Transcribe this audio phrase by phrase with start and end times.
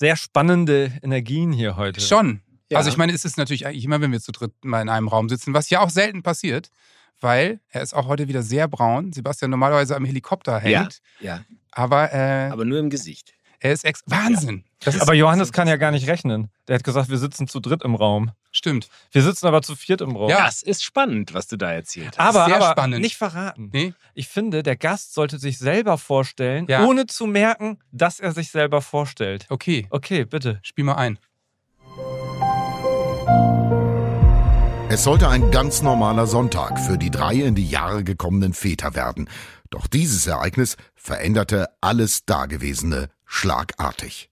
[0.00, 2.00] sehr spannende Energien hier heute.
[2.00, 2.40] Schon.
[2.70, 2.78] Ja.
[2.78, 5.08] Also ich meine, es ist natürlich eigentlich immer, wenn wir zu dritt mal in einem
[5.08, 6.70] Raum sitzen, was ja auch selten passiert,
[7.20, 9.12] weil er ist auch heute wieder sehr braun.
[9.12, 13.34] Sebastian normalerweise am Helikopter hängt, Ja, aber, äh, aber nur im Gesicht.
[13.58, 14.64] er ist ex Wahnsinn.
[14.78, 16.48] Das ist, Aber Johannes kann ja gar nicht rechnen.
[16.66, 18.30] Der hat gesagt, wir sitzen zu dritt im Raum.
[18.50, 18.88] Stimmt.
[19.12, 20.30] Wir sitzen aber zu viert im Raum.
[20.30, 20.44] Ja.
[20.44, 22.36] Das ist spannend, was du da erzählt hast.
[22.36, 23.00] aber, sehr aber spannend.
[23.02, 23.70] nicht verraten.
[23.72, 23.94] Nee?
[24.14, 26.84] Ich finde, der Gast sollte sich selber vorstellen, Ja.
[26.84, 29.46] ohne zu merken, dass er sich selber vorstellt.
[29.48, 30.58] Okay, Okay, bitte.
[30.62, 31.18] spiel mal ein.
[34.92, 39.28] Es sollte ein ganz normaler Sonntag für die drei in die Jahre gekommenen Väter werden.
[39.70, 44.29] Doch dieses Ereignis veränderte alles Dagewesene schlagartig.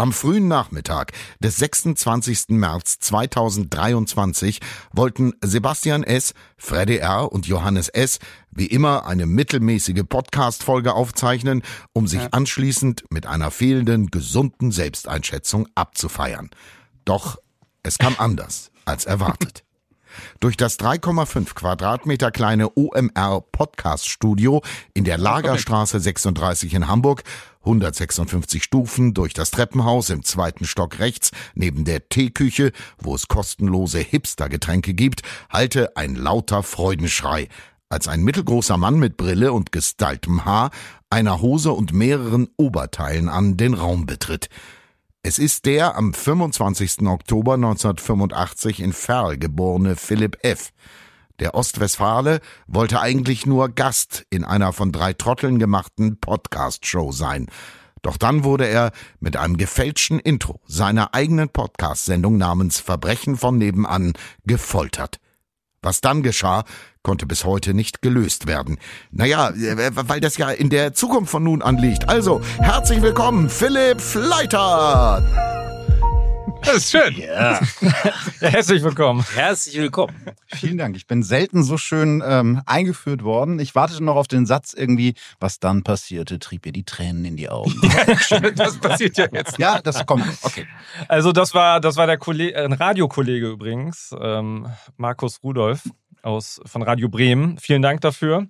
[0.00, 2.48] Am frühen Nachmittag des 26.
[2.52, 4.60] März 2023
[4.94, 7.30] wollten Sebastian S., Freddy R.
[7.30, 8.18] und Johannes S.
[8.50, 11.60] wie immer eine mittelmäßige Podcast-Folge aufzeichnen,
[11.92, 16.48] um sich anschließend mit einer fehlenden gesunden Selbsteinschätzung abzufeiern.
[17.04, 17.36] Doch
[17.82, 19.64] es kam anders als erwartet.
[20.40, 24.62] Durch das 3,5 Quadratmeter kleine OMR Podcast Studio
[24.94, 27.22] in der Lagerstraße 36 in Hamburg,
[27.60, 33.98] 156 Stufen durch das Treppenhaus im zweiten Stock rechts neben der Teeküche, wo es kostenlose
[33.98, 37.48] Hipster-Getränke gibt, hallte ein lauter Freudenschrei,
[37.90, 40.70] als ein mittelgroßer Mann mit Brille und gestyltem Haar,
[41.10, 44.48] einer Hose und mehreren Oberteilen an den Raum betritt.
[45.22, 47.02] Es ist der am 25.
[47.02, 50.72] Oktober 1985 in Ferl geborene Philipp F.
[51.40, 57.46] Der Ostwestfale wollte eigentlich nur Gast in einer von drei Trotteln gemachten Podcast-Show sein.
[58.02, 64.12] Doch dann wurde er mit einem gefälschten Intro seiner eigenen Podcast-Sendung namens Verbrechen von nebenan
[64.44, 65.18] gefoltert.
[65.82, 66.64] Was dann geschah,
[67.02, 68.78] konnte bis heute nicht gelöst werden.
[69.10, 72.06] Naja, äh, weil das ja in der Zukunft von nun an liegt.
[72.10, 75.69] Also, herzlich willkommen, Philipp Fleiter!
[76.62, 77.16] Das ist schön.
[77.18, 77.88] Ja, Ja,
[78.40, 79.24] herzlich willkommen.
[79.34, 80.14] herzlich willkommen.
[80.46, 80.96] Vielen Dank.
[80.96, 83.58] Ich bin selten so schön ähm, eingeführt worden.
[83.58, 87.36] Ich wartete noch auf den Satz irgendwie, was dann passierte, trieb ihr die Tränen in
[87.36, 87.74] die Augen.
[88.54, 89.58] Das passiert ja jetzt.
[89.58, 90.24] ja, das kommt.
[90.42, 90.66] Okay.
[91.08, 95.82] Also das war, das war der Kollege, ein Radiokollege übrigens, ähm, Markus Rudolf
[96.22, 97.58] aus, von Radio Bremen.
[97.58, 98.46] Vielen Dank dafür,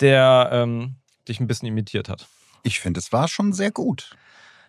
[0.00, 0.96] der ähm,
[1.28, 2.26] dich ein bisschen imitiert hat.
[2.62, 4.16] Ich finde, es war schon sehr gut.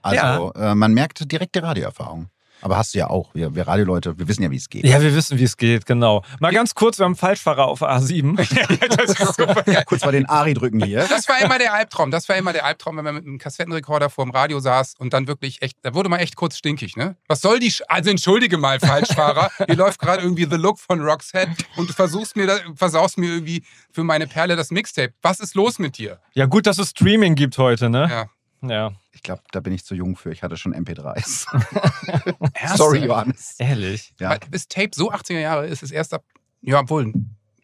[0.01, 2.29] Also, äh, man merkt direkte Radioerfahrung.
[2.63, 3.29] Aber hast du ja auch.
[3.35, 4.85] Wir, wir Radioleute, wir wissen ja, wie es geht.
[4.85, 6.23] Ja, wir wissen, wie es geht, genau.
[6.39, 8.37] Mal ganz kurz, wir haben einen Falschfahrer auf A7.
[8.95, 9.63] das ist super.
[9.85, 11.05] Kurz mal den Ari drücken hier.
[11.09, 12.09] Das war immer der Albtraum.
[12.09, 15.13] Das war immer der Albtraum, wenn man mit einem Kassettenrekorder vor dem Radio saß und
[15.13, 17.17] dann wirklich echt, da wurde man echt kurz stinkig, ne?
[17.27, 19.51] Was soll die, Sch also entschuldige mal, Falschfahrer.
[19.65, 23.29] Hier läuft gerade irgendwie The Look von Roxette und du versuchst mir, da, versaust mir
[23.29, 25.13] irgendwie für meine Perle das Mixtape.
[25.21, 26.19] Was ist los mit dir?
[26.33, 28.07] Ja, gut, dass es Streaming gibt heute, ne?
[28.09, 28.29] Ja.
[28.63, 28.91] Ja.
[29.11, 30.31] Ich glaube, da bin ich zu jung für.
[30.31, 31.45] Ich hatte schon MP3s.
[32.53, 32.77] Ernsthaft?
[32.77, 33.55] Sorry, Johannes.
[33.59, 34.13] Ehrlich.
[34.19, 34.29] Ja.
[34.31, 36.23] Weil Bis Tape so 80er Jahre ist es erst ab,
[36.61, 37.13] ja, obwohl,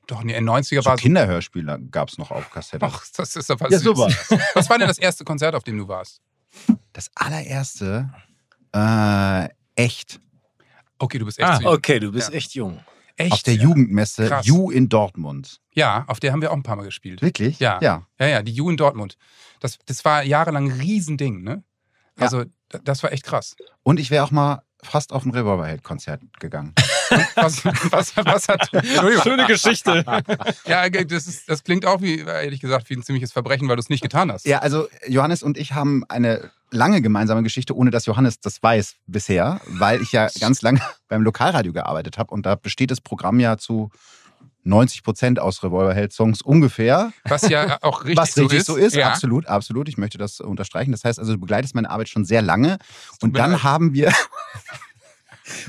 [0.08, 1.02] doch, nee, in den 90er So war so.
[1.04, 2.86] Kinderhörspiele gab es noch auf Kassette.
[2.86, 3.84] Ach, das ist aber Ja, süß.
[3.84, 4.08] super.
[4.56, 6.20] Was war denn das erste Konzert, auf dem du warst?
[6.94, 8.09] Das allererste,
[8.76, 10.20] äh, echt,
[11.02, 11.74] Okay, du bist echt Ah, jung.
[11.74, 12.36] Okay, du bist Ja.
[12.36, 12.80] echt jung.
[13.19, 13.34] Echt?
[13.34, 13.63] auf der ja.
[13.63, 14.46] Jugendmesse Krass.
[14.46, 15.59] You in Dortmund.
[15.74, 17.22] Ja, auf der haben wir auch ein paar Mal gespielt.
[17.22, 17.59] Wirklich?
[17.59, 17.80] Ja.
[17.81, 18.07] Ja.
[18.19, 19.16] Ja, ja, die U in Dortmund.
[19.59, 21.63] Das, das war jahrelang ein Riesending, ne?
[22.18, 22.24] Ja.
[22.24, 22.52] Also, d-
[22.84, 23.56] das war echt krass.
[23.84, 26.74] Und ich wäre auch mal fast auf ein Revolverheld-Konzert gegangen.
[27.35, 28.69] Was, was, was hat.
[29.24, 30.06] Schöne Geschichte.
[30.68, 33.79] Ja, das, ist, das klingt auch wie, ehrlich gesagt, wie ein ziemliches Verbrechen, weil du
[33.79, 34.46] es nicht getan hast.
[34.46, 38.96] Ja, also Johannes und ich haben eine lange gemeinsame Geschichte, ohne dass Johannes das weiß
[39.07, 43.40] bisher, weil ich ja ganz lange beim Lokalradio gearbeitet habe und da besteht das Programm
[43.40, 43.90] ja zu
[44.63, 47.12] 90 Prozent aus Revolverheld-Songs ungefähr.
[47.24, 49.08] Was ja auch richtig, was richtig so so ist, Ja.
[49.09, 49.88] absolut, absolut.
[49.88, 50.91] Ich möchte das unterstreichen.
[50.91, 52.78] Das heißt also, du begleitest meine Arbeit schon sehr lange.
[53.22, 54.12] Und dann haben wir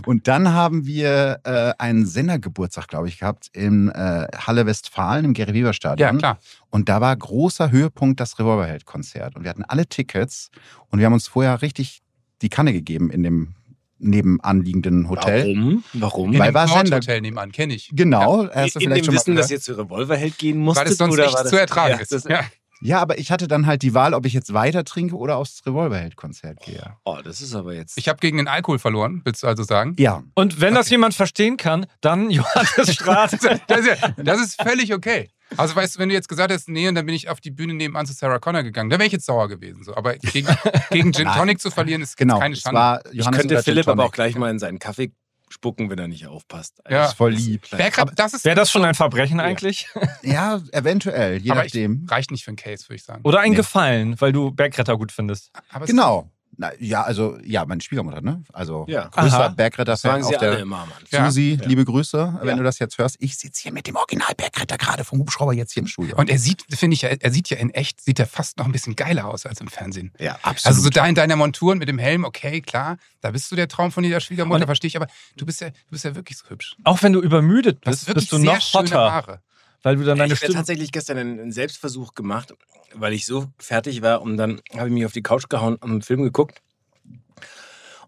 [0.07, 5.35] und dann haben wir äh, einen Sendergeburtstag, glaube ich, gehabt in äh, Halle Westfalen im
[5.35, 6.19] Gary Weber Ja, Stadion.
[6.19, 6.39] klar.
[6.71, 9.37] Und da war großer Höhepunkt das Revolverheld-Konzert.
[9.37, 10.51] Und wir hatten alle Tickets
[10.89, 12.01] und wir haben uns vorher richtig
[12.43, 13.55] die Kanne gegeben in dem
[13.99, 15.47] nebenanliegenden Hotel.
[15.47, 15.85] Warum?
[15.93, 16.33] Warum?
[16.33, 17.91] In Weil war Sender- Nordhotel nebenan, kenne ich.
[17.93, 20.87] Genau, hast du in vielleicht dem schon mal Wissen, dass ihr zu Revolverheld gehen musstet?
[20.87, 22.13] Weil es sonst oder nicht war das, zu ertragen ja, ist.
[22.13, 22.41] Das, ja.
[22.83, 25.61] Ja, aber ich hatte dann halt die Wahl, ob ich jetzt weiter trinke oder aufs
[25.67, 26.97] Revolverheld-Konzert gehe.
[27.05, 27.99] Oh, das ist aber jetzt.
[27.99, 29.95] Ich habe gegen den Alkohol verloren, willst du also sagen?
[29.99, 33.33] Ja, Und wenn das jemand verstehen kann, dann Johannes Straat.
[33.67, 35.29] Das ist, ja- das ist völlig okay.
[35.57, 37.51] Also weißt du, wenn du jetzt gesagt hättest, nee, und dann bin ich auf die
[37.51, 39.83] Bühne nebenan zu Sarah Connor gegangen, dann wäre ich jetzt sauer gewesen.
[39.83, 39.95] So.
[39.97, 40.49] Aber gegen,
[40.91, 41.29] gegen Gin.
[41.35, 42.39] Tonic zu verlieren, ist genau.
[42.39, 45.13] keine war ich könnte Philipp aber auch gleich mal in seinen Kaffee
[45.53, 46.81] spucken, wenn er nicht aufpasst.
[46.89, 47.01] Ja.
[47.01, 47.69] Das ist voll lieb.
[47.71, 49.89] Bergkrab, das ist Wäre das schon ein Verbrechen eigentlich?
[50.23, 52.07] Ja, eventuell, je aber ich, nachdem.
[52.09, 53.21] reicht nicht für einen Case, würde ich sagen.
[53.25, 53.57] Oder ein Nee.
[53.57, 55.51] Gefallen, weil du Bergretter gut findest?
[55.71, 56.31] Aber Genau.
[56.61, 58.45] Na, ja, also, ja, meine Schwiegermutter, ne?
[58.53, 59.09] Also, Ja.
[59.09, 59.49] größter Aha.
[59.49, 60.87] Bergretter-Fan Sagen sie auf alle der immer.
[61.11, 61.67] Susi, Ja.
[61.67, 62.55] liebe Grüße, wenn Ja.
[62.57, 63.17] du das jetzt hörst.
[63.19, 66.17] Ich sitze hier mit dem Original Bergretter gerade vom Hubschrauber jetzt hier im Studio.
[66.19, 68.67] Und er sieht, finde ich, ja, er sieht ja in echt, sieht er fast noch
[68.67, 70.13] ein bisschen geiler aus als im Fernsehen.
[70.19, 70.67] ja, absolut.
[70.67, 73.57] Also so da in deiner Montur und mit dem Helm, okay, klar, da bist du
[73.57, 75.07] der Traum von jeder Schwiegermutter, verstehe ich, aber
[75.39, 76.77] du bist ja, du bist ja wirklich so hübsch.
[76.85, 79.41] Auch wenn du übermüdet bist, bist du noch schöne hotter, Haare.
[79.83, 82.55] Weil du dann deine ich habe tatsächlich gestern einen, einen Selbstversuch gemacht,
[82.95, 85.91] weil ich so fertig war und dann habe ich mich auf die Couch gehauen und
[85.91, 86.63] einen Film geguckt.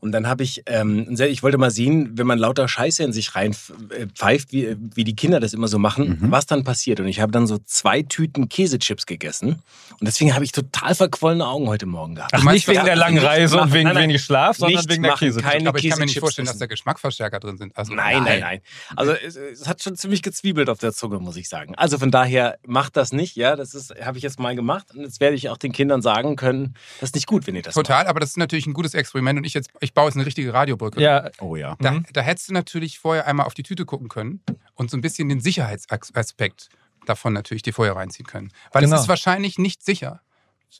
[0.02, 3.36] Und dann habe ich, ähm, ich wollte mal sehen, wenn man lauter Scheiße in sich
[3.36, 3.52] rein
[3.90, 6.30] äh, pfeift, wie, wie die Kinder das immer so machen, Mhm.
[6.32, 6.98] was dann passiert.
[6.98, 9.62] Und ich habe dann so zwei Tüten Käsechips gegessen.
[10.00, 12.32] Und deswegen habe ich total verquollene Augen heute Morgen gehabt.
[12.34, 14.02] Ach, nicht wegen der langen Reise und wegen Nein, nein.
[14.08, 15.40] wenig Schlaf, sondern Nicht wegen der machen, Käse.
[15.40, 17.76] keine Aber ich kann mir nicht Käsechips vorstellen, dass da Geschmacksverstärker drin sind.
[17.76, 18.60] Also, Nein, nein, nein.
[18.96, 21.76] Also es, es hat schon ziemlich gezwiebelt auf der Zunge, muss ich sagen.
[21.76, 23.54] Also von daher macht das nicht, ja.
[23.54, 26.34] Das ist, habe ich jetzt mal gemacht und jetzt werde ich auch den Kindern sagen
[26.34, 28.94] können, das ist nicht gut, wenn ihr das Total, aber das ist natürlich ein gutes
[28.94, 31.00] Experiment und ich jetzt, ich baue jetzt eine richtige Radiobrücke.
[31.00, 31.76] Ja, oh ja.
[31.80, 32.06] Da, Mhm.
[32.12, 34.42] da hättest du natürlich vorher einmal auf die Tüte gucken können
[34.74, 36.68] und so ein bisschen den Sicherheitsaspekt
[37.06, 38.52] davon natürlich dir vorher reinziehen können.
[38.72, 38.96] Weil Genau.
[38.96, 40.20] es ist wahrscheinlich nicht sicher.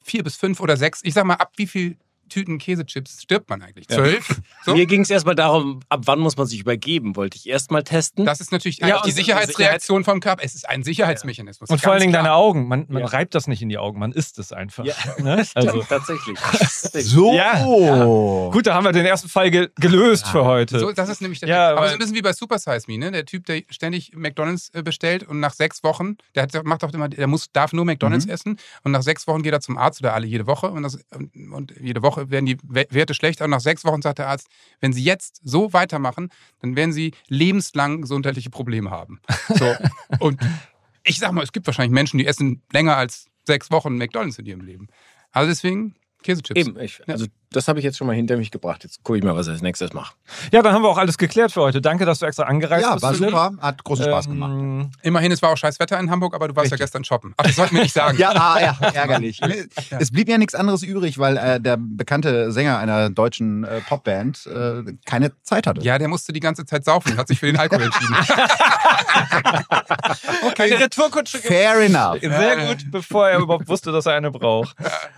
[0.05, 1.99] Vier bis fünf oder sechs, ich sag mal, ab wie viel
[2.33, 3.87] Tüten Käsechips stirbt man eigentlich?
[3.91, 3.97] Ja.
[3.97, 4.41] Zwölf?
[4.65, 4.75] So?
[4.75, 8.25] Mir ging es erstmal darum, ab wann muss man sich übergeben, wollte ich erstmal testen.
[8.25, 10.45] Das ist natürlich Ja, die Sicherheitsreaktion vom Körper.
[10.45, 11.69] Es ist ein Sicherheitsmechanismus.
[11.69, 12.69] und vor allen Dingen deine Augen.
[12.69, 13.09] Man, man Ja.
[13.09, 14.85] reibt das nicht in die Augen, man isst es einfach.
[14.85, 14.95] Ja.
[15.19, 15.45] Ne?
[15.55, 16.39] Also, tatsächlich.
[17.03, 17.35] So.
[17.35, 17.65] Ja.
[18.53, 20.79] gut, da haben wir den ersten Fall ge gelöst für heute.
[20.79, 21.71] So, das ist nämlich der Ja.
[21.73, 23.11] Aber so ein bisschen wie bei Super Size Me, ne?
[23.11, 26.93] Der Typ, der ständig McDonalds äh, bestellt und nach sechs Wochen, der hat, macht auch
[26.93, 28.33] immer, der muss, darf nur McDonalds Mhm.
[28.33, 30.99] essen und nach sechs Wochen geht er zum Arzt oder alle jede Woche und, das,
[31.15, 34.29] und, und jede Woche werden die We- Werte schlechter und nach sechs Wochen sagt der
[34.29, 34.49] Arzt,
[34.81, 36.31] wenn Sie jetzt so weitermachen,
[36.61, 39.21] dann werden Sie lebenslang gesundheitliche Probleme haben.
[39.55, 39.75] So.
[40.21, 40.41] und
[41.05, 44.47] ich sag mal, es gibt wahrscheinlich Menschen, die essen länger als sechs Wochen McDonalds in
[44.47, 44.87] ihrem Leben.
[45.33, 46.59] Also deswegen Käsechips.
[46.61, 48.83] Eben, ich, also das habe ich jetzt schon mal hinter mich gebracht.
[48.85, 50.15] Jetzt gucke ich mal, was ich als nächstes mache.
[50.53, 51.81] Ja, dann haben wir auch alles geklärt für heute.
[51.81, 53.03] Danke, dass du extra angereist Ja, bist.
[53.03, 53.31] war Philipp.
[53.31, 53.53] super.
[53.61, 54.89] Hat großen Spaß Ähm, gemacht.
[55.03, 56.87] Immerhin, es war auch scheiß Wetter in Hamburg, aber du warst ja Richtig.
[56.87, 57.35] gestern shoppen.
[57.37, 58.19] Ach, das sollten wir nicht sagen.
[58.23, 59.41] Ja, ah, ja, ärgerlich.
[59.99, 64.47] Es blieb ja nichts anderes übrig, weil äh, der bekannte Sänger einer deutschen äh, Popband
[64.47, 65.81] äh, keine Zeit hatte.
[65.83, 68.15] Ja, der musste die ganze Zeit saufen und hat sich für den Alkohol entschieden.
[70.59, 72.21] Eine Retourkutsche Fair enough.
[72.21, 74.77] Sehr gut, bevor er überhaupt wusste, dass er eine braucht.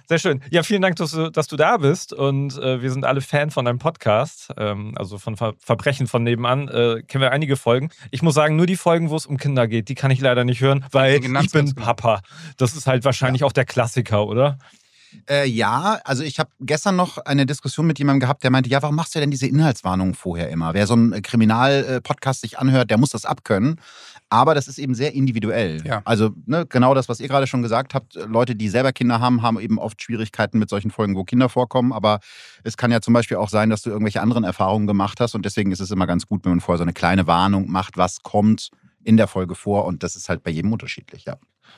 [0.08, 0.42] Sehr schön.
[0.50, 2.12] Ja, vielen Dank, dass du, dass du da bist.
[2.28, 4.48] Und äh, wir sind alle Fan von deinem Podcast.
[4.56, 6.68] Ähm, also von Ver Verbrechen von nebenan.
[6.68, 7.90] Äh, kennen wir einige Folgen.
[8.10, 10.44] Ich muss sagen, nur die Folgen, wo es um Kinder geht, die kann ich leider
[10.44, 11.72] nicht hören, weil ich bin ganz genau.
[11.74, 12.20] Papa.
[12.56, 14.58] Das ist halt wahrscheinlich auch der Klassiker, oder?
[15.28, 18.82] Äh, ja, also ich habe gestern noch eine Diskussion mit jemandem gehabt, der meinte, ja,
[18.82, 20.74] warum machst du denn diese Inhaltswarnungen vorher immer?
[20.74, 23.80] Wer so einen Kriminal-Podcast sich anhört, der muss das abkönnen.
[24.30, 25.82] Aber das ist eben sehr individuell.
[25.86, 26.02] Ja.
[26.04, 28.14] Also ne, genau das, was ihr gerade schon gesagt habt.
[28.14, 31.92] Leute, die selber Kinder haben, haben eben oft Schwierigkeiten mit solchen Folgen, wo Kinder vorkommen.
[31.92, 32.20] Aber
[32.64, 35.34] es kann ja zum Beispiel auch sein, dass du irgendwelche anderen Erfahrungen gemacht hast.
[35.34, 37.96] Und deswegen ist es immer ganz gut, wenn man vorher so eine kleine Warnung macht,
[37.96, 38.70] was kommt
[39.04, 39.84] in der Folge vor.
[39.84, 41.36] Und das ist halt bei jedem unterschiedlich, ja.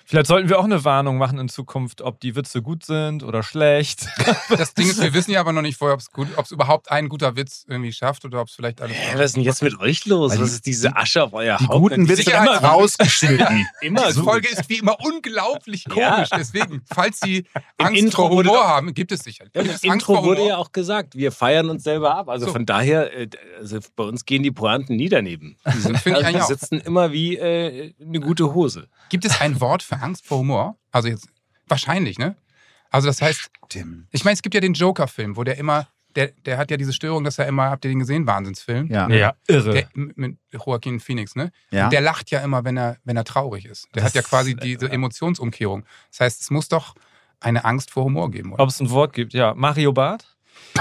[0.08, 3.43] Vielleicht sollten wir auch eine Warnung machen in Zukunft, ob die Witze gut sind oder
[3.43, 4.06] schlecht.
[4.56, 6.53] Das Ding ist, wir wissen ja aber noch nicht vorher, ob es gut, ob es
[6.53, 8.97] überhaupt ein guter Witz irgendwie schafft oder ob es vielleicht alles.
[8.97, 10.32] Hä, was ist denn jetzt mit euch los?
[10.32, 11.81] Weil Was die- ist diese Asche auf euer Die Haupt?
[11.81, 13.67] guten Witze immer rausgeschnitten.
[13.81, 14.23] immer Diese.
[14.23, 16.14] Folge ist wie immer unglaublich Ja.
[16.14, 16.29] komisch.
[16.37, 17.44] Deswegen, falls Sie
[17.79, 19.47] Angst Intro vor Humor doch- haben, gibt es sicher.
[19.55, 22.29] Ja, Im Angst Intro wurde ja auch gesagt, wir feiern uns selber ab.
[22.29, 22.53] Also So.
[22.53, 25.56] von daher, äh, also bei uns gehen die Pointen nie daneben.
[25.75, 28.89] Die sind, also, die sitzen immer wie äh, eine gute Hose.
[29.08, 30.76] Gibt es ein Wort für Angst vor Humor?
[30.91, 31.29] Also jetzt
[31.67, 32.36] wahrscheinlich, ne?
[32.91, 34.08] Also das heißt, Stimmt.
[34.12, 36.93] ich meine, es gibt ja den Joker-Film, wo der immer, der, der hat ja diese
[36.93, 38.86] Störung, dass er immer, habt ihr den gesehen, Wahnsinnsfilm?
[38.91, 39.08] Ja.
[39.08, 39.72] Ja, irre.
[39.72, 41.50] Der, mit Joaquin Phoenix, ne?
[41.70, 41.84] Ja.
[41.84, 43.88] Und der lacht ja immer, wenn er, wenn er traurig ist.
[43.94, 45.84] Der Das hat ja quasi diese äh, Emotionsumkehrung.
[46.10, 46.94] Das heißt, es muss doch
[47.41, 48.62] eine Angst vor Humor geben, oder?
[48.62, 49.55] Ob es ein Wort gibt, ja.
[49.55, 50.35] Mario Bart?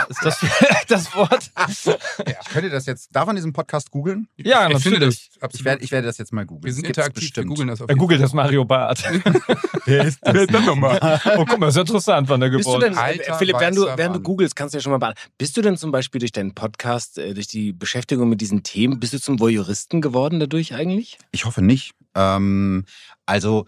[0.10, 0.40] Ist das
[0.88, 1.52] das Wort?
[1.68, 4.28] Ich könnte das jetzt, darf man diesen Podcast googeln?
[4.38, 5.30] Ja, ich finde natürlich.
[5.40, 5.54] das.
[5.54, 6.66] Ich werde, ich werde das jetzt mal googeln.
[6.66, 7.48] wir sind gibt's interaktiv, wir bestimmt.
[7.50, 9.04] googeln das auf Er googelt das Mario Bart.
[9.86, 10.34] Wer ist das?
[10.34, 11.22] Wer ist das nochmal?
[11.38, 12.98] Oh, guck mal, ist interessant, wann der du geboren ist.
[12.98, 15.32] Alter, Philipp, während du, während du googelst, kannst du ja schon mal beantworten.
[15.38, 19.00] Bist du denn zum Beispiel durch deinen Podcast, äh, durch die Beschäftigung mit diesen Themen,
[19.00, 21.18] bist du zum Voyeuristen geworden dadurch eigentlich?
[21.32, 21.94] Ich hoffe nicht.
[22.16, 22.86] Ähm,
[23.26, 23.66] also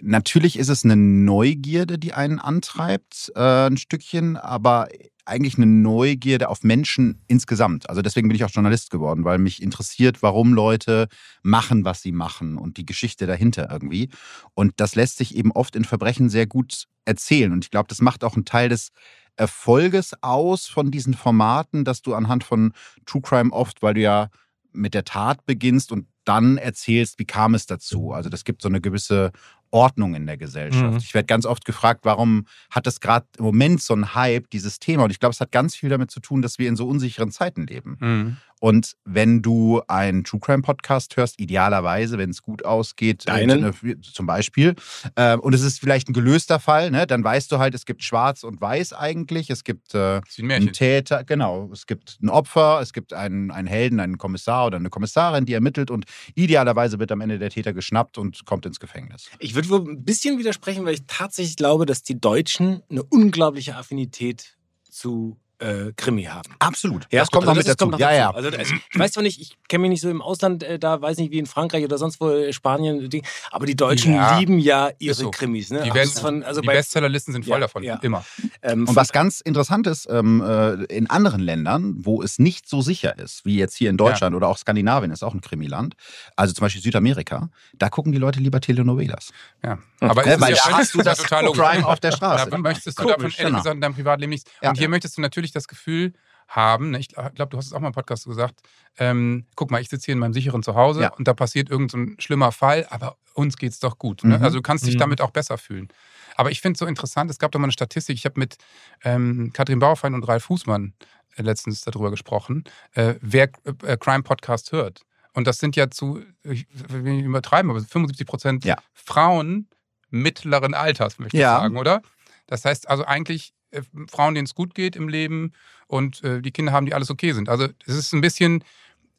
[0.00, 4.88] natürlich ist es eine Neugierde, die einen antreibt, äh, ein Stückchen, aber
[5.26, 7.88] eigentlich eine Neugierde auf Menschen insgesamt.
[7.88, 11.08] Also deswegen bin ich auch Journalist geworden, weil mich interessiert, warum Leute
[11.42, 14.08] machen, was sie machen und die Geschichte dahinter irgendwie.
[14.54, 17.52] Und das lässt sich eben oft in Verbrechen sehr gut erzählen.
[17.52, 18.90] Und ich glaube, das macht auch einen Teil des
[19.36, 22.72] Erfolges aus von diesen Formaten, dass du anhand von
[23.04, 24.30] True Crime oft, weil du ja
[24.72, 28.12] mit der Tat beginnst und dann erzählst, wie kam es dazu.
[28.12, 29.32] Also das gibt so eine gewisse
[29.76, 30.92] Ordnung in der Gesellschaft.
[30.92, 30.98] Mhm.
[30.98, 34.78] Ich werde ganz oft gefragt, warum hat das gerade im Moment so einen Hype, dieses
[34.78, 35.04] Thema?
[35.04, 37.30] Und ich glaube, es hat ganz viel damit zu tun, dass wir in so unsicheren
[37.30, 37.96] Zeiten leben.
[38.00, 38.36] Mhm.
[38.58, 43.64] Und wenn du einen True Crime Podcast hörst, idealerweise, wenn es gut ausgeht, Deinen?
[43.64, 44.74] äh, zum Beispiel,
[45.14, 48.02] äh, und es ist vielleicht ein gelöster Fall, ne, dann weißt du halt, es gibt
[48.02, 52.80] Schwarz und Weiß eigentlich, es gibt äh, ein einen Täter, genau, es gibt ein Opfer,
[52.80, 57.12] es gibt einen, einen Helden, einen Kommissar oder eine Kommissarin, die ermittelt und idealerweise wird
[57.12, 59.30] am Ende der Täter geschnappt und kommt ins Gefängnis.
[59.38, 63.76] Ich würde wohl ein bisschen widersprechen, weil ich tatsächlich glaube, dass die Deutschen eine unglaubliche
[63.76, 64.56] Affinität
[64.90, 66.54] zu äh, Krimi haben.
[66.58, 67.06] Absolut.
[67.10, 67.84] Ja, das kommt also noch mit das dazu.
[67.84, 68.18] kommt noch ja, dazu.
[68.18, 68.30] ja.
[68.30, 71.00] Also, also, ich weiß zwar nicht, ich kenne mich nicht so im Ausland, äh, da
[71.00, 74.38] weiß nicht wie in Frankreich oder sonst wo, äh, Spanien, die, aber die Deutschen Ja,
[74.38, 75.30] lieben ja ihre so.
[75.30, 75.70] Krimis.
[75.70, 75.82] Ne?
[75.84, 77.82] Die, Also von- also die bei- Bestsellerlisten sind voll Ja, davon.
[77.82, 77.96] ja.
[78.02, 78.24] Immer.
[78.62, 82.82] ähm, Und was ganz interessant ist, ähm, äh, in anderen Ländern, wo es nicht so
[82.82, 85.94] sicher ist, wie jetzt hier in Deutschland oder auch Skandinavien ist auch ein Krimiland,
[86.36, 87.48] also zum Beispiel Südamerika,
[87.78, 89.32] da gucken die Leute lieber Telenovelas.
[89.64, 89.78] Ja.
[90.00, 91.50] Aber Ja, es weil da ja, hast du das total.
[91.52, 92.50] Crime auf der Straße.
[92.50, 93.58] Da möchtest du Komisch, davon ehrlich genau.
[93.58, 94.50] gesagt in deinem Privatleben nichts.
[94.62, 94.70] Ja.
[94.70, 96.12] Und hier möchtest du natürlich das Gefühl
[96.48, 98.60] haben, ne, ich glaube, du hast es auch mal im Podcast gesagt,
[98.98, 101.12] ähm, guck mal, ich sitze hier in meinem sicheren Zuhause Ja.
[101.14, 104.22] und da passiert irgend so schlimmer Fall, aber uns geht's doch gut.
[104.22, 104.38] Ne?
[104.38, 104.44] Mhm.
[104.44, 105.00] Also du kannst dich Mhm.
[105.00, 105.88] damit auch besser fühlen.
[106.36, 108.56] Aber ich finde es so interessant, es gab doch mal eine Statistik, ich habe mit
[109.02, 110.92] ähm, Katrin Bauerfein und Ralf Fußmann
[111.36, 112.62] äh, letztens darüber gesprochen,
[112.92, 113.50] äh, wer
[113.84, 115.02] äh, Crime Podcast hört.
[115.32, 118.76] Und das sind ja zu, ich will nicht übertreiben, aber 75 Prozent Ja.
[118.94, 119.68] Frauen
[120.16, 121.56] mittleren Alters, möchte Ja.
[121.56, 122.02] ich sagen, oder?
[122.46, 125.52] Das heißt also eigentlich äh, Frauen, denen es gut geht im Leben
[125.86, 127.48] und äh, die Kinder haben, die alles okay sind.
[127.48, 128.64] Also es ist ein bisschen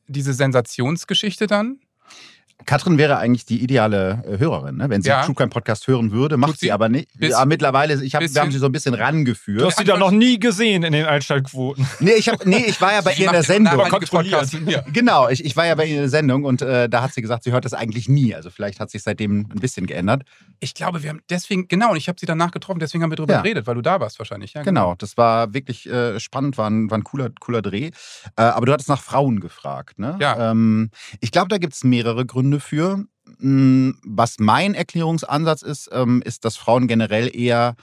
[0.07, 1.79] diese Sensationsgeschichte dann.
[2.65, 4.89] Katrin wäre eigentlich die ideale äh, Hörerin, ne?
[4.89, 5.23] wenn sie Ja.
[5.23, 6.71] True Crime Podcast hören würde, macht Tut sie, sie?
[6.71, 7.07] aber nicht.
[7.13, 9.63] Bisschen- ja, mittlerweile, ich hab, wir haben sie so ein bisschen Du rangeführt.
[9.63, 11.87] hast sie doch noch nie gesehen in den Einschaltquoten.
[11.99, 13.77] Nee, ich, hab, nee, ich war ja bei Sie ihr in der Sendung.
[13.89, 14.33] Kontrolliert.
[14.33, 14.83] Podcast in mir.
[14.91, 17.21] Genau, ich, ich war ja bei ihr in der Sendung und äh, da hat sie
[17.21, 18.33] gesagt, sie hört das eigentlich nie.
[18.33, 20.23] Also vielleicht hat sich seitdem ein bisschen geändert.
[20.59, 23.17] Ich glaube, wir haben deswegen, genau, und ich habe sie danach getroffen, deswegen haben wir
[23.17, 23.41] darüber Ja.
[23.43, 24.53] geredet, weil du da warst wahrscheinlich.
[24.53, 27.91] Ja, Genau, das war wirklich äh, spannend, war ein, war ein cooler, cooler Dreh.
[28.35, 30.17] Äh, aber du hattest nach Frauen gefragt, ne?
[30.19, 30.51] Ja.
[30.51, 30.89] Ähm,
[31.21, 33.05] ich glaube, da gibt es mehrere Gründe für.
[33.39, 37.75] Mm, Was mein Erklärungsansatz ist, ähm, ist, dass Frauen generell eher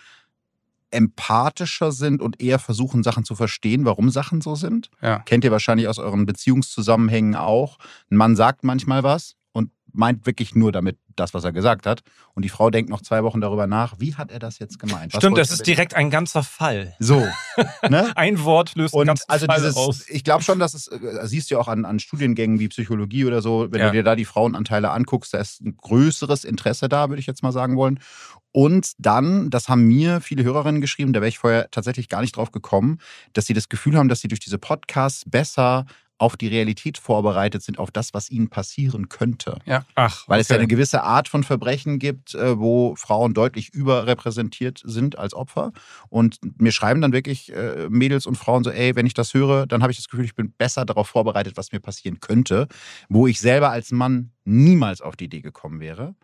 [0.91, 4.91] empathischer sind und eher versuchen, Sachen zu verstehen, warum Sachen so sind.
[5.03, 5.19] Ja.
[5.21, 7.79] Kennt ihr wahrscheinlich aus euren Beziehungszusammenhängen auch.
[8.11, 12.03] Ein Mann sagt manchmal was und meint wirklich nur damit das, was er gesagt hat.
[12.35, 15.13] Und die Frau denkt noch zwei Wochen darüber nach, wie hat er das jetzt gemeint?
[15.15, 16.95] Was Stimmt, das ist direkt ein ganzer Fall.
[16.99, 17.27] So.
[17.89, 18.13] ne?
[18.17, 20.09] Ein Wort löst einen Und ganzen also Fall dieses, aus.
[20.09, 23.25] ich glaube schon, dass es, äh, siehst du ja auch an, an Studiengängen wie Psychologie
[23.25, 23.87] oder so, wenn Ja.
[23.87, 27.43] du dir da die Frauenanteile anguckst, da ist ein größeres Interesse da, würde ich jetzt
[27.43, 28.01] mal sagen wollen.
[28.53, 32.37] Und dann, das haben mir viele Hörerinnen geschrieben, da wäre ich vorher tatsächlich gar nicht
[32.37, 32.99] drauf gekommen,
[33.33, 35.87] dass sie das Gefühl haben, dass sie durch diese Podcasts besser
[36.19, 39.59] auf die Realität vorbereitet sind, auf das, was ihnen passieren könnte.
[39.97, 40.61] Ach, Weil es ja okay.
[40.61, 45.73] eine gewisse Art von Verbrechen gibt, äh, wo Frauen deutlich überrepräsentiert sind als Opfer.
[46.09, 49.67] Und mir schreiben dann wirklich äh, Mädels und Frauen so, ey, wenn ich das höre,
[49.67, 52.69] dann habe ich das Gefühl, ich bin besser darauf vorbereitet, was mir passieren könnte,
[53.09, 56.15] wo ich selber als Mann niemals auf die Idee gekommen wäre,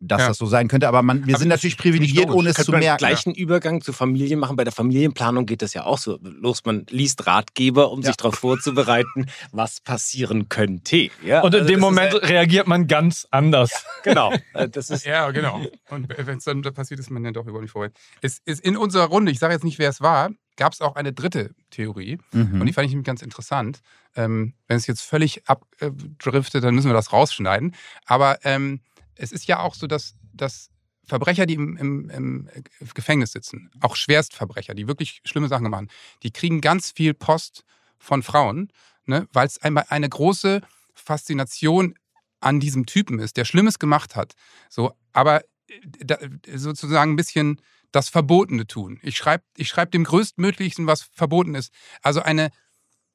[0.00, 0.28] dass Ja.
[0.28, 0.86] das so sein könnte.
[0.88, 2.98] Aber man, wir Aber sind natürlich privilegiert, ohne es zu merken.
[2.98, 4.56] gleich einen Übergang zur Familie machen.
[4.56, 6.64] Bei der Familienplanung geht das ja auch so los.
[6.64, 8.06] Man liest Ratgeber, um Ja.
[8.08, 11.10] sich darauf vorzubereiten, was passieren könnte.
[11.24, 13.84] Ja, Und in also dem das ist, Moment reagiert man ganz anders.
[14.04, 14.32] Genau.
[14.54, 15.60] Äh, Das ist Ja, genau.
[15.90, 17.98] Und wenn es dann passiert, ist man dann doch überhaupt nicht vorbereitet.
[18.20, 20.94] Es ist in unserer Runde, ich sage jetzt nicht, wer es war, gab es auch
[20.96, 22.18] eine dritte Theorie.
[22.32, 22.60] Mhm.
[22.60, 23.80] Und die fand ich nämlich ganz interessant.
[24.16, 27.74] Ähm, wenn es jetzt völlig abdriftet, dann müssen wir das rausschneiden.
[28.06, 28.80] Aber ähm,
[29.18, 30.70] es ist ja auch so, dass, dass
[31.04, 32.48] Verbrecher, die im, im, im
[32.94, 35.88] Gefängnis sitzen, auch Schwerstverbrecher, die wirklich schlimme Sachen machen,
[36.22, 37.64] die kriegen ganz viel Post
[37.98, 38.70] von Frauen,
[39.06, 40.60] ne, weil es einmal eine große
[40.94, 41.94] Faszination
[42.40, 44.34] an diesem Typen ist, der Schlimmes gemacht hat.
[44.68, 46.18] So, aber äh, da,
[46.54, 47.60] sozusagen ein bisschen
[47.90, 49.00] das Verbotene tun.
[49.02, 51.72] Ich schreibe ich schreib dem Größtmöglichsten, was verboten ist.
[52.02, 52.50] Also eine,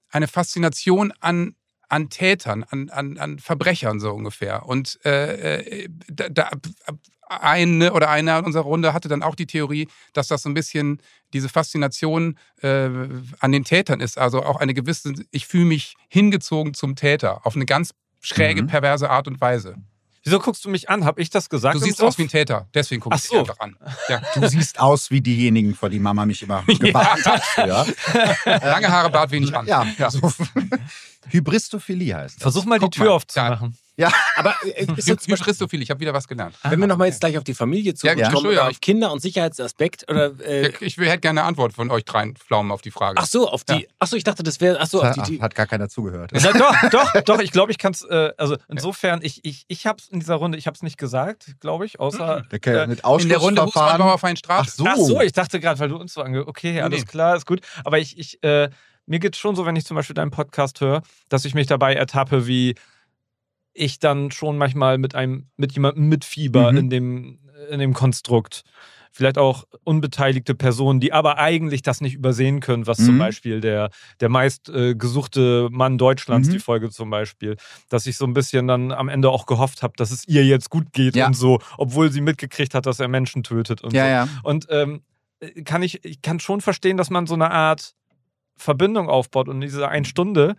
[0.09, 1.55] eine Faszination an,
[1.93, 4.65] an Tätern, an, an, an Verbrechern so ungefähr.
[4.65, 6.49] Und äh, äh, da, da,
[7.29, 10.55] eine oder einer in unserer Runde hatte dann auch die Theorie, dass das so ein
[10.55, 10.99] bisschen
[11.33, 12.89] diese Faszination äh,
[13.39, 14.17] an den Tätern ist.
[14.17, 18.67] Also auch eine gewisse, ich fühle mich hingezogen zum Täter auf eine ganz schräge, Mhm.
[18.67, 19.75] perverse Art und Weise.
[20.25, 21.03] Wieso guckst du mich an?
[21.03, 21.75] Hab ich das gesagt?
[21.75, 23.39] Du siehst aus wie ein Täter, deswegen gucke Ach ich dich so.
[23.39, 23.75] einfach an.
[24.07, 24.21] Ja.
[24.35, 27.43] Du siehst aus wie diejenigen, vor die Mama mich immer gewarnt hat.
[27.43, 27.85] früher.
[28.45, 29.67] Lange Haare, Bart, wenig an.
[29.67, 30.31] Ja, so.
[31.29, 32.41] Hybristophilie heißt das.
[32.41, 33.77] Versuch mal Guck die Tür mal, aufzumachen.
[33.95, 34.11] Ja.
[34.35, 36.55] Aber äh, ist jetzt zum Beispiel, Christophil, ich habe wieder was gelernt.
[36.63, 39.21] wenn wir nochmal jetzt gleich auf die Familie Ja, zurückkommen, Entschuldigung, oder auf Kinder und
[39.21, 43.19] Sicherheitsaspekt oder äh, Ich hätte gerne eine Antwort von euch dreien Pflaumen auf die Frage.
[43.19, 43.87] ach so, auf die, Ja.
[43.99, 46.31] ach so, ich dachte, das wäre, ach so, auf die, die hat gar keiner zugehört.
[46.33, 49.85] Na, doch, doch, doch, ich glaube, ich kann es, äh, also insofern, ich, ich, ich
[49.85, 52.43] habe es in dieser Runde, ich habe es nicht gesagt, glaube ich, außer.
[52.53, 54.63] Okay, äh, mit In der Runde muss man auf einen Strafe.
[54.67, 54.85] Ach so.
[54.87, 56.47] Ach so, ich dachte gerade, weil du uns so ange...
[56.47, 57.05] Okay, alles nee.
[57.05, 57.61] klar, ist gut.
[57.83, 58.69] Aber ich, ich äh,
[59.05, 61.93] mir geht schon so, wenn ich zum Beispiel deinen Podcast höre, dass ich mich dabei
[61.93, 62.75] ertappe, wie
[63.73, 66.77] ich dann schon manchmal mit einem, mit jemandem mitfieber Mhm.
[66.77, 67.39] in dem,
[67.71, 68.63] in dem Konstrukt.
[69.15, 73.19] Vielleicht auch unbeteiligte Personen, die aber eigentlich das nicht übersehen können, was zum Mhm.
[73.19, 76.53] Beispiel der, der meist äh, gesuchte Mann Deutschlands, Mhm.
[76.53, 77.55] die Folge zum Beispiel,
[77.89, 80.71] dass ich so ein bisschen dann am Ende auch gehofft habe, dass es ihr jetzt
[80.71, 81.27] gut geht Ja.
[81.27, 84.09] und so, obwohl sie mitgekriegt hat, dass er Menschen tötet und Ja, so.
[84.09, 84.27] ja.
[84.41, 85.03] Und ähm,
[85.63, 87.93] kann ich, ich kann schon verstehen, dass man so eine Art
[88.55, 89.47] Verbindung aufbaut.
[89.47, 90.55] Und in dieser einen Stunde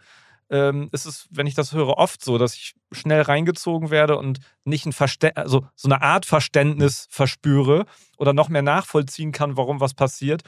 [0.50, 4.38] ähm, ist es, wenn ich das höre, oft so, dass ich schnell reingezogen werde und
[4.64, 7.84] nicht ein Verstä also so eine Art Verständnis verspüre
[8.16, 10.42] oder noch mehr nachvollziehen kann, warum was passiert,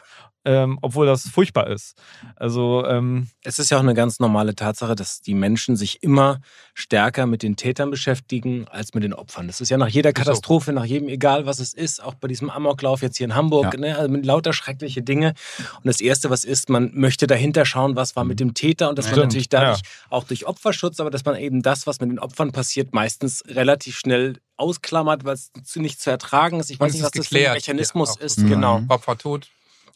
[0.45, 1.97] ähm, obwohl das furchtbar ist.
[2.37, 6.41] Also ähm, Es ist ja auch eine ganz normale Tatsache, dass die Menschen sich immer
[6.75, 9.49] stärker mit den Tätern beschäftigen als mit den Opfern.
[9.49, 10.13] Das ist ja nach jeder.
[10.13, 13.75] Katastrophe, nach jedem, egal was es ist, auch bei diesem Amoklauf jetzt hier in Hamburg,
[13.75, 13.81] Ja.
[13.81, 15.35] ne, also mit lauter schreckliche Dinge.
[15.77, 18.97] Und das Erste, was ist, man möchte dahinter schauen, was war mit dem Täter und
[18.99, 22.01] das Ja, wird stimmt, natürlich dadurch auch durch Opferschutz, aber dass man eben das, was
[22.01, 26.71] mit den Opfern passiert, meistens relativ schnell ausklammert, weil es zu nicht zu ertragen ist.
[26.71, 28.49] Ich weiß nicht, was das für ein Mechanismus ja, ist, Mhm.
[28.49, 28.81] genau.
[28.89, 29.49] Opfer tot.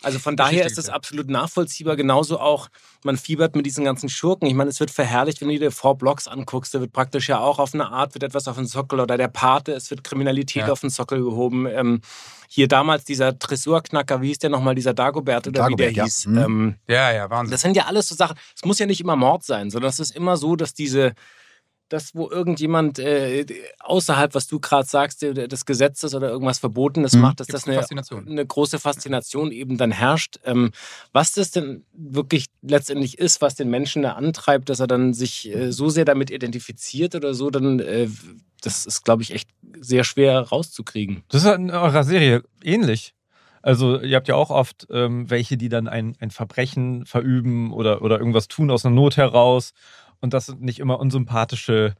[0.02, 0.96] Also von daher ist es geklärt.
[0.96, 1.94] absolut nachvollziehbar.
[1.94, 2.68] Genauso auch,
[3.04, 4.46] man fiebert mit diesen ganzen Schurken.
[4.48, 6.74] Ich meine, es wird verherrlicht, wenn du dir Four Blocks anguckst.
[6.74, 9.28] Da wird praktisch ja auch auf eine Art, wird etwas auf den Sockel oder der
[9.28, 10.72] Pate, es wird Kriminalität Ja.
[10.72, 11.66] auf den Sockel gehoben.
[11.66, 12.00] Ähm,
[12.48, 16.04] hier damals dieser Tresorknacker, wie hieß der nochmal, dieser Dagobert oder wie der Dagobert, ja.
[16.04, 16.26] hieß.
[16.28, 16.38] Mhm.
[16.38, 17.50] Ähm, Ja, ja, Wahnsinn.
[17.52, 18.38] das sind ja alles so Sachen.
[18.56, 21.12] Es muss ja nicht immer Mord sein, sondern es ist immer so, dass diese,
[21.90, 23.44] das, wo irgendjemand äh,
[23.80, 27.20] außerhalb, was du gerade sagst, der- des Gesetzes oder irgendwas Verbotenes Mhm.
[27.20, 30.38] macht, dass Gibt's das eine eine, große Faszination eben dann herrscht.
[30.44, 30.70] Ähm,
[31.12, 35.54] was das denn wirklich letztendlich ist, was den Menschen da antreibt, dass er dann sich
[35.54, 38.08] äh, so sehr damit identifiziert oder so, dann äh,
[38.62, 39.48] das ist, glaube ich, echt
[39.80, 41.22] sehr schwer rauszukriegen.
[41.28, 43.14] Das ist in eurer Serie ähnlich.
[43.62, 48.00] Also ihr habt ja auch oft ähm, welche, die dann ein, ein Verbrechen verüben oder,
[48.02, 49.72] oder irgendwas tun aus einer Not heraus.
[50.20, 51.94] Und das sind nicht immer unsympathische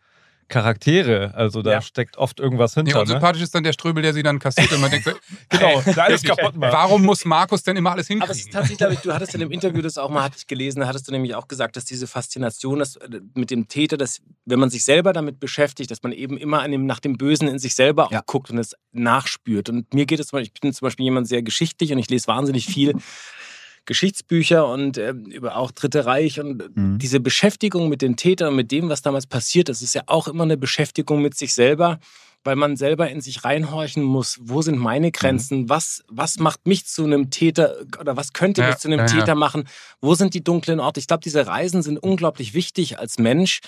[0.49, 1.33] Charaktere.
[1.35, 1.80] Also da Ja.
[1.80, 2.95] steckt oft irgendwas hinter.
[2.95, 3.00] ne?
[3.02, 5.06] unsympathisch ist dann der Ströbel, der sie dann kassiert und man denkt,
[5.50, 6.73] Genau, der alles kaputt macht.
[6.73, 8.50] Warum muss Markus denn immer alles Aber es ist hinkriegen?
[8.52, 10.89] tatsächlich, glaube ich, du hattest in dem Interview das auch mal, hatte ich gelesen, da
[10.89, 14.59] hattest du nämlich auch gesagt, dass diese Faszination dass, äh, mit dem Täter, dass wenn
[14.59, 17.61] man sich selber damit beschäftigt, dass man eben immer an dem, nach dem Bösen in
[17.61, 18.23] sich selber auch Ja.
[18.26, 19.69] guckt und es nachspürt.
[19.69, 22.11] Und mir geht es zum Beispiel, ich bin zum Beispiel jemand sehr geschichtlich und ich
[22.11, 22.95] lese wahnsinnig viel
[23.91, 26.99] Geschichtsbücher und ähm, über auch Dritte Reich und Mhm.
[27.00, 30.29] diese Beschäftigung mit den Tätern und mit dem, was damals passiert ist, ist ja auch
[30.29, 31.99] immer eine Beschäftigung mit sich selber,
[32.45, 36.87] weil man selber in sich reinhorchen muss, wo sind meine Grenzen, was, was macht mich
[36.87, 39.13] zu einem Täter oder was könnte Ja, mich zu einem ja, ja.
[39.13, 39.65] Täter machen,
[40.00, 41.00] wo sind die dunklen Orte.
[41.00, 43.59] Ich glaube, diese Reisen sind unglaublich wichtig als Mensch,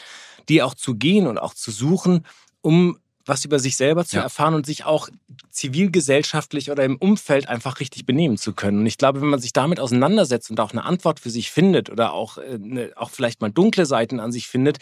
[0.49, 2.25] die auch zu gehen und auch zu suchen,
[2.61, 4.23] um was über sich selber zu Ja.
[4.23, 5.09] erfahren und sich auch
[5.51, 8.81] zivilgesellschaftlich oder im Umfeld einfach richtig benehmen zu können.
[8.81, 11.91] Und ich glaube, wenn man sich damit auseinandersetzt und auch eine Antwort für sich findet
[11.91, 14.79] oder auch, äh, eine, auch vielleicht mal dunkle Seiten an sich findet,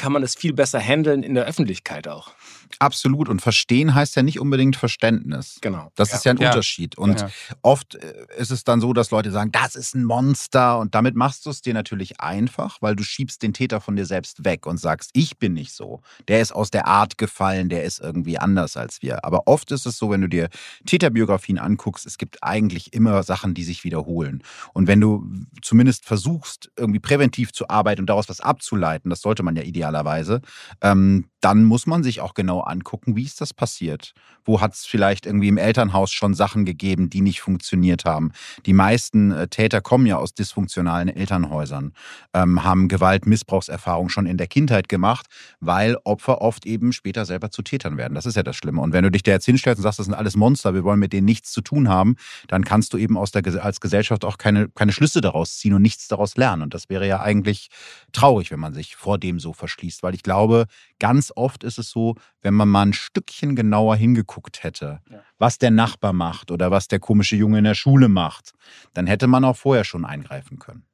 [0.00, 2.32] kann man es viel besser handeln in der Öffentlichkeit auch.
[2.78, 3.28] Absolut.
[3.28, 5.58] Und verstehen heißt ja nicht unbedingt Verständnis.
[5.60, 5.90] Genau.
[5.96, 6.16] Das Ja.
[6.16, 6.48] ist ja ein Ja.
[6.48, 6.96] Unterschied.
[6.96, 7.28] Und Ja.
[7.60, 10.78] oft äh, ist es dann so, dass Leute sagen, das ist ein Monster.
[10.78, 14.06] Und damit machst du es dir natürlich einfach, weil du schiebst den Täter von dir
[14.06, 16.00] selbst weg und sagst, ich bin nicht so.
[16.28, 19.22] Der ist aus der Art gefallen, der ist irgendwie anders als wir.
[19.24, 20.48] Aber oft ist es so, wenn du dir
[20.86, 24.42] Täterbiografien anguckst, es gibt eigentlich immer Sachen, die sich wiederholen.
[24.72, 25.28] Und wenn du
[25.60, 30.40] zumindest versuchst, irgendwie präventiv zu arbeiten und daraus was abzuleiten, das sollte man ja idealerweise,
[30.80, 34.12] ähm, dann muss man sich auch genau angucken, wie ist das passiert?
[34.44, 38.32] Wo hat es vielleicht irgendwie im Elternhaus schon Sachen gegeben, die nicht funktioniert haben?
[38.66, 41.92] Die meisten äh, Täter kommen ja aus dysfunktionalen Elternhäusern,
[42.34, 45.26] ähm, haben Gewalt, Missbrauchserfahrung schon in der Kindheit gemacht,
[45.60, 48.14] weil Opfer oft eben später selber zu Tätern werden.
[48.14, 48.82] Das ist ja das Schlimme.
[48.82, 51.00] Und wenn du dich da jetzt hinstellst und sagst, das sind alles Monster, wir wollen
[51.00, 52.16] mit denen nichts zu tun haben,
[52.48, 55.82] dann kannst du eben aus der, als Gesellschaft auch keine, keine Schlüsse daraus ziehen und
[55.82, 56.62] nichts daraus lernen.
[56.62, 57.68] Und das wäre ja eigentlich
[58.12, 60.66] traurig, wenn man sich vor dem so verschließt, weil ich glaube,
[60.98, 65.22] ganz oft ist es so, wenn man mal ein Stückchen genauer hingeguckt hätte, Ja.
[65.38, 68.52] was der Nachbar macht oder was der komische Junge in der Schule macht,
[68.94, 70.84] dann hätte man auch vorher schon eingreifen können.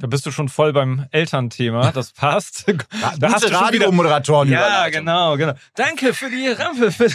[0.00, 1.92] Da bist du schon voll beim Elternthema.
[1.92, 2.66] Das passt.
[2.66, 2.74] Ja,
[3.18, 5.52] Da hast du wieder- Radiomoderatoren Ja, genau, genau.
[5.74, 6.90] Danke für die Rampe.
[7.00, 7.08] Für,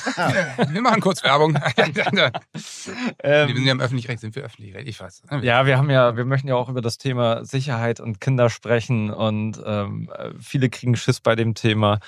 [0.69, 1.55] Wir machen kurz Werbung.
[1.75, 2.31] wir
[3.23, 4.87] ähm, sind ja im Öffentlich-Recht, sind wir öffentlich-recht?
[4.87, 5.23] Ich weiß.
[5.41, 9.09] Ja, wir haben ja, wir möchten ja auch über das Thema Sicherheit und Kinder sprechen
[9.09, 11.99] und ähm, äh, viele kriegen Schiss bei dem Thema.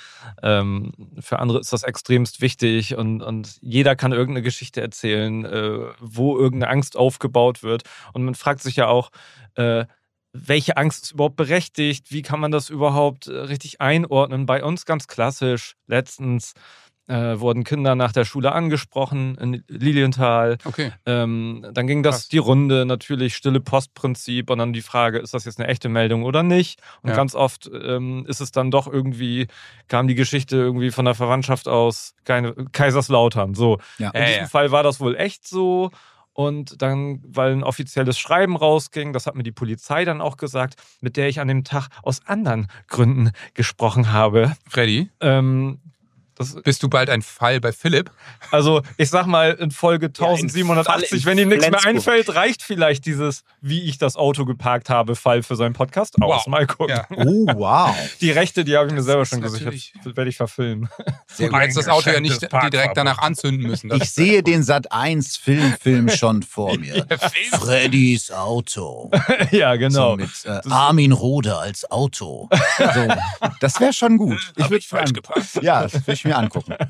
[0.42, 5.78] Ähm, für andere ist das extremst wichtig und, und jeder kann irgendeine Geschichte erzählen, äh,
[5.98, 7.82] wo irgendeine Angst aufgebaut wird.
[8.12, 9.10] Und man fragt sich ja auch,
[9.56, 9.86] äh,
[10.32, 12.10] welche Angst ist überhaupt berechtigt?
[12.12, 14.46] Wie kann man das überhaupt äh, richtig einordnen?
[14.46, 15.74] Bei uns ganz klassisch.
[15.86, 16.52] Letztens
[17.06, 20.58] äh, wurden Kinder nach der Schule angesprochen in Lilienthal.
[20.66, 20.92] Okay.
[21.06, 22.28] Ähm, dann ging das Krass.
[22.28, 26.24] die Runde, natürlich stille Postprinzip und dann die Frage, ist das jetzt eine echte Meldung
[26.24, 26.80] oder nicht?
[27.00, 27.16] Und Ja.
[27.16, 29.46] ganz oft ähm, ist es dann doch irgendwie,
[29.88, 33.54] kam die Geschichte irgendwie von der Verwandtschaft aus keine, Kaiserslautern.
[33.54, 33.78] So.
[33.96, 34.10] Ja.
[34.10, 34.46] In Ja, diesem.
[34.48, 35.90] Fall war das wohl echt so.
[36.38, 40.76] Und dann, weil ein offizielles Schreiben rausging, das hat mir die Polizei dann auch gesagt,
[41.00, 44.52] mit der ich an dem Tag aus anderen Gründen gesprochen habe.
[44.68, 45.80] Freddy, Ähm,
[46.38, 48.10] das, bist du bald ein Fall bei Philipp?
[48.50, 51.84] also ich sag mal, in Folge Ja, in 1780, Fall in wenn ihm nichts mehr
[51.84, 56.38] einfällt, reicht vielleicht dieses, wie ich das Auto geparkt habe, Fall für seinen Podcast aus.
[56.40, 56.46] Wow.
[56.46, 56.96] Mal gucken.
[56.96, 57.06] Ja.
[57.16, 57.94] Oh, wow.
[58.20, 59.74] Die Rechte, die habe ich mir Das selber schon gesichert.
[60.04, 60.88] werde ich verfilmen.
[61.36, 62.40] Du hättest das Auto ja nicht
[62.72, 63.90] direkt danach anzünden müssen.
[63.92, 67.06] Ich sehe den Sat 1 Filmfilm schon vor mir.
[67.52, 69.10] Freddys Auto.
[69.50, 70.10] ja, genau.
[70.12, 72.48] So mit äh, Armin Rode als Auto.
[72.78, 73.08] So,
[73.60, 74.52] das wäre schon gut.
[74.56, 75.60] Ich falsch an- gepasst.
[75.62, 76.74] Ja, würde ich mir angucken.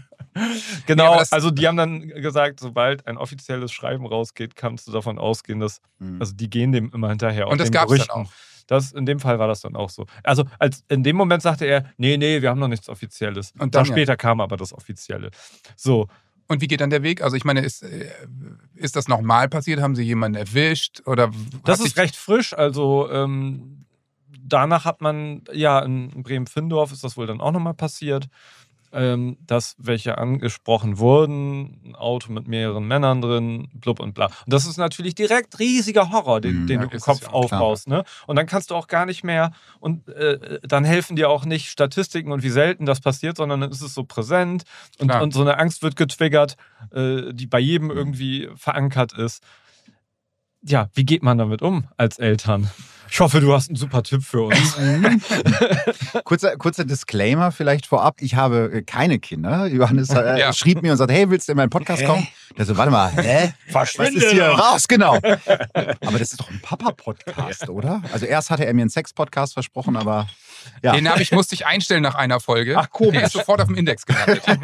[0.87, 5.19] Genau, das- also die haben dann gesagt, sobald ein offizielles Schreiben rausgeht, kannst du davon
[5.19, 6.21] ausgehen, dass, Mhm.
[6.21, 7.49] also die gehen dem immer hinterher.
[7.49, 8.31] Und das gab es dann auch.
[8.69, 10.07] Das, in dem Fall war das dann auch so.
[10.23, 13.51] Also als in dem Moment sagte er, nee, nee, wir haben noch nichts Offizielles.
[13.53, 13.93] Und dann dann ja.
[13.93, 15.31] später kam aber das Offizielle.
[15.75, 16.07] So,
[16.47, 17.21] Und wie geht dann der Weg?
[17.23, 18.11] Also ich meine, ist, äh,
[18.75, 19.81] ist das nochmal passiert?
[19.81, 21.01] Haben Sie jemanden erwischt?
[21.07, 21.31] Oder
[21.65, 22.53] Das ist recht frisch.
[22.55, 23.87] Also ähm,
[24.41, 28.29] danach hat man, ja, in Bremen-Findorf ist das wohl dann auch nochmal passiert,
[28.93, 34.27] ähm, dass welche angesprochen wurden, ein Auto mit mehreren Männern drin, blub und bla.
[34.27, 36.67] Und das ist natürlich direkt riesiger Horror, den, Mhm.
[36.67, 37.35] den Ja, du im Kopf ja klar.
[37.35, 37.89] aufbaust.
[37.89, 38.05] Ne?
[38.27, 41.69] Und dann kannst du auch gar nicht mehr, und äh, dann helfen dir auch nicht
[41.71, 44.65] Statistiken und wie selten das passiert, sondern dann ist es so präsent
[44.99, 46.57] und, und so eine Angst wird getriggert,
[46.93, 49.43] äh, die bei jedem irgendwie verankert ist
[50.63, 52.71] ja, wie geht man damit um als Eltern?
[53.11, 54.77] Ich hoffe, du hast einen super Tipp für uns.
[56.25, 58.17] Kurzer, kurzer Disclaimer vielleicht vorab.
[58.21, 59.67] Ich habe keine Kinder.
[59.67, 60.53] Johannes äh, Ja.
[60.53, 62.27] schrieb mir und sagte, hey, willst du in meinen Podcast kommen?
[62.59, 63.55] Der so, warte mal, hä?
[63.73, 64.59] Was Verschwinde ist hier doch.
[64.59, 64.89] raus?
[64.89, 65.15] Genau.
[65.15, 68.03] Aber das ist doch ein Papa-Podcast, oder?
[68.13, 70.27] Also erst hatte er mir einen Sex-Podcast versprochen, aber
[70.83, 70.93] ja.
[70.93, 72.77] Den habe ich, musste ich einstellen nach einer Folge.
[72.77, 73.13] Ach, komisch.
[73.15, 74.43] Der ist sofort auf dem Index gelandet.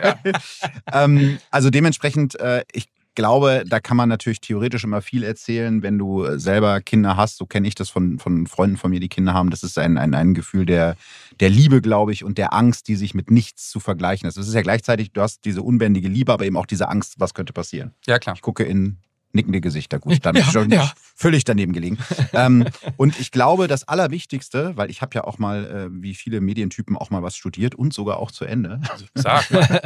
[0.93, 1.05] Ja.
[1.05, 5.99] ähm, also dementsprechend, äh, ich glaube, da kann man natürlich theoretisch immer viel erzählen, wenn
[5.99, 7.37] du äh, selber Kinder hast.
[7.37, 9.51] So kenne ich das von, von Freunden von mir, die Kinder haben.
[9.51, 10.97] Das ist ein, ein, ein Gefühl der,
[11.41, 14.37] der Liebe, glaube ich, und der Angst, die sich mit nichts zu vergleichen ist.
[14.37, 17.35] Das ist ja gleichzeitig, du hast diese unbändige Liebe, aber eben auch diese Angst, was
[17.35, 17.93] könnte passieren.
[18.07, 18.35] ja, klar.
[18.37, 18.99] Ich gucke in
[19.35, 19.99] nickende Gesichter.
[19.99, 20.93] Gut, dann Ja, schon ja.
[21.15, 21.99] völlig daneben gelegen.
[22.33, 22.67] ähm,
[22.97, 26.97] und ich glaube, das Allerwichtigste, weil ich habe ja auch mal, äh, wie viele Medientypen,
[26.97, 28.81] auch mal was studiert und sogar auch zu Ende.
[29.15, 29.83] Sag mal.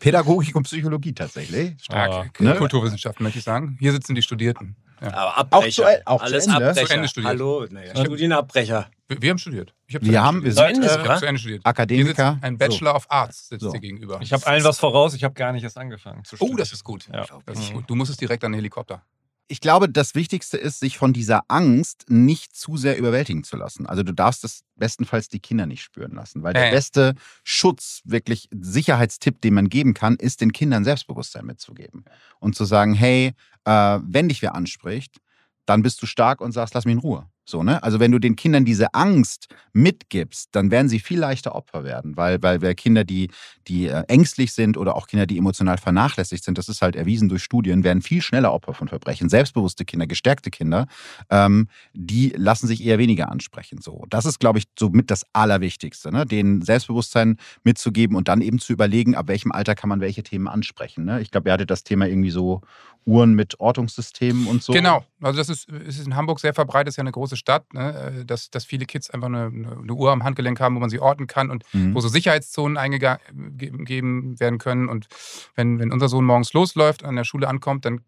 [0.00, 1.74] Pädagogik und Psychologie tatsächlich.
[1.82, 2.40] Stark.
[2.40, 2.54] Ne?
[2.54, 3.76] Kulturwissenschaften, möchte ich sagen.
[3.80, 4.76] Hier sitzen die Studierten.
[5.00, 5.12] Ja.
[5.14, 5.84] Aber Abbrecher.
[5.84, 6.56] Auch zu- auch zu Alles Ende?
[6.68, 6.86] Abbrecher.
[6.86, 7.30] Zu Ende studiert.
[7.30, 8.90] Hallo, naja, Studienabbrecher.
[9.08, 9.74] Wir, wir haben studiert.
[9.86, 11.64] Ich hab zu Wir haben- wir sind, Ich äh, zu Ende studiert.
[11.64, 12.38] Akademiker.
[12.42, 13.72] Ein Bachelor of Arts sitzt So.
[13.72, 14.18] dir gegenüber.
[14.20, 16.56] Ich habe allen was voraus, ich habe gar nicht erst angefangen zu Oh, studieren.
[16.58, 17.08] das ist gut.
[17.12, 17.24] Ja.
[17.46, 17.84] Das ist gut.
[17.88, 19.02] Du musstest direkt an den Helikopter.
[19.48, 23.86] Ich glaube, das Wichtigste ist, sich von dieser Angst nicht zu sehr überwältigen zu lassen.
[23.86, 26.70] Also du darfst es bestenfalls die Kinder nicht spüren lassen, weil der Äh.
[26.70, 32.04] beste Schutz, wirklich Sicherheitstipp, den man geben kann, ist den Kindern Selbstbewusstsein mitzugeben
[32.40, 33.32] und zu sagen, hey,
[33.64, 35.16] äh, wenn dich wer anspricht,
[35.64, 37.26] dann bist du stark und sagst, lass mich in Ruhe.
[37.48, 37.82] So, ne?
[37.82, 42.14] Also wenn du den Kindern diese Angst mitgibst, dann werden sie viel leichter Opfer werden,
[42.18, 43.30] weil, weil, weil Kinder, die,
[43.68, 47.30] die äh, ängstlich sind oder auch Kinder, die emotional vernachlässigt sind, das ist halt erwiesen
[47.30, 49.30] durch Studien, werden viel schneller Opfer von Verbrechen.
[49.30, 50.88] Selbstbewusste Kinder, gestärkte Kinder,
[51.30, 53.80] ähm, die lassen sich eher weniger ansprechen.
[53.80, 56.26] So, das ist, glaube ich, somit das Allerwichtigste, ne?
[56.26, 60.48] denen Selbstbewusstsein mitzugeben und dann eben zu überlegen, ab welchem Alter kann man welche Themen
[60.48, 61.06] ansprechen.
[61.06, 61.22] Ne?
[61.22, 62.60] Ich glaube, ihr hattet das Thema irgendwie so
[63.06, 64.74] Uhren mit Ortungssystemen und so.
[64.74, 65.02] Genau.
[65.20, 68.24] Also das ist, ist in Hamburg sehr verbreitet, ist ja eine große Stadt, ne?
[68.26, 71.26] dass, dass viele Kids einfach eine, eine Uhr am Handgelenk haben, wo man sie orten
[71.26, 71.94] kann und Mhm.
[71.94, 74.88] wo so Sicherheitszonen eingegeben werden können.
[74.88, 75.06] Und
[75.54, 78.00] wenn, wenn unser Sohn morgens losläuft, an der Schule ankommt, dann,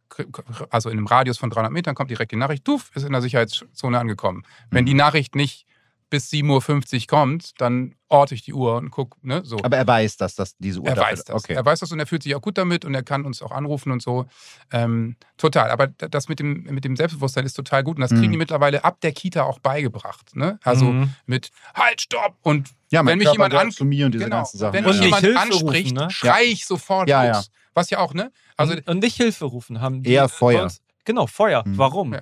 [0.70, 3.22] also in einem Radius von 300 Metern, kommt direkt die Nachricht, tuff, ist in der
[3.22, 4.42] Sicherheitszone angekommen.
[4.70, 4.86] Wenn Mhm.
[4.86, 5.66] die Nachricht nicht
[6.10, 9.58] bis 7.50 Uhr kommt, dann orte ich die Uhr und gucke, ne, so.
[9.62, 11.36] Aber er weiß, dass das diese Uhr Er dafür- weiß das.
[11.44, 11.54] Okay.
[11.54, 13.52] Er weiß das und er fühlt sich auch gut damit und er kann uns auch
[13.52, 14.26] anrufen und so.
[14.72, 15.70] Ähm, total.
[15.70, 18.32] Aber das mit dem, mit dem Selbstbewusstsein ist total gut und das kriegen Mhm.
[18.32, 20.34] die mittlerweile ab der Kita auch beigebracht.
[20.34, 20.58] Ne?
[20.64, 21.14] Also Mhm.
[21.26, 22.36] mit Halt, Stopp!
[22.42, 24.72] Und ja, wenn mich Körper jemand gehört an- zu mir und diese genau, ganzen Sachen.
[24.74, 26.10] wenn Und mich nicht jemand Hilfe anspricht, rufen, ne?
[26.10, 27.50] schrei ich sofort Ja, los.
[27.72, 28.32] Was ja auch, ne?
[28.56, 30.02] Also, und, und nicht Hilfe rufen haben.
[30.02, 30.64] Die Eher Feuer.
[30.64, 31.62] uns- Genau, Feuer.
[31.64, 31.78] Mhm.
[31.78, 32.12] Warum?
[32.14, 32.20] Ja.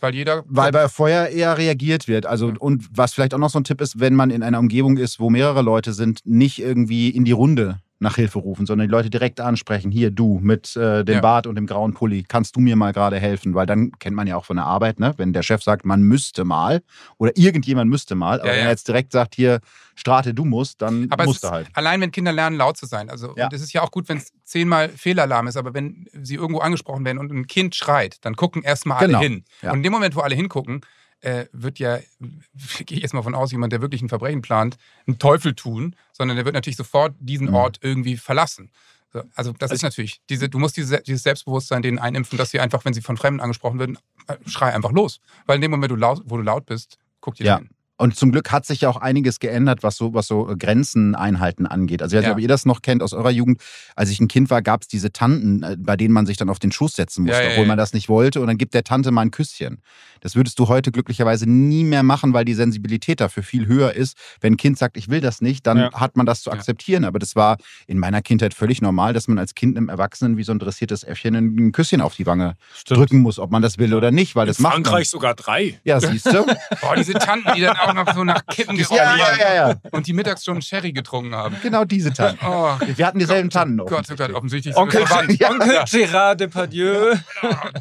[0.00, 0.44] Weil jeder.
[0.46, 2.26] Weil bei Feuer eher reagiert wird.
[2.26, 4.96] Also, und was vielleicht auch noch so ein Tipp ist, wenn man in einer Umgebung
[4.96, 8.90] ist, wo mehrere Leute sind, nicht irgendwie in die Runde nach Hilfe rufen, sondern die
[8.92, 9.90] Leute direkt ansprechen.
[9.90, 11.20] Hier, du mit äh, dem Ja.
[11.20, 13.54] Bart und dem grauen Pulli, kannst du mir mal gerade helfen?
[13.54, 15.12] Weil dann kennt man ja auch von der Arbeit, ne?
[15.18, 16.82] wenn der Chef sagt, man müsste mal
[17.18, 19.60] oder irgendjemand müsste mal, aber Ja, wenn er jetzt direkt sagt, hier,
[19.96, 21.68] Strate, du musst, dann Aber musst du halt.
[21.74, 23.10] allein wenn Kinder lernen, laut zu sein.
[23.10, 23.44] Also, Ja.
[23.44, 26.60] und es ist ja auch gut, wenn es zehnmal Fehlalarm ist, aber wenn sie irgendwo
[26.60, 29.20] angesprochen werden und ein Kind schreit, dann gucken erstmal alle Genau.
[29.20, 29.44] hin.
[29.60, 29.72] Ja.
[29.72, 30.80] Und in dem Moment, wo alle hingucken,
[31.22, 31.98] äh, wird ja,
[32.86, 36.36] gehe ich erstmal von aus, jemand, der wirklich ein Verbrechen plant, einen Teufel tun, sondern
[36.36, 37.54] der wird natürlich sofort diesen Mhm.
[37.54, 38.70] Ort irgendwie verlassen.
[39.12, 42.60] So, also das ist natürlich, diese, du musst diese, dieses Selbstbewusstsein denen einimpfen, dass sie
[42.60, 45.20] einfach, wenn sie von Fremden angesprochen werden, äh, schrei einfach los.
[45.46, 47.58] Weil in dem Moment, wo du laut, wo du laut bist, guck dir Ja.
[47.58, 47.70] hin.
[48.00, 51.66] Und zum Glück hat sich ja auch einiges geändert, was so, was so Grenzen einhalten
[51.66, 52.00] angeht.
[52.02, 52.34] Also ich weiß nicht, Ja.
[52.34, 53.60] ob ihr das noch kennt aus eurer Jugend.
[53.94, 56.48] Als ich ein Kind war, gab es diese Tanten, äh, bei denen man sich dann
[56.48, 58.40] auf den Schoß setzen musste, Ja, ja, obwohl man das nicht wollte.
[58.40, 59.82] Und dann gibt der Tante mal ein Küsschen.
[60.22, 64.16] Das würdest du heute glücklicherweise nie mehr machen, weil die Sensibilität dafür viel höher ist.
[64.40, 67.04] Wenn ein Kind sagt, ich will das nicht, dann hat man das zu akzeptieren.
[67.04, 70.42] Aber das war in meiner Kindheit völlig normal, dass man als Kind einem Erwachsenen wie
[70.42, 72.98] so ein dressiertes Äffchen ein Küsschen auf die Wange Stimmt.
[72.98, 74.84] drücken muss, ob man das will oder nicht, weil In das macht man.
[74.84, 75.78] Frankreich sogar drei.
[75.84, 76.44] Ja, siehst du?
[76.80, 79.74] Boah, diese Tanten, die dann auch noch so nach Kippen ja, ja, ja, ja.
[79.92, 81.56] und die mittags schon Sherry getrunken haben.
[81.62, 82.44] Genau diese Tanten.
[82.44, 83.78] Oh, Wir hatten dieselben Tannen.
[83.78, 84.76] Gott, oh Gott, offensichtlich.
[84.76, 85.42] Onkel, verwandt.
[85.44, 87.14] Onkel Gérard Depardieu.
[87.42, 87.72] Ja.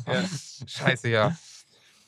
[0.67, 1.35] Scheiße, ja.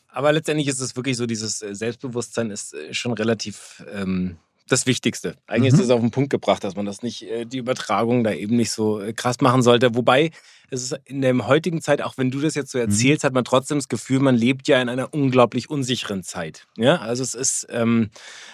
[0.09, 4.37] Aber letztendlich ist es wirklich so, dieses äh, Selbstbewusstsein ist äh, schon relativ ähm,
[4.67, 5.35] das Wichtigste.
[5.47, 5.79] Eigentlich Mhm.
[5.79, 8.55] ist es auf den Punkt gebracht, dass man das nicht, äh, die Übertragung da eben
[8.57, 9.95] nicht so krass machen sollte.
[9.95, 10.31] Wobei
[10.71, 13.43] es ist in der heutigen Zeit, auch wenn du das jetzt so erzählst, hat man
[13.43, 16.65] trotzdem das Gefühl, man lebt ja in einer unglaublich unsicheren Zeit.
[16.77, 18.09] Ja, also es ist ähm,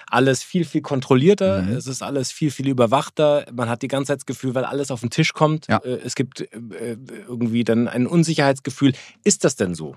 [0.08, 1.74] alles viel, viel kontrollierter, Mhm.
[1.74, 3.46] es ist alles viel, viel überwachter.
[3.54, 5.78] Man hat die ganze Zeit das Gefühl, weil alles auf den Tisch kommt, Ja.
[5.78, 8.94] äh, es gibt äh, irgendwie dann ein Unsicherheitsgefühl.
[9.24, 9.96] Ist das denn so?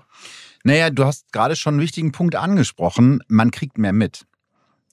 [0.63, 3.23] Naja, du hast gerade schon einen wichtigen Punkt angesprochen.
[3.27, 4.25] Man kriegt mehr mit.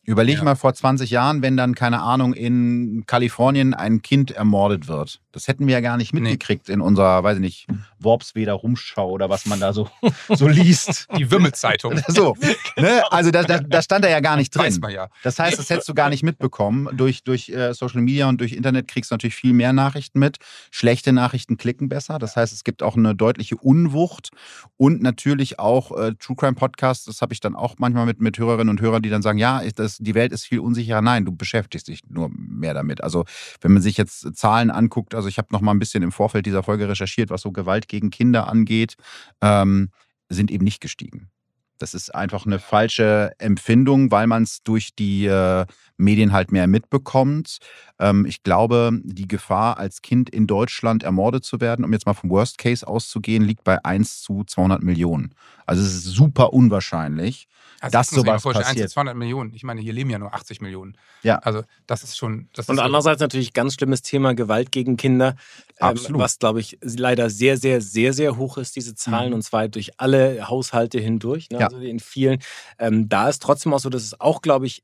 [0.09, 0.45] Überleg Ja.
[0.45, 5.21] mal vor 20 Jahren, wenn dann, keine Ahnung, in Kalifornien ein Kind ermordet wird.
[5.33, 6.21] Das hätten wir ja gar nicht Nee.
[6.21, 7.67] mitgekriegt in unserer, weiß ich nicht,
[8.01, 9.89] Worpsweder Rumschau oder was man da so,
[10.31, 11.09] so liest.
[11.19, 12.01] Die Wimmelzeitung.
[12.09, 12.35] So,
[12.77, 13.03] ne?
[13.13, 14.81] Also da, da, da stand er ja gar nicht Weiß drin.
[14.81, 15.09] man ja.
[15.23, 16.89] Das heißt, das hättest du gar nicht mitbekommen.
[16.97, 20.39] Durch, durch äh, Social Media und durch Internet kriegst du natürlich viel mehr Nachrichten mit.
[20.71, 22.19] Schlechte Nachrichten klicken besser.
[22.19, 24.31] Das heißt, es gibt auch eine deutliche Unwucht
[24.79, 27.05] und natürlich auch äh, True Crime Podcasts.
[27.05, 29.63] Das habe ich dann auch manchmal mit, mit Hörerinnen und Hörern, die dann sagen, ja,
[29.77, 31.03] das, die Welt ist viel unsicherer.
[31.03, 33.03] Nein, du beschäftigst dich nur mehr damit.
[33.03, 33.25] Also
[33.61, 36.47] wenn man sich jetzt Zahlen anguckt, also ich habe noch mal ein bisschen im Vorfeld
[36.47, 38.97] dieser Folge recherchiert, was so Gewalt gegen Kinder angeht,
[39.41, 39.91] ähm,
[40.29, 41.31] sind eben nicht gestiegen.
[41.79, 45.65] Das ist einfach eine falsche Empfindung, weil man es durch die äh,
[45.99, 47.59] Medien halt mehr mitbekommt.
[47.99, 52.15] Ähm, ich glaube, die Gefahr, als Kind in Deutschland ermordet zu werden, um jetzt mal
[52.15, 55.35] vom Worst Case auszugehen, liegt bei 1 zu 200 Millionen.
[55.67, 57.47] Also es ist super unwahrscheinlich.
[57.81, 58.89] Also Dass sowas vorstellen, 1 passiert.
[58.91, 59.53] zu 200 Millionen.
[59.55, 60.97] Ich meine, hier leben ja nur 80 Millionen.
[61.23, 61.37] Ja.
[61.39, 62.49] Also das ist schon...
[62.55, 65.37] Das Und ist so- andererseits natürlich ganz schlimmes Thema Gewalt gegen Kinder,
[65.81, 66.21] ähm, Absolut.
[66.21, 69.35] was glaube ich leider sehr, sehr, sehr, sehr hoch ist, diese Zahlen, Mhm.
[69.37, 71.59] und zwar durch alle Haushalte hindurch, ne?
[71.61, 71.67] Ja.
[71.67, 72.41] also in vielen.
[72.79, 74.83] Ähm, da ist trotzdem auch so, dass es auch, glaube ich,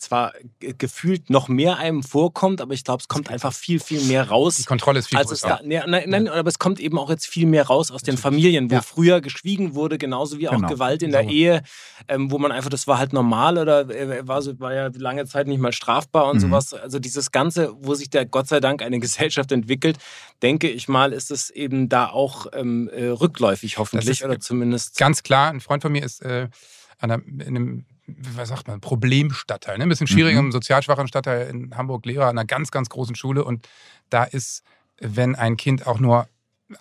[0.00, 4.00] zwar ge- gefühlt noch mehr einem vorkommt, aber ich glaube, es kommt einfach viel, viel
[4.04, 4.64] mehr Die raus.
[4.66, 5.48] Kontrolle ist viel größer.
[5.48, 8.16] da, nee, nein, nein, aber es kommt eben auch jetzt viel mehr raus aus den
[8.16, 8.82] Familien, wo Ja.
[8.82, 10.68] früher geschwiegen wurde, genauso wie auch Genau.
[10.68, 11.30] Gewalt in der So.
[11.30, 11.62] Ehe,
[12.08, 15.26] ähm, wo man einfach, das war halt normal oder äh, war, so, war ja lange
[15.26, 16.40] Zeit nicht mal strafbar und Mhm.
[16.40, 16.74] sowas.
[16.74, 19.98] Also dieses Ganze, wo sich da Gott sei Dank eine Gesellschaft entwickelt,
[20.42, 24.96] denke ich mal, ist es eben da auch ähm, äh, rückläufig hoffentlich oder zumindest.
[24.96, 26.48] Ganz klar, ein Freund von mir ist äh,
[26.98, 27.84] an einer, in einem,
[28.34, 29.78] was sagt man, Problemstadtteil.
[29.78, 29.84] Ne?
[29.84, 30.46] Ein bisschen schwierig, Mhm.
[30.46, 33.44] im sozial schwachen Stadtteil in Hamburg, Lehrer an einer ganz, ganz großen Schule.
[33.44, 33.68] Und
[34.10, 34.62] da ist,
[35.00, 36.28] wenn ein Kind auch nur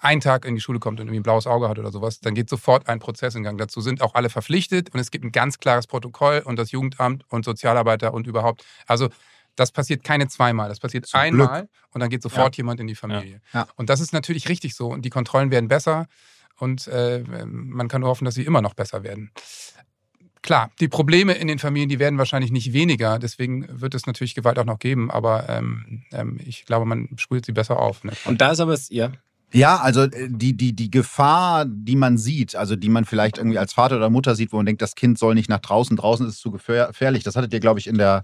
[0.01, 2.35] einen Tag in die Schule kommt und irgendwie ein blaues Auge hat oder sowas, dann
[2.35, 3.57] geht sofort ein Prozess in Gang.
[3.57, 7.23] Dazu sind auch alle verpflichtet und es gibt ein ganz klares Protokoll und das Jugendamt
[7.29, 8.63] und Sozialarbeiter und überhaupt.
[8.85, 9.09] Also
[9.55, 12.95] das passiert keine zweimal, das passiert Zum einmal und dann geht sofort jemand in die
[12.95, 13.41] Familie.
[13.51, 13.67] Ja.
[13.77, 16.07] Und das ist natürlich richtig so und die Kontrollen werden besser
[16.59, 19.31] und äh, man kann nur hoffen, dass sie immer noch besser werden.
[20.41, 24.35] Klar, die Probleme in den Familien, die werden wahrscheinlich nicht weniger, deswegen wird es natürlich
[24.35, 28.03] Gewalt auch noch geben, aber ähm, ähm, ich glaube, man spült sie besser auf.
[28.05, 28.13] Ne?
[28.25, 29.11] Und da ist aber, es- ja,
[29.51, 33.57] Ja, also äh, die, die, die Gefahr, die man sieht, also die man vielleicht irgendwie
[33.57, 36.25] als Vater oder Mutter sieht, wo man denkt, das Kind soll nicht nach draußen, draußen
[36.27, 37.23] ist es zu gefähr- gefährlich.
[37.23, 38.23] Das hattet ihr, glaube ich, in der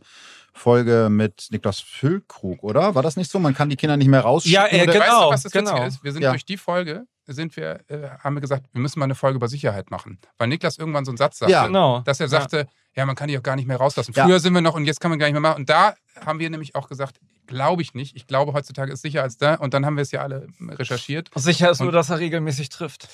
[0.54, 2.96] Folge mit Niklas Füllkrug, oder?
[2.96, 3.40] War das nicht so?
[3.40, 4.54] Man kann die Kinder nicht mehr rausschicken?
[4.54, 4.94] Ja, äh, oder?
[4.94, 5.04] genau.
[5.06, 5.84] Weißt du, was das genau.
[5.86, 6.04] Ist?
[6.04, 6.30] Wir sind Ja.
[6.32, 9.48] durch die Folge, sind wir, äh, haben wir gesagt, wir müssen mal eine Folge über
[9.48, 10.20] Sicherheit machen.
[10.38, 11.66] Weil Niklas irgendwann so einen Satz sagte, Ja.
[11.68, 12.02] Genau.
[12.02, 13.06] dass er sagte, ja.
[13.06, 14.14] man kann die auch gar nicht mehr rauslassen.
[14.16, 14.26] Ja.
[14.26, 15.62] Früher sind wir noch und jetzt kann man gar nicht mehr machen.
[15.62, 18.16] Und da haben wir nämlich auch gesagt, glaube ich nicht.
[18.16, 19.56] Ich glaube, heutzutage ist sicher als da.
[19.56, 21.30] Und dann haben wir es ja alle recherchiert.
[21.36, 23.08] Sicher ist Und- nur, dass er regelmäßig trifft.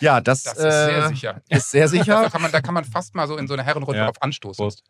[0.00, 1.42] Ja, das, Das ist sehr äh, sicher.
[1.48, 2.30] ist sehr Da sicher.
[2.30, 4.06] kann, man, da kann man fast mal so in so eine Herrenrunde Ja.
[4.06, 4.62] drauf anstoßen.
[4.62, 4.82] Prost.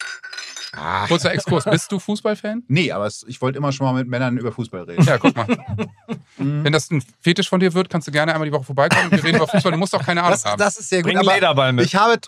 [1.09, 1.65] Kurzer Exkurs.
[1.65, 2.63] Bist du Fußballfan?
[2.69, 5.03] Nee, aber ich wollte immer schon mal mit Männern über Fußball reden.
[5.05, 5.47] Ja, guck mal.
[6.37, 9.13] Wenn das ein Fetisch von dir wird, kannst du gerne einmal die Woche vorbeikommen und
[9.13, 9.73] wir reden über Fußball.
[9.73, 10.59] Du musst auch keine Ahnung Das, haben.
[10.59, 11.13] das ist sehr gut.
[11.13, 11.87] Bring Lederball mit.
[11.87, 12.19] ich habe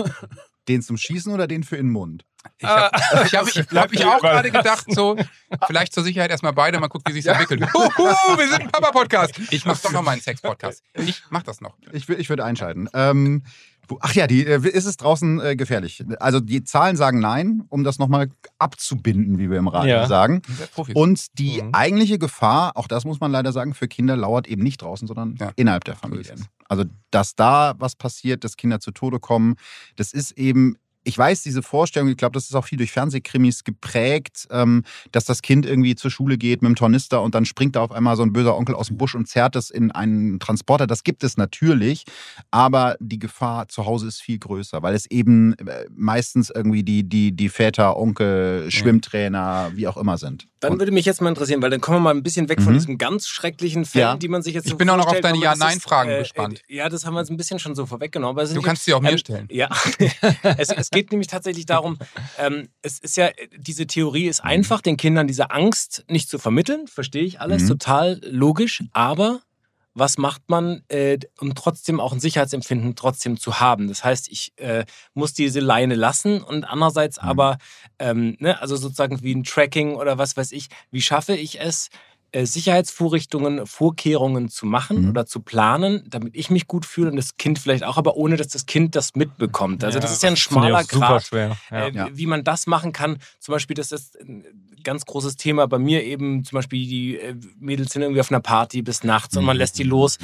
[0.68, 2.24] den zum Schießen oder den für in den Mund?
[2.58, 2.90] Ich habe
[3.24, 5.16] ich hab, ich, hab ich auch gerade gedacht, so,
[5.66, 7.62] vielleicht zur Sicherheit erstmal beide, mal gucken, wie sich entwickelt.
[7.74, 9.34] Huhu, wir sind ein Papa-Podcast.
[9.50, 10.82] Ich mach doch noch mal einen Sex-Podcast.
[10.94, 11.76] Ich mach das noch.
[11.92, 12.88] Ich, ich würde einschalten.
[12.94, 13.42] Ähm,
[14.00, 16.04] ach ja, die, äh, ist es draußen äh, gefährlich?
[16.20, 20.06] Also die Zahlen sagen nein, um das nochmal abzubinden, wie wir im Radio Ja.
[20.06, 20.42] sagen.
[20.94, 21.70] Und die Mhm.
[21.72, 25.36] eigentliche Gefahr, auch das muss man leider sagen, für Kinder lauert eben nicht draußen, sondern
[25.40, 25.52] Ja.
[25.56, 26.46] innerhalb der Familien.
[26.68, 29.56] Also, dass da was passiert, dass Kinder zu Tode kommen,
[29.96, 30.76] das ist eben.
[31.06, 35.24] Ich weiß, diese Vorstellung, ich glaube, das ist auch viel durch Fernsehkrimis geprägt, ähm, dass
[35.24, 38.16] das Kind irgendwie zur Schule geht mit dem Tornister und dann springt da auf einmal
[38.16, 40.88] so ein böser Onkel aus dem Busch und zerrt es in einen Transporter.
[40.88, 42.04] Das gibt es natürlich,
[42.50, 47.04] aber die Gefahr zu Hause ist viel größer, weil es eben äh, meistens irgendwie die,
[47.08, 50.48] die, die Väter, Onkel, Schwimmtrainer, wie auch immer sind.
[50.60, 52.60] Dann Und- würde mich jetzt mal interessieren, weil dann kommen wir mal ein bisschen weg
[52.60, 52.78] von Mhm.
[52.78, 54.16] diesem ganz schrecklichen Fällen, Ja.
[54.16, 56.62] die man sich jetzt Ich so bin auch noch auf deine Ja-Nein-Fragen ist, gespannt.
[56.68, 58.54] Äh, ja, das haben wir jetzt ein bisschen schon so vorweggenommen.
[58.54, 59.48] Du kannst sie auch mir ähm, stellen.
[59.50, 59.68] Ja,
[60.58, 61.98] es, es geht nämlich tatsächlich darum,
[62.38, 66.86] ähm, es ist ja, diese Theorie ist einfach, den Kindern diese Angst nicht zu vermitteln,
[66.88, 67.68] verstehe ich alles, Mhm.
[67.68, 69.40] total logisch, aber
[69.98, 73.88] was macht man, äh, um trotzdem auch ein Sicherheitsempfinden trotzdem zu haben?
[73.88, 77.28] Das heißt, ich äh, muss diese Leine lassen und andererseits Mhm.
[77.28, 77.58] aber,
[77.98, 81.88] ähm, ne, also sozusagen wie ein Tracking oder was weiß ich, wie schaffe ich es,
[82.44, 85.10] Sicherheitsvorrichtungen, Vorkehrungen zu machen Mhm.
[85.10, 88.36] oder zu planen, damit ich mich gut fühle und das Kind vielleicht auch, aber ohne
[88.36, 89.82] dass das Kind das mitbekommt.
[89.84, 91.30] Also das ist ja ein schmaler Grad.
[91.30, 91.56] Ja.
[91.70, 92.08] äh, Ja.
[92.12, 93.18] wie man das machen kann.
[93.40, 94.44] Zum Beispiel, das ist ein
[94.82, 98.40] ganz großes Thema bei mir eben, zum Beispiel die äh, Mädels sind irgendwie auf einer
[98.40, 100.18] Party bis nachts und man lässt die los.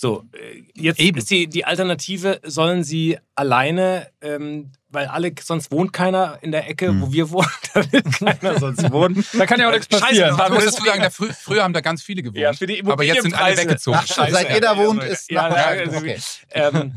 [0.00, 1.18] So, äh, jetzt Eben.
[1.18, 6.68] ist die, die Alternative, sollen sie alleine, ähm, weil alle, sonst wohnt keiner in der
[6.70, 7.02] Ecke, Mhm.
[7.02, 9.24] wo wir wohnen, da will keiner sonst wohnen.
[9.32, 10.52] Da kann ja auch nichts Scheiße, passieren.
[10.54, 12.38] muss das dazu sagen, da frü früher haben da ganz viele gewohnt.
[12.38, 13.98] Ja, für die aber jetzt sind alle weggezogen.
[14.00, 16.16] Ach, schon, seit ihr da wohnt, ist Ja, ja, ja, okay.
[16.52, 16.92] Ähm,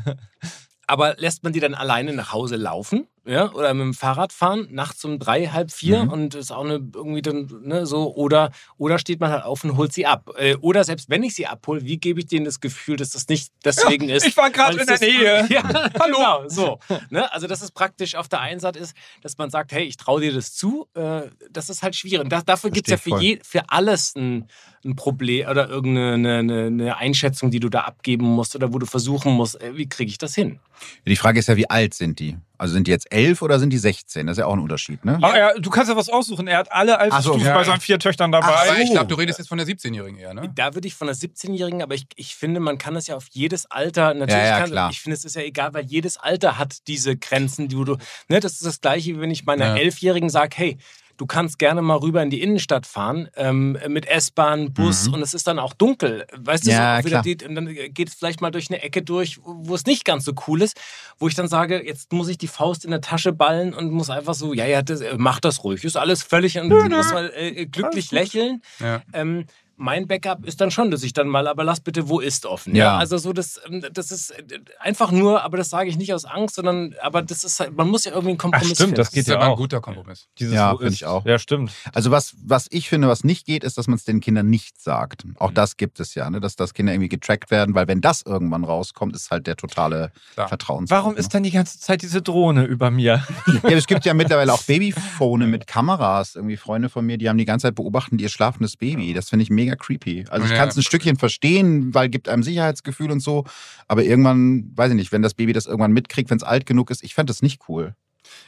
[0.86, 3.08] aber lässt man die dann alleine nach Hause laufen?
[3.24, 6.10] Ja, oder mit dem Fahrrad fahren, nachts um drei, halb vier Mhm.
[6.10, 9.76] und ist auch eine, irgendwie dann, ne, so, oder, oder steht man halt auf und
[9.76, 10.30] holt sie ab.
[10.38, 13.28] Äh, Oder selbst wenn ich sie abhole, wie gebe ich denen das Gefühl, dass das
[13.28, 14.26] nicht deswegen ist?
[14.26, 15.46] ich war gerade in der Nähe.
[15.50, 15.62] Ja,
[16.00, 16.16] hallo.
[16.16, 16.78] Genau, so.
[17.10, 17.32] Ne?
[17.32, 20.20] Also, dass es praktisch auf der einen Seite ist, dass man sagt, hey, ich traue
[20.20, 20.88] dir das zu.
[20.94, 22.24] Äh, das ist halt schwierig.
[22.24, 24.48] Und da, dafür gibt es ja für, je, für alles ein,
[24.84, 28.78] ein Problem oder irgendeine eine, eine, eine Einschätzung, die du da abgeben musst oder wo
[28.80, 30.58] du versuchen musst, äh, wie kriege ich das hin?
[31.06, 32.36] Die Frage ist ja, wie alt sind die?
[32.62, 34.24] Also sind die jetzt elf oder sind die 16?
[34.28, 35.18] Das ist ja auch ein Unterschied, ne?
[35.20, 36.46] Aber er, du kannst ja was aussuchen.
[36.46, 37.54] Er hat alle Altersstufen Ach so, ja.
[37.56, 38.54] bei seinen vier Töchtern dabei.
[38.80, 40.48] ich glaube, du redest jetzt von der 17-Jährigen eher, ne?
[40.54, 43.26] Da würde ich von einer 17-Jährigen, aber ich, ich finde, man kann es ja auf
[43.32, 44.90] jedes Alter, natürlich Ja, ja, kann, klar.
[44.92, 47.96] ich finde, es ist ja egal, weil jedes Alter hat diese Grenzen, die du,
[48.28, 49.76] ne, das ist das Gleiche, wie wenn ich meiner Ja.
[49.78, 50.78] Elfjährigen sage, hey,
[51.22, 55.14] du kannst gerne mal rüber in die Innenstadt fahren, ähm, mit S-Bahn, Bus Mhm.
[55.14, 58.14] und es ist dann auch dunkel, weißt du, Ja, so wieder und dann geht es
[58.14, 60.76] vielleicht mal durch eine Ecke durch, wo es nicht ganz so cool ist,
[61.18, 64.10] wo ich dann sage, jetzt muss ich die Faust in der Tasche ballen und muss
[64.10, 67.32] einfach so, ja, ja, das, äh, mach das ruhig, ist alles völlig, und muss mal
[67.36, 68.60] äh, glücklich lächeln.
[68.80, 69.02] Ja.
[69.12, 69.46] Ähm,
[69.82, 72.74] mein Backup ist dann schon, dass ich dann mal, aber lass bitte, wo ist offen.
[72.74, 72.96] Ja.
[72.96, 74.42] Also so, das, ähm, das ist äh,
[74.78, 77.88] einfach nur, aber das sage ich nicht aus Angst, sondern, aber das ist halt, man
[77.88, 78.94] muss ja irgendwie einen Kompromiss Ach, stimmt, finden.
[78.96, 79.56] das Das geht ist ja aber ein auch.
[79.56, 80.28] guter Kompromiss.
[80.38, 81.24] Dieses Ja, finde ich auch.
[81.26, 81.72] Ja, stimmt.
[81.92, 84.80] Also was, was ich finde, was nicht geht, ist, dass man es den Kindern nicht
[84.80, 85.24] sagt.
[85.38, 85.54] Auch Mhm.
[85.54, 86.40] das gibt es ja, ne?
[86.40, 90.12] dass, dass Kinder irgendwie getrackt werden, weil wenn das irgendwann rauskommt, ist halt der totale
[90.34, 90.48] Klar.
[90.48, 90.96] Vertrauensbruch.
[90.96, 91.18] Warum ne?
[91.20, 93.24] ist dann die ganze Zeit diese Drohne über mir?
[93.62, 96.36] Ja, es gibt ja mittlerweile auch Babyphone mit Kameras.
[96.36, 99.12] Irgendwie Freunde von mir, die haben die ganze Zeit beobachten ihr schlafendes Baby.
[99.14, 100.24] Das finde ich mega creepy.
[100.30, 100.58] Also ich Ja.
[100.58, 103.44] kann es ein Stückchen verstehen, weil gibt einem Sicherheitsgefühl und so.
[103.88, 106.90] Aber irgendwann, weiß ich nicht, wenn das Baby das irgendwann mitkriegt, wenn es alt genug
[106.90, 107.94] ist, ich fände das nicht cool.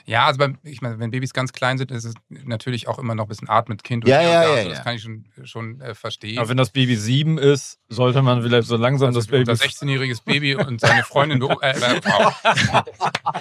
[0.06, 3.14] Ja, also beim, ich meine, wenn Babys ganz klein sind, ist es natürlich auch immer
[3.14, 4.06] noch ein bisschen Art mit Kind.
[4.06, 4.42] Ja, ja, und da.
[4.42, 4.74] ja, Also ja.
[4.74, 6.38] Das kann ich schon, schon äh, verstehen.
[6.38, 9.50] Aber wenn das Baby sieben ist, sollte man vielleicht so langsam also das Baby.
[9.50, 12.32] unser 16-jähriges Baby und seine Freundin, äh, äh, Frau.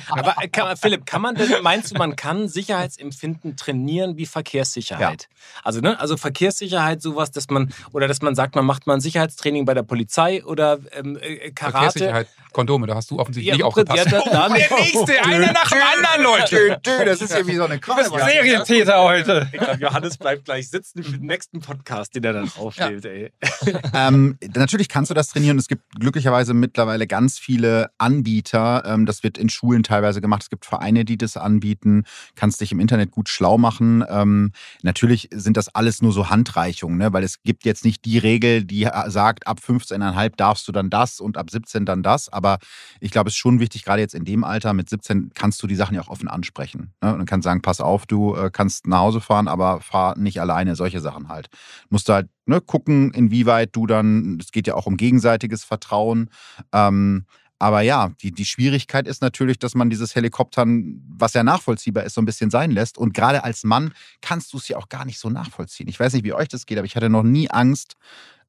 [0.09, 5.27] Aber äh, kann Philipp, kann man denn, meinst du, man kann Sicherheitsempfinden trainieren wie Verkehrssicherheit?
[5.63, 9.01] Also, ne, also Verkehrssicherheit, sowas, dass man, oder dass man sagt, man macht mal ein
[9.01, 11.73] Sicherheitstraining bei der Polizei oder ähm, äh, Karate.
[11.99, 14.11] Verkehrssicherheit, Kondome, da hast du offensichtlich nicht im Prinzip- aufgepasst.
[14.11, 16.52] ja, da- da- der nächste, einer nach dem anderen, Leute.
[17.05, 19.47] Das ist ja wie so eine Serientäter heute.
[19.51, 23.31] Ich glaube, Johannes bleibt gleich sitzen für den nächsten Podcast, den er dann aufstellt, ey.
[23.93, 25.57] ähm, natürlich kannst du das trainieren.
[25.57, 28.83] Es gibt glücklicherweise mittlerweile ganz viele Anbieter.
[28.85, 30.43] Ähm, das wird in Schulen teilweise gemacht.
[30.43, 32.03] Es gibt Vereine, die das anbieten.
[32.35, 34.03] Kannst dich im Internet gut schlau machen.
[34.09, 34.51] Ähm,
[34.81, 37.13] natürlich sind das alles nur so Handreichungen, ne?
[37.13, 41.19] weil es gibt jetzt nicht die Regel, die sagt, ab 15,5 darfst du dann das
[41.19, 42.29] und ab 17 dann das.
[42.29, 42.59] Aber
[42.99, 45.67] ich glaube, es ist schon wichtig, gerade jetzt in dem Alter, mit 17 kannst du
[45.67, 46.93] die Sachen ja auch offen ansprechen.
[47.01, 47.15] Ne?
[47.15, 50.75] Und kannst sagen, pass auf, du äh, kannst nach Hause fahren, aber fahr nicht alleine,
[50.75, 51.47] solche Sachen halt.
[51.89, 56.29] Musst du halt ne, gucken, inwieweit du dann, es geht ja auch um gegenseitiges Vertrauen.
[56.73, 57.25] Ähm,
[57.59, 62.13] aber ja, die, die Schwierigkeit ist natürlich, dass man dieses Helikoptern, was ja nachvollziehbar ist,
[62.13, 62.97] so ein bisschen sein lässt.
[62.97, 65.87] Und gerade als Mann kannst du es ja auch gar nicht so nachvollziehen.
[65.87, 67.95] Ich weiß nicht, wie euch das geht, aber ich hatte noch nie Angst,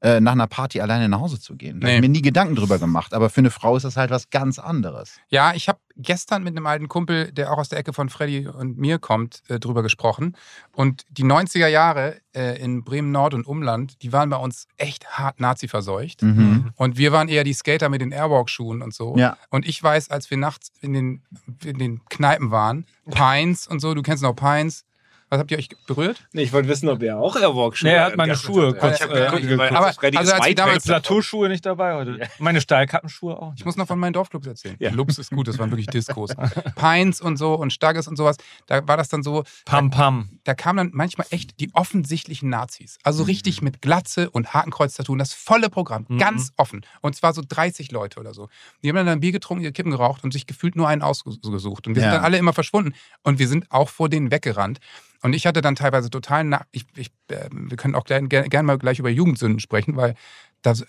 [0.04, 1.80] äh, nach einer Party alleine nach Hause zu gehen.
[1.80, 1.94] Da Nee.
[1.94, 3.14] habe ich mir nie Gedanken drüber gemacht.
[3.14, 5.18] Aber für eine Frau ist das halt was ganz anderes.
[5.30, 8.46] Ja, ich habe gestern mit einem alten Kumpel, der auch aus der Ecke von Freddy
[8.46, 10.36] und mir kommt, äh, drüber gesprochen.
[10.72, 15.06] Und die 90er Jahre äh, in Bremen Nord und Umland, die waren bei uns echt
[15.18, 16.22] hart Nazi-verseucht.
[16.22, 16.72] Mhm.
[16.76, 19.16] Und wir waren eher die Skater mit den Airwalk-Schuhen und so.
[19.16, 19.38] Ja.
[19.48, 21.22] Und ich weiß, als wir nachts in den,
[21.64, 24.84] in den Kneipen waren, Pines und so, du kennst noch Pines.
[25.30, 26.28] Was habt ihr euch berührt?
[26.32, 28.78] Nee, ich wollte wissen, ob er auch Airwalk-Schuhe Nee, er hat meine Schuhe hat.
[28.78, 30.84] kurz, Ich hab äh, geguckt, Aber- also als weit damals-.
[30.84, 32.28] Plateauschuhe nicht dabei heute.
[32.38, 33.52] Meine Stahlkappenschuhe auch.
[33.56, 34.76] Ich muss noch von meinen Dorfclubs erzählen.
[34.78, 34.90] Ja.
[34.90, 36.30] Clubs ist gut, das waren wirklich Diskos.
[36.76, 38.36] Pines und so und Stagges und sowas.
[38.66, 40.28] Da war das dann so, Pam Pam.
[40.44, 42.98] da kamen dann manchmal echt die offensichtlichen Nazis.
[43.02, 45.16] Also richtig mit Glatze und Hakenkreuz-Tattoo.
[45.16, 46.18] Das volle Programm, Mhm.
[46.18, 46.84] ganz offen.
[47.00, 48.48] Und zwar so 30 Leute oder so.
[48.82, 51.86] Die haben dann ein Bier getrunken, ihre Kippen geraucht und sich gefühlt nur einen ausgesucht.
[51.86, 52.08] Und wir Ja.
[52.10, 52.94] sind dann alle immer verschwunden.
[53.22, 54.78] Und wir sind auch vor denen weggerannt.
[55.24, 58.66] Und ich hatte dann teilweise total, na ich, ich, äh, wir können auch gerne gern,
[58.66, 60.14] mal gleich über Jugendsünden sprechen, weil
[60.60, 60.84] das,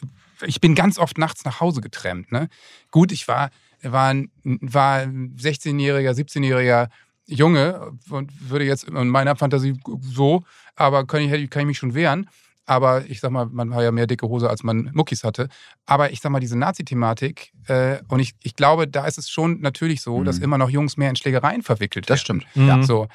[0.45, 2.33] ich bin ganz oft nachts nach Hause getrennt.
[2.33, 2.49] Ne?
[2.91, 3.49] Gut, ich war,
[3.81, 6.89] war, ein- war ein 16-jähriger, 17-jähriger
[7.27, 10.43] Junge und würde jetzt in meiner Fantasie so,
[10.75, 12.29] aber kann ich- kann ich mich schon wehren.
[12.67, 15.49] Aber ich sag mal, man war ja mehr dicke Hose, als man Muckis hatte.
[15.85, 19.61] Aber ich sag mal, diese Nazi-Thematik, äh, und ich, ich glaube, da ist es schon
[19.61, 20.25] natürlich so, Mhm.
[20.25, 22.41] dass immer noch Jungs mehr in Schlägereien verwickelt Das werden.
[22.41, 22.67] stimmt.
[22.67, 22.77] Ja.
[22.77, 22.83] Mhm.
[22.83, 23.07] So.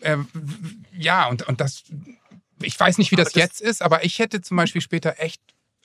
[0.00, 0.26] Ähm,
[0.96, 1.82] ja, und, und das,
[2.62, 5.40] ich weiß nicht, wie das, das- jetzt ist, aber ich hätte zum Beispiel später echt,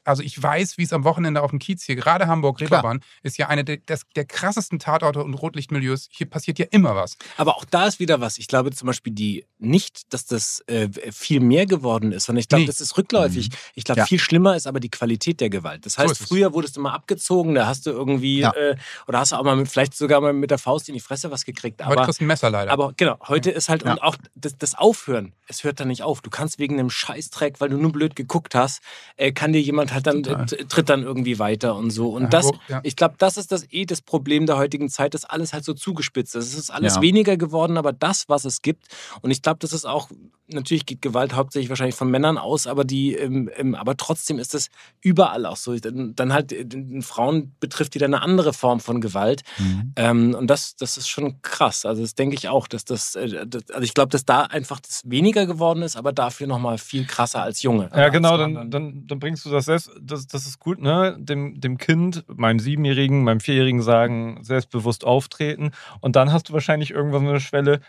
[0.05, 2.69] also ich weiß, wie es am Wochenende auf dem Kiez hier, gerade Hamburg, Klar.
[2.71, 6.09] Reeperbahn, ist ja eine der, des, der krassesten Tatorte und Rotlichtmilieus.
[6.11, 7.17] Hier passiert ja immer was.
[7.37, 8.37] Aber auch da ist wieder was.
[8.37, 12.47] Ich glaube zum Beispiel die nicht, dass das äh, viel mehr geworden ist, sondern ich
[12.49, 12.67] glaube, Nee.
[12.67, 13.49] das ist rückläufig.
[13.75, 14.05] Ich glaube, Ja.
[14.05, 15.85] viel schlimmer ist aber die Qualität der Gewalt.
[15.85, 16.27] Das heißt, es.
[16.27, 18.51] früher wurdest du mal abgezogen, da hast du irgendwie, Ja.
[18.53, 18.75] äh,
[19.07, 21.31] oder hast du auch mal mit, vielleicht sogar mal mit der Faust in die Fresse
[21.31, 21.81] was gekriegt.
[21.83, 22.71] Heute Aber, kriegst du ein Messer leider.
[22.71, 23.93] aber genau, heute ist halt, Ja.
[23.93, 26.21] und auch das, das Aufhören, es hört dann nicht auf.
[26.21, 28.81] Du kannst wegen einem Scheißdreck, weil du nur blöd geguckt hast,
[29.17, 30.43] äh, kann dir jemand halt dann, Total.
[30.43, 32.09] äh, tritt dann irgendwie weiter und so.
[32.09, 32.81] Und Ja, das, ja.
[32.83, 35.73] ich glaube, das ist das eh das Problem der heutigen Zeit, dass alles halt so
[35.73, 36.47] zugespitzt ist.
[36.53, 37.01] Es ist alles Ja.
[37.01, 38.87] weniger geworden, aber das, was es gibt,
[39.21, 40.09] und ich glaube, das ist auch,
[40.47, 44.53] natürlich geht Gewalt hauptsächlich wahrscheinlich von Männern aus, aber die, ähm, ähm, aber trotzdem ist
[44.53, 44.69] es
[45.01, 45.75] überall auch so.
[45.77, 46.65] Dann, dann halt äh,
[47.01, 49.41] Frauen betrifft wieder eine andere Form von Gewalt.
[49.57, 49.93] Mhm.
[49.95, 51.85] Ähm, und das, das ist schon krass.
[51.85, 54.79] Also das denke ich auch, dass das, äh, das also ich glaube, dass da einfach
[54.81, 57.85] das weniger geworden ist, aber dafür nochmal viel krasser als Junge.
[57.85, 61.15] Ja, Als genau, dann, dann, dann bringst du das selbst, das, das ist gut, ne?
[61.19, 65.71] Dem, dem Kind, meinem Siebenjährigen, meinem Vierjährigen sagen, selbstbewusst auftreten.
[66.01, 67.79] Und dann hast du wahrscheinlich irgendwann so eine Schwelle,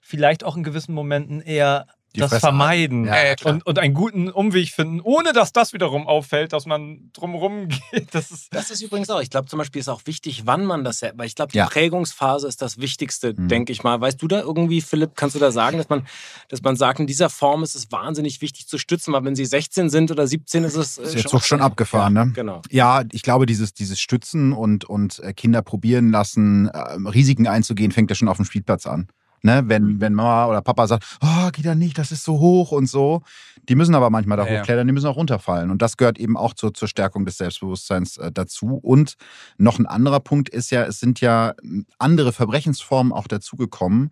[0.00, 3.04] vielleicht auch in gewissen Momenten eher Die das Fresse vermeiden.
[3.06, 7.10] Ja, ja, und, und einen guten Umweg finden, ohne dass das wiederum auffällt, dass man
[7.12, 8.14] drumherum geht.
[8.14, 9.20] Das ist Das ist übrigens auch.
[9.20, 11.66] Ich glaube zum Beispiel ist auch wichtig, wann man das, weil ich glaube, die Ja.
[11.66, 13.48] Prägungsphase ist das Wichtigste, Mhm.
[13.48, 14.00] denke ich mal.
[14.00, 16.06] Weißt du da irgendwie, Philipp, kannst du da sagen, dass man,
[16.48, 19.44] dass man sagt, in dieser Form ist es wahnsinnig wichtig zu stützen, weil wenn sie
[19.44, 20.98] 16 sind oder 17 ist es.
[20.98, 22.32] äh, Ist jetzt auch schon abgefahren, ja, ne?
[22.32, 22.62] Genau.
[22.70, 27.90] Ja, ich glaube, dieses, dieses Stützen und, und äh, Kinder probieren lassen, äh, Risiken einzugehen,
[27.92, 29.08] fängt ja schon auf dem Spielplatz an.
[29.44, 29.62] Ne?
[29.62, 29.68] Mhm.
[29.68, 32.86] Wenn, wenn Mama oder Papa sagt, oh, geh da nicht, das ist so hoch und
[32.86, 33.22] so.
[33.68, 34.60] Die müssen aber manchmal da Ja, ja.
[34.60, 35.70] hochklettern, die müssen auch runterfallen.
[35.70, 38.78] Und das gehört eben auch zur, zur Stärkung des Selbstbewusstseins äh, dazu.
[38.82, 39.14] Und
[39.58, 41.54] noch ein anderer Punkt ist ja, es sind ja
[41.98, 44.10] andere Verbrechensformen auch dazugekommen.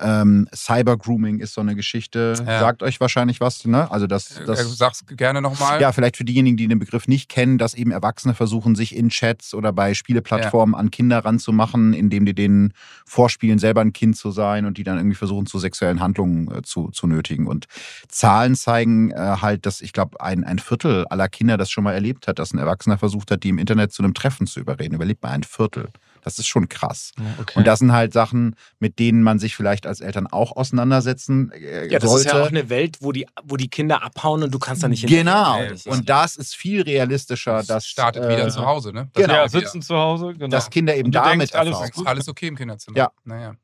[0.00, 2.60] Ähm, Cyber-Grooming ist so eine Geschichte, Ja.
[2.60, 3.90] sagt euch wahrscheinlich was, ne?
[3.90, 5.80] Also das, Äh, das Sag's gerne nochmal.
[5.80, 9.08] ja, vielleicht für diejenigen, die den Begriff nicht kennen, dass eben Erwachsene versuchen, sich in
[9.10, 12.72] Chats oder bei Spieleplattformen an Kinder ranzumachen, indem die denen
[13.06, 16.62] vorspielen, selber ein Kind zu sein und die dann irgendwie versuchen, zu sexuellen Handlungen äh,
[16.62, 17.46] zu, zu nötigen.
[17.46, 17.66] Und
[18.08, 21.92] Zahlen zeigen äh, halt, dass ich glaube, ein, ein Viertel aller Kinder das schon mal
[21.92, 24.94] erlebt hat, dass ein Erwachsener versucht hat, die im Internet zu einem Treffen zu überreden.
[24.94, 25.88] Überlebt mal ein Viertel.
[26.24, 27.12] Das ist schon krass.
[27.38, 27.58] Okay.
[27.58, 31.86] Und das sind halt Sachen, mit denen man sich vielleicht als Eltern auch auseinandersetzen äh,
[31.88, 32.28] Ja, das sollte.
[32.28, 34.88] ist ja auch eine Welt, wo die, wo die Kinder abhauen und du kannst da
[34.88, 35.10] nicht hin.
[35.10, 35.62] Genau.
[35.68, 39.10] Das Und das ist viel realistischer, das dass startet äh, wieder zu Hause, ne?
[39.12, 39.34] Das genau.
[39.34, 40.48] ja, sitzen zu Hause, genau.
[40.48, 42.96] dass Kinder eben damit denkst, alles alles okay im Kinderzimmer.
[42.96, 43.10] Ja.
[43.24, 43.54] Naja.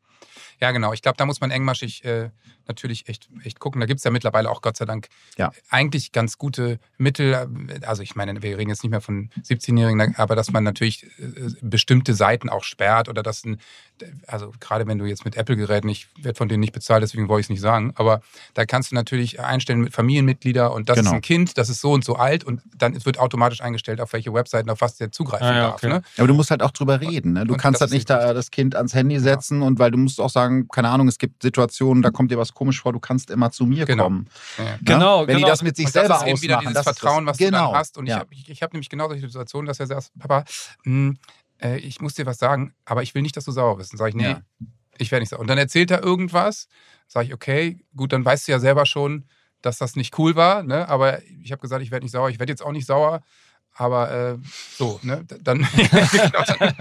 [0.61, 0.93] Ja, genau.
[0.93, 2.31] Ich glaube, da muss man engmaschig äh,
[2.71, 3.81] natürlich echt, echt gucken.
[3.81, 5.53] Da gibt es ja mittlerweile auch Gott sei Dank Ja.
[5.69, 7.49] eigentlich ganz gute Mittel.
[7.83, 11.51] Also ich meine, wir reden jetzt nicht mehr von 17-Jährigen, aber dass man natürlich äh,
[11.61, 13.59] bestimmte Seiten auch sperrt oder dass ein,
[14.27, 17.41] also gerade wenn du jetzt mit Apple-Geräten, ich werde von denen nicht bezahlt, deswegen wollte
[17.41, 18.23] ich es nicht sagen, aber
[18.55, 21.11] da kannst du natürlich einstellen mit Familienmitglieder und das Genau.
[21.11, 24.13] ist ein Kind, das ist so und so alt und dann wird automatisch eingestellt, auf
[24.13, 25.75] welche Webseiten, auf was der zugreifen Ah, ja, darf.
[25.75, 25.89] okay.
[25.89, 26.03] Ne?
[26.19, 27.33] Aber du musst halt auch drüber reden.
[27.33, 27.45] Ne?
[27.47, 30.21] Du Und kannst halt nicht da das Kind ans Handy setzen und weil du musst
[30.21, 33.31] auch sagen, keine Ahnung, es gibt Situationen, da kommt dir was komisch vor, du kannst
[33.31, 34.05] immer zu mir Genau.
[34.05, 34.29] kommen.
[34.59, 34.65] Ja.
[34.65, 34.79] Ne?
[34.83, 35.47] Genau, Wenn genau.
[35.47, 36.75] die das mit sich und das selber ist eben wieder ausmachen.
[36.75, 37.33] dieses das Vertrauen, das.
[37.33, 37.67] was du genau.
[37.69, 37.97] dann hast.
[37.97, 38.25] Und ja.
[38.31, 40.45] ich habe hab nämlich genau solche Situationen, dass er sagt, Papa,
[40.85, 41.17] hm,
[41.63, 43.95] äh, ich muss dir was sagen, aber ich will nicht, dass du sauer bist.
[43.95, 44.43] Dann sage ich, nee, Ja.
[44.99, 45.41] ich werde nicht sauer.
[45.41, 46.69] Und dann erzählt er irgendwas,
[47.09, 49.25] sage ich, okay, gut, dann weißt du ja selber schon,
[49.63, 50.87] dass das nicht cool war, ne?
[50.89, 53.23] aber ich habe gesagt, ich werde nicht sauer, ich werde jetzt auch nicht sauer,
[53.81, 54.37] aber äh,
[54.77, 55.25] so, ne?
[55.43, 55.67] dann,
[56.13, 56.45] genau,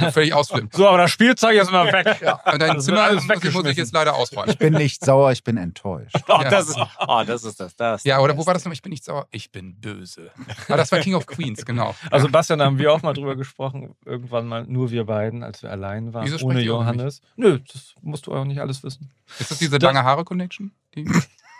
[0.00, 0.70] dann völlig ausflippen.
[0.72, 2.06] so, aber das Spielzeug ist immer weg.
[2.52, 4.50] Und dein Das Zimmer alles muss ich, muss ich jetzt leider ausräumen.
[4.50, 6.14] Ich bin nicht sauer, ich bin enttäuscht.
[6.28, 6.48] Oh, Ja.
[6.48, 7.74] das ist, oh, das ist das.
[7.76, 8.74] das Ja, oder wo war das nochmal?
[8.74, 10.30] Ich bin nicht sauer, ich bin böse.
[10.68, 11.94] Aber das war King of Queens, genau.
[12.10, 15.62] Also Bastian, da haben wir auch mal drüber gesprochen, irgendwann mal nur wir beiden, als
[15.62, 16.60] wir allein waren, Wieso ohne?
[16.60, 17.20] Johannes.
[17.36, 19.10] Nö, das musst du auch nicht alles wissen.
[19.38, 20.70] Ist das diese Das- lange Haare-Connection?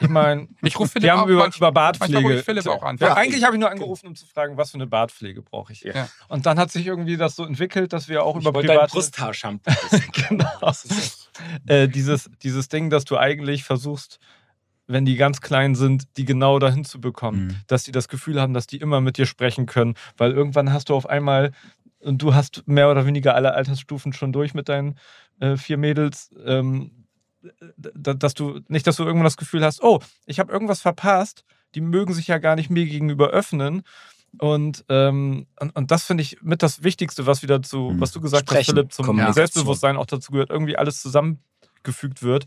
[0.03, 2.35] Die- Ich meine, Ich rufe Philipp wir haben auch über, manchmal- über Bartpflege.
[2.39, 2.97] ich Philipp auch an.
[3.01, 5.83] Ja, eigentlich habe ich nur angerufen, um zu fragen, was für eine Bartpflege brauche ich.
[5.83, 6.09] Ja.
[6.29, 8.77] Und dann hat sich irgendwie das so entwickelt, dass wir auch Ich über wollte dein
[8.79, 9.71] private Brusthaarshampoo
[10.29, 10.73] genau.
[11.67, 14.19] äh, dieses, dieses Ding, dass du eigentlich versuchst,
[14.87, 17.57] wenn die ganz klein sind, die genau dahin zu bekommen, Mhm.
[17.69, 20.89] dass die das Gefühl haben, dass die immer mit dir sprechen können, weil irgendwann hast
[20.89, 21.53] du auf einmal
[22.01, 24.99] und du hast mehr oder weniger alle Altersstufen schon durch mit deinen
[25.41, 27.02] äh, vier Mädels, ähm,
[27.77, 31.81] dass du nicht, dass du irgendwann das Gefühl hast, oh, ich habe irgendwas verpasst, die
[31.81, 33.83] mögen sich ja gar nicht mir gegenüber öffnen.
[34.39, 38.01] Und, ähm, und, und das finde ich mit das Wichtigste, was wieder zu, Mhm.
[38.01, 39.33] was du gesagt hast, Sprechen, Philipp, zum.
[39.33, 42.47] Selbstbewusstsein auch dazu gehört, irgendwie alles zusammengefügt wird.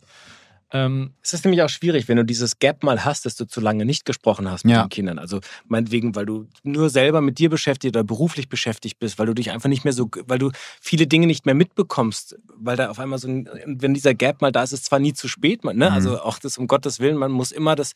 [0.71, 3.61] Ähm, Es ist nämlich auch schwierig, wenn du dieses Gap mal hast, dass du zu
[3.61, 4.83] lange nicht gesprochen hast mit Ja.
[4.85, 5.19] den Kindern.
[5.19, 9.33] Also meinetwegen, weil du nur selber mit dir beschäftigt oder beruflich beschäftigt bist, weil du
[9.35, 10.51] dich einfach nicht mehr so, weil du
[10.81, 14.51] viele Dinge nicht mehr mitbekommst, weil da auf einmal so ein, wenn dieser Gap mal
[14.51, 15.89] da ist, ist es zwar nie zu spät, man, ne?
[15.89, 15.95] Mhm.
[15.95, 17.93] also auch das um Gottes Willen, man muss immer das,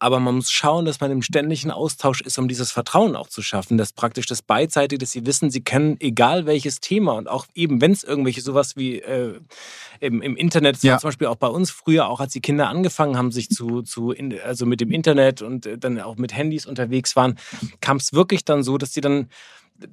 [0.00, 3.42] aber man muss schauen, dass man im ständigen Austausch ist, um dieses Vertrauen auch zu
[3.42, 7.46] schaffen, dass praktisch das beidseitige, dass sie wissen, sie können egal welches Thema und auch
[7.54, 9.38] eben, wenn es irgendwelche sowas wie äh,
[10.00, 10.98] im, im Internet, Ja.
[10.98, 14.10] zum Beispiel auch bei uns früher, auch als die Kinder angefangen haben, sich zu, zu
[14.10, 17.38] in, also mit dem Internet und äh, dann auch mit Handys unterwegs waren,
[17.80, 19.28] kam es wirklich dann so, dass sie dann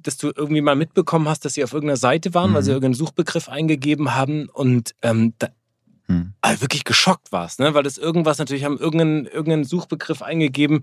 [0.02, 2.74] dass du irgendwie mal mitbekommen hast, dass sie auf irgendeiner Seite waren, weil sie Mhm.
[2.74, 5.48] irgendeinen Suchbegriff eingegeben haben und ähm, da,
[6.10, 6.32] Hm.
[6.40, 7.74] also wirklich geschockt warst, ne?
[7.74, 10.82] weil das irgendwas natürlich haben irgendeinen, irgendeinen Suchbegriff eingegeben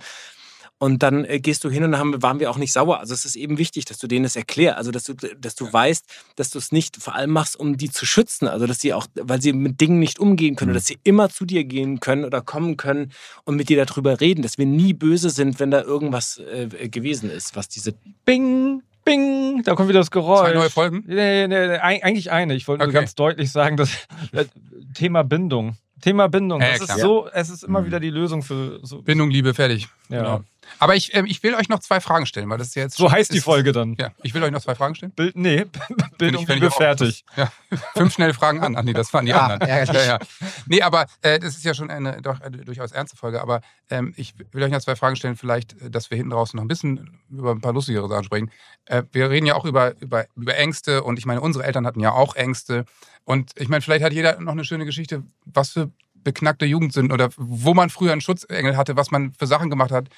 [0.78, 3.00] und dann äh, gehst du hin und dann haben, waren wir auch nicht sauer.
[3.00, 5.72] Also es ist eben wichtig, dass du denen das erklärst, also dass du, dass du
[5.72, 6.06] weißt,
[6.36, 9.08] dass du es nicht vor allem machst, um die zu schützen, also dass sie auch,
[9.16, 10.76] weil sie mit Dingen nicht umgehen können, Mhm.
[10.76, 13.14] dass sie immer zu dir gehen können oder kommen können
[13.46, 17.30] und mit dir darüber reden, dass wir nie böse sind, wenn da irgendwas äh, gewesen
[17.32, 17.94] ist, was diese
[18.26, 20.50] Bing, bing, da kommt wieder das Geräusch.
[20.50, 21.04] Zwei neue Folgen?
[21.08, 22.56] Nee, nee, nee, eig- eigentlich eine.
[22.56, 23.00] Ich wollte nur Okay.
[23.00, 23.90] ganz deutlich sagen, dass
[24.34, 24.46] äh,
[24.94, 25.78] Thema Bindung.
[26.02, 26.62] Thema Bindung.
[26.62, 27.86] Ja, das ist so, es ist immer Mhm.
[27.86, 29.02] wieder die Lösung für so.
[29.02, 29.88] Bindung, Liebe, fertig.
[30.10, 30.18] Ja.
[30.18, 30.44] Genau.
[30.80, 32.98] Aber ich, ähm, ich will euch noch zwei Fragen stellen, weil das ist jetzt.
[32.98, 33.96] So heißt die ist- Folge dann.
[34.00, 35.12] Ja, ich will euch noch zwei Fragen stellen.
[35.14, 35.66] Bild, nee,
[36.18, 37.24] Bildung, Liebe, auch- fertig.
[37.36, 37.52] Ja,
[37.96, 38.76] fünf schnelle Fragen an.
[38.76, 39.62] Ach nee, das waren die Ah, anderen.
[39.70, 40.02] ärgerlich.
[40.06, 40.20] Ja, ja.
[40.68, 43.42] Nee, aber äh, das ist ja schon eine doch äh, durchaus ernste Folge.
[43.42, 46.58] Aber ähm, ich will euch noch zwei Fragen stellen, vielleicht, äh, dass wir hinten draußen
[46.58, 48.52] noch ein bisschen über ein paar lustigere Sachen sprechen.
[48.86, 52.00] Äh, wir reden ja auch über, über, über Ängste und ich meine, unsere Eltern hatten
[52.00, 52.86] ja auch Ängste.
[53.24, 55.90] Und ich meine, vielleicht hat jeder noch eine schöne Geschichte, was für
[56.26, 59.92] beknackte Jugend sind oder wo man früher einen Schutzengel hatte, was man für Sachen gemacht
[59.92, 60.10] hat.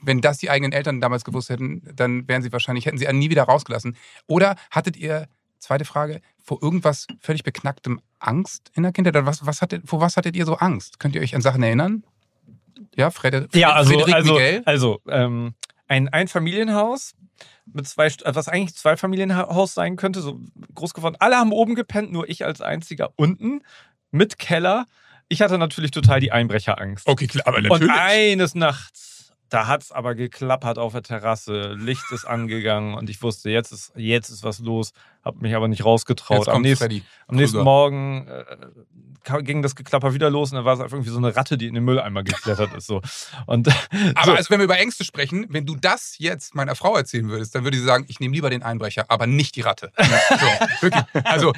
[0.00, 3.18] Wenn das die eigenen Eltern damals gewusst hätten, dann wären sie wahrscheinlich, hätten sie einen
[3.18, 3.96] nie wieder rausgelassen.
[4.26, 5.26] Oder hattet ihr,
[5.58, 9.14] zweite Frage, vor irgendwas völlig beknacktem Angst in der Kindheit?
[9.26, 10.98] Was, was hattet, vor was hattet ihr so Angst?
[10.98, 12.04] Könnt ihr euch an Sachen erinnern?
[12.94, 14.62] Ja, Freder, Ja, also, Frederik also, Miguel?
[14.64, 15.54] also ähm,
[15.88, 17.14] ein Einfamilienhaus
[17.66, 20.40] mit zwei, was eigentlich zwei Familienhaus sein könnte, so
[20.74, 21.16] groß geworden.
[21.18, 23.62] Alle haben oben gepennt, nur ich als einziger unten.
[24.10, 24.86] mit Keller.
[25.28, 27.06] Ich hatte natürlich total die Einbrecherangst.
[27.06, 27.92] Okay, klar, aber Und natürlich.
[27.92, 33.22] eines Nachts, da hat es aber geklappert auf der Terrasse, Licht ist angegangen und ich
[33.22, 34.92] wusste, jetzt ist, jetzt ist was los,
[35.26, 36.48] habe mich aber nicht rausgetraut.
[36.48, 37.02] Am Freddy.
[37.26, 37.62] am nächsten.
[37.62, 38.44] Morgen äh,
[39.42, 41.66] ging das Geklapper wieder los und dann war es einfach irgendwie so eine Ratte, die
[41.66, 42.86] in den Mülleimer geklettert ist.
[42.86, 43.02] So.
[43.46, 43.66] Und,
[44.14, 44.32] Aber so.
[44.34, 47.64] also, wenn wir über Ängste sprechen, wenn du das jetzt meiner Frau erzählen würdest, dann
[47.64, 49.90] würde sie sagen, ich nehme lieber den Einbrecher, aber nicht die Ratte.
[50.36, 51.04] So, wirklich.
[51.24, 51.52] Also,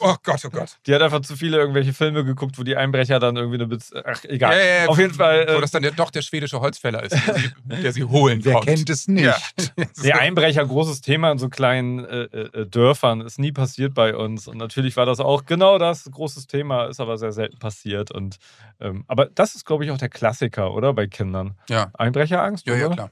[0.00, 0.76] oh Gott, oh Gott.
[0.86, 3.92] Die hat einfach zu viele irgendwelche Filme geguckt, wo die Einbrecher dann irgendwie eine Bez
[4.04, 4.56] Ach, egal.
[4.56, 4.86] Ja, ja, ja.
[4.88, 5.46] Auf jeden Fall.
[5.48, 7.50] Wo Äh, das dann der, doch der schwedische Holzfäller ist, der sie,
[7.82, 8.66] der sie holen Wer kommt.
[8.66, 9.24] kennt es nicht?
[9.24, 9.36] Ja.
[10.02, 12.22] der Einbrecher, großes Thema in so kleinen äh,
[12.52, 14.48] äh, Dörfern, ist nie passiert bei uns.
[14.48, 18.10] Und natürlich war das auch genau das, großes Thema, ist aber sehr selten passiert.
[18.10, 18.38] Und,
[18.80, 20.92] ähm, aber das ist, glaube ich, auch der Klassiker, oder?
[20.92, 21.56] Bei Kindern.
[21.68, 22.94] Ja, Einbrecherangst, ja, ja, oder?
[22.94, 23.10] klar.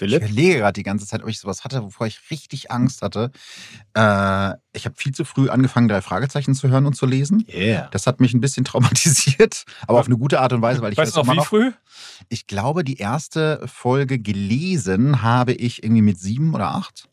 [0.00, 3.30] Ich überlege gerade die ganze Zeit, ob ich sowas hatte, wovor ich richtig Angst hatte.
[3.94, 7.44] Äh, ich habe viel zu früh angefangen, drei Fragezeichen zu hören und zu lesen.
[7.52, 7.88] Yeah.
[7.90, 10.98] Das hat mich ein bisschen traumatisiert, aber auf eine gute Art und Weise, weil ich
[10.98, 11.72] Weißt das noch, immer wie früh?
[12.28, 17.07] Ich glaube, die erste Folge gelesen habe ich irgendwie mit sieben oder acht.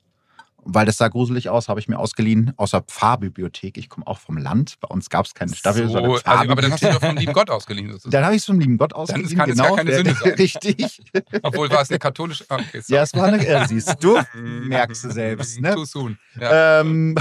[0.68, 3.78] Weil das sah gruselig aus, habe ich mir ausgeliehen aus der Pfarrbibliothek.
[3.78, 4.76] Ich komme auch vom Land.
[4.80, 5.88] Bei uns gab es keine Staffel.
[5.88, 7.91] So, also, aber dann hast du doch vom lieben Gott ausgeliehen.
[7.91, 8.11] sozusagen.
[8.11, 9.38] Dann habe ich es vom lieben Gott Dann ausgeliehen.
[9.38, 10.34] kann es ja keine der- Sünde sein.
[10.39, 11.03] Richtig.
[11.43, 12.45] Obwohl war es eine katholische.
[12.49, 12.82] ah, Okay.
[12.88, 13.45] Ja, es war eine.
[13.45, 15.59] Äh, siehst du, merkst du selbst.
[15.61, 15.76] Ne?
[15.76, 16.18] Too soon.
[16.39, 16.80] Ja.
[16.82, 17.16] Ähm,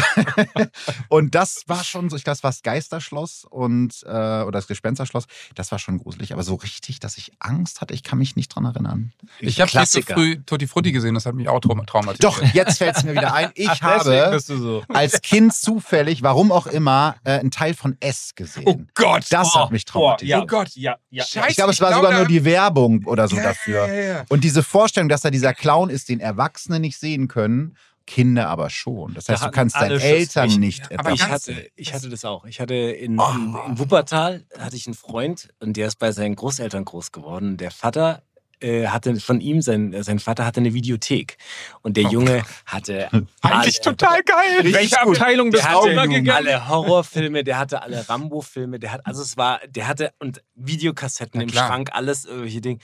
[1.09, 4.67] und das war schon so, ich glaube, das war das Geisterschloss und äh, oder das
[4.67, 5.25] Gespensterschloss.
[5.55, 8.49] Das war schon gruselig, aber so richtig, dass ich Angst hatte, ich kann mich nicht
[8.49, 9.13] dran erinnern.
[9.41, 12.25] Ich habe viel zu früh Tutti Frutti gesehen, das hat mich auch trauma traumatisiert.
[12.25, 13.51] Doch, jetzt fällt es mir wieder ein.
[13.55, 14.83] Ich Deswegen habe bist du so.
[14.89, 18.65] als Kind zufällig, warum auch immer, äh, einen Teil von S gesehen.
[18.67, 19.27] Oh Gott.
[19.31, 20.41] das hat mich traumatisiert.
[20.43, 20.71] Oh Gott.
[20.75, 21.25] Ja, ja.
[21.25, 23.87] Scheiße, Ich glaube, es war glaub, sogar da- nur die Werbung oder so Ja, dafür.
[23.87, 24.25] Ja, ja, ja.
[24.29, 27.77] Und diese Vorstellung, dass da dieser Clown ist, den Erwachsene nicht sehen können,
[28.07, 29.15] Kinder aber schon.
[29.15, 29.99] Das Da heißt, du hatten kannst deinen.
[29.99, 32.45] Eltern Ich- nicht aber Ich hatte, ich hatte das auch.
[32.45, 33.25] Ich hatte in, Oh.
[33.35, 37.57] in, in Wuppertal hatte ich einen Freund und der ist bei seinen Großeltern groß geworden.
[37.57, 38.23] Der Vater
[38.65, 41.37] äh, hatte von ihm, sein, sein Vater hatte eine Videothek
[41.83, 42.11] und der Oh.
[42.11, 43.09] Junge hatte
[43.43, 44.73] Eigentlich alle- total geil.
[44.73, 46.31] Welche Abteilung Raums hatte gegangen?
[46.31, 51.41] alle Horrorfilme, der hatte alle Rambo-Filme, der hat, also es war, der hatte und Videokassetten
[51.41, 51.49] im.
[51.51, 52.79] Schrank, alles irgendwelche Dinge.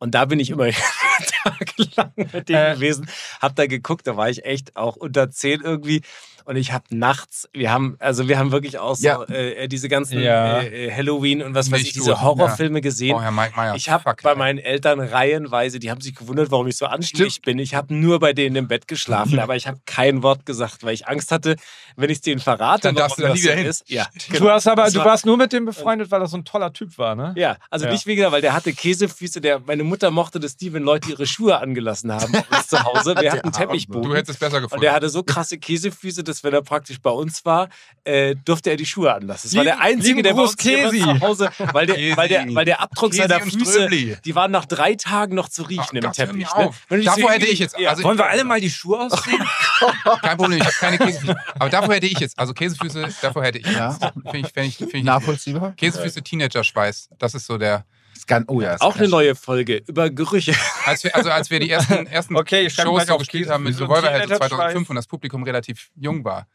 [0.00, 0.68] Und da bin ich immer
[1.42, 2.74] tagelang mit dem Äh.
[2.74, 3.08] gewesen,
[3.40, 6.02] hab da geguckt, da war ich echt auch unter 10 irgendwie.
[6.48, 9.22] Und ich habe nachts, wir haben, also wir haben wirklich auch so Ja.
[9.24, 10.62] äh, diese ganzen Ja.
[10.62, 13.14] äh, Halloween und was weiß ich, diese Horrorfilme gesehen.
[13.16, 13.74] Oh, Herr Mike Meyer.
[13.74, 14.36] Ich habe bei ey.
[14.38, 17.58] meinen Eltern reihenweise, die haben sich gewundert, warum ich so anständig bin.
[17.58, 20.94] Ich habe nur bei denen im Bett geschlafen, aber ich habe kein Wort gesagt, weil
[20.94, 21.56] ich Angst hatte,
[21.96, 23.66] wenn ich es denen verrate, Dann darfst du da nie wieder so hin.
[23.66, 23.84] ist.
[23.90, 24.06] Ja,
[24.38, 26.46] Du, hast aber, Das du war- warst nur mit dem befreundet, weil er so ein
[26.46, 27.34] toller Typ war, ne?
[27.36, 27.92] Ja, also Ja.
[27.92, 29.42] nicht wegen, weil der hatte Käsefüße.
[29.42, 32.32] Der, meine Mutter mochte das die, wenn Leute ihre Schuhe angelassen haben
[32.66, 33.14] zu Hause.
[33.20, 33.78] Wir hatten einen Der Arme.
[33.78, 34.80] Teppich Du hättest es besser und gefunden.
[34.80, 37.68] der hatte so krasse Käsefüße, dass wenn er praktisch bei uns war,
[38.04, 39.48] äh, durfte er die Schuhe anlassen.
[39.48, 42.16] Das war der einzige, der bei uns zu Hause, weil der, Käsi.
[42.16, 44.16] weil der, weil der Abdruck Käsi seiner Füße, Ströbli.
[44.24, 46.46] die waren nach drei Tagen noch zu riechen Ach im Gott, Teppich.
[46.56, 46.70] Ne?
[47.04, 47.90] Davor so- hätte ich jetzt- Ja.
[47.90, 49.42] also- Wollen wir alle mal die Schuhe ausziehen?
[50.22, 51.36] Kein Problem, ich habe keine Käsefüße.
[51.58, 53.90] Aber davor hätte ich jetzt, also Käsefüße, davor hätte ich Ja.
[53.92, 54.02] jetzt.
[54.30, 55.72] Finde ich, find ich, find ich Nachvollziehbar?
[55.76, 57.10] Käsefüße Teenager-Schweiß.
[57.18, 57.84] Das ist so der.
[58.18, 60.52] Das kann, oh ja, Auch eine neue Folge über Gerüche.
[60.84, 64.48] Als wir, also als wir die ersten, ersten Okay, Shows auf gespielt haben mit Teenager-Schweiß.
[64.48, 66.48] 2005 und das Publikum relativ jung war.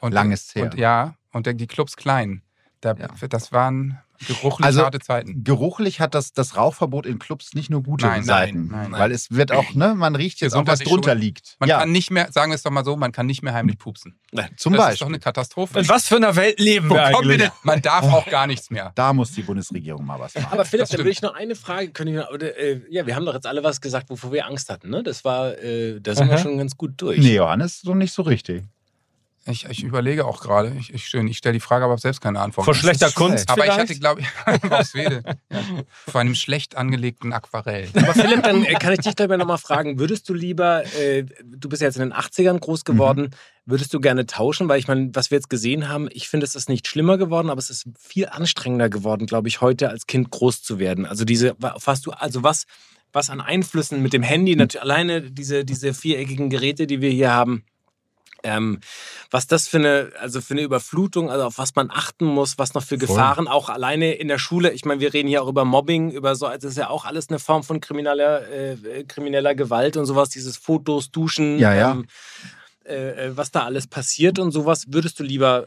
[0.00, 0.64] Und, Lang ist her.
[0.64, 2.42] Und ja, und der- die Clubs klein.
[2.82, 3.08] Da, Ja.
[3.30, 5.44] Das waren geruchlich Also- harte Zeiten.
[5.44, 8.68] Geruchlich hat das, das Rauchverbot in Clubs nicht nur gute Nein, Seiten.
[8.68, 11.18] nein, nein, Weil es wird auch, ne, man riecht jetzt auch, was drunter schon.
[11.20, 11.56] liegt.
[11.60, 13.52] Man ja, kann nicht mehr, sagen wir es doch mal so, man kann nicht mehr
[13.54, 14.18] heimlich pupsen.
[14.30, 15.06] zum das ist doch Beispiel.
[15.06, 15.78] eine Katastrophe.
[15.80, 17.38] In was für einer Welt leben Wo wir wir eigentlich?
[17.38, 17.50] denn?
[17.62, 18.92] Man darf auch gar nichts mehr.
[18.94, 20.48] Da muss die Bundesregierung mal was machen.
[20.50, 20.98] Aber Philipp, dann stimmt.
[21.00, 23.62] würde ich noch eine Frage, können wir, oder, äh, ja, wir haben doch jetzt alle
[23.64, 25.02] was gesagt, wovor wir Angst hatten, ne?
[25.02, 26.42] Das war, äh, da sind wir Aha.
[26.42, 27.18] schon ganz gut durch.
[27.18, 28.64] Nee, Johannes, so nicht so richtig.
[29.50, 30.76] Ich, ich überlege auch gerade.
[30.78, 32.66] Ich, ich, schön, ich stelle die Frage, aber habe selbst keine Antwort.
[32.66, 33.90] Vor schlechter Kunst aber ich vielleicht?
[33.90, 35.60] hatte, glaube ich, aus Schwede, ja,
[36.06, 37.88] vor einem schlecht angelegten Aquarell.
[37.94, 41.24] Aber Philipp, dann äh, kann ich dich gleich mal nochmal fragen, würdest du lieber, äh,
[41.44, 43.30] du bist ja jetzt in den 80ern groß geworden,
[43.64, 44.68] würdest du gerne tauschen?
[44.68, 47.48] Weil ich meine, was wir jetzt gesehen haben, ich finde, es ist nicht schlimmer geworden,
[47.48, 51.06] aber es ist viel anstrengender geworden, glaube ich, heute als Kind groß zu werden.
[51.06, 52.66] Also diese, was du, also was,
[53.12, 57.32] was an Einflüssen mit dem Handy, natürlich alleine diese, diese viereckigen Geräte, die wir hier
[57.32, 57.64] haben,
[58.42, 58.80] ähm,
[59.30, 62.74] was das für eine, also für eine Überflutung, also auf was man achten muss, was
[62.74, 63.08] noch für Voll.
[63.08, 64.70] Gefahren auch alleine in der Schule.
[64.72, 67.04] Ich meine, wir reden hier auch über Mobbing, über so, also das ist ja auch
[67.04, 71.92] alles eine Form von krimineller, äh, krimineller Gewalt und sowas, dieses Fotos, Duschen, Ja, ja.
[71.92, 72.06] Ähm,
[72.88, 74.86] äh, äh, was da alles passiert und sowas.
[74.88, 75.66] Würdest du lieber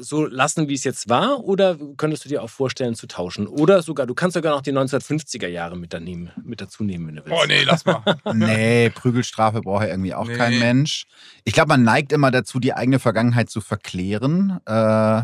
[0.00, 1.40] so lassen, wie es jetzt war?
[1.44, 3.46] Oder könntest du dir auch vorstellen, zu tauschen?
[3.46, 7.16] Oder sogar, du kannst sogar noch die 1950er Jahre mit, daneben, mit dazu nehmen, wenn
[7.16, 7.38] du willst.
[7.42, 8.02] Oh nee, lass mal.
[8.34, 10.36] Nee, Prügelstrafe braucht ja irgendwie auch Nee.
[10.36, 11.06] kein Mensch.
[11.44, 14.60] Ich glaube, man neigt immer dazu, die eigene Vergangenheit zu verklären.
[14.66, 15.22] Äh,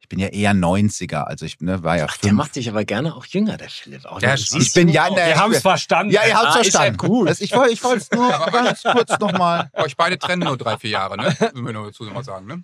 [0.00, 2.38] ich bin ja eher 90er, also ich ne, war ja Ach, der fünf.
[2.38, 4.04] macht dich aber gerne auch jünger, der Philipp.
[4.04, 4.38] Auch, stimmt.
[4.38, 6.12] siehst Ich bin ja der- Wir haben es verstanden.
[6.12, 6.98] Ja, ihr habt's Ah, ist ja verstanden.
[6.98, 7.28] gut.
[7.28, 9.70] Also ich wollte ich wollte es nur ganz kurz nochmal.
[9.72, 11.34] Euch beide trennen nur drei, vier Jahre, ne?
[11.54, 12.62] Müssen wir nur dazu mal sagen, ne?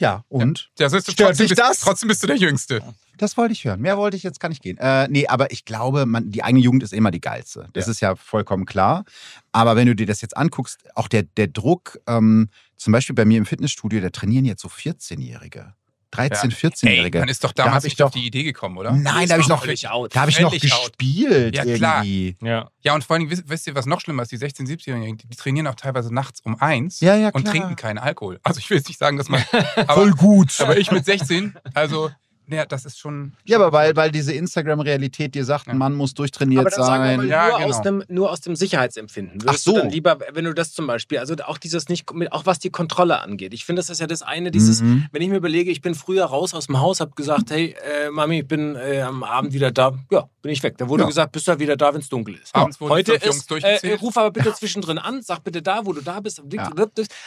[0.00, 0.70] Ja, und?
[0.78, 1.80] Ja, das ist Stört trotzdem, dich bist, das?
[1.80, 2.82] trotzdem bist du der Jüngste.
[3.18, 3.80] Das wollte ich hören.
[3.82, 4.78] Mehr wollte ich, jetzt kann ich gehen.
[4.78, 7.68] Äh, nee, aber ich glaube, man, die eigene Jugend ist immer die geilste.
[7.74, 9.04] Das ist ja vollkommen klar.
[9.52, 12.48] Aber wenn du dir das jetzt anguckst, auch der, der Druck, ähm,
[12.78, 15.74] zum Beispiel bei mir im Fitnessstudio, da trainieren jetzt so 14-Jährige.
[16.12, 17.20] 13-, Ey, 14-Jährige.
[17.20, 18.92] man ist doch Da damals hab ich nicht auf doch- die Idee gekommen, oder?
[18.92, 19.64] Nein, da habe ich noch,
[20.08, 22.04] da hab ich noch gespielt Ja, klar.
[22.04, 22.36] irgendwie.
[22.42, 22.70] Ja.
[22.82, 24.32] Ja, und vor allem, wisst, wisst ihr, was noch schlimmer ist?
[24.32, 27.54] Die 16-, 17-Jährigen, die, die trainieren auch teilweise nachts um eins Ja, ja, und klar.
[27.54, 28.40] trinken keinen Alkohol.
[28.42, 29.44] Also ich will jetzt nicht sagen, dass man.
[29.76, 30.60] Aber, Voll gut.
[30.60, 32.10] aber ich mit 16, also,
[32.50, 33.32] naja, das ist schon.
[33.44, 35.72] ja, aber weil, weil diese Instagram-Realität dir sagt, Ja.
[35.72, 37.16] ein Mann muss durchtrainiert Aber dann sagen wir sein.
[37.18, 37.68] mal Ja, nur, genau.
[37.70, 39.42] aus dem, nur aus dem Sicherheitsempfinden.
[39.42, 39.72] Würdest Ach so.
[39.72, 42.70] du dann lieber, wenn du das zum Beispiel, also auch dieses nicht, auch was die
[42.70, 43.54] Kontrolle angeht.
[43.54, 45.06] Ich finde, das ist ja das eine, dieses, Mhm.
[45.12, 47.74] wenn ich mir überlege, ich bin früher raus aus dem Haus, habe gesagt, hey,
[48.06, 49.92] äh, Mami, ich bin äh, am Abend wieder da.
[50.10, 50.76] Ja, bin ich weg.
[50.78, 51.08] Da wurde Ja.
[51.08, 52.54] gesagt, bist du wieder da, wenn es dunkel ist.
[52.54, 54.02] Abends wurden Heute ist, äh, durchgezählt.
[54.02, 56.42] ruf aber bitte zwischendrin an, sag bitte da, wo du da bist.
[56.52, 56.70] Ja.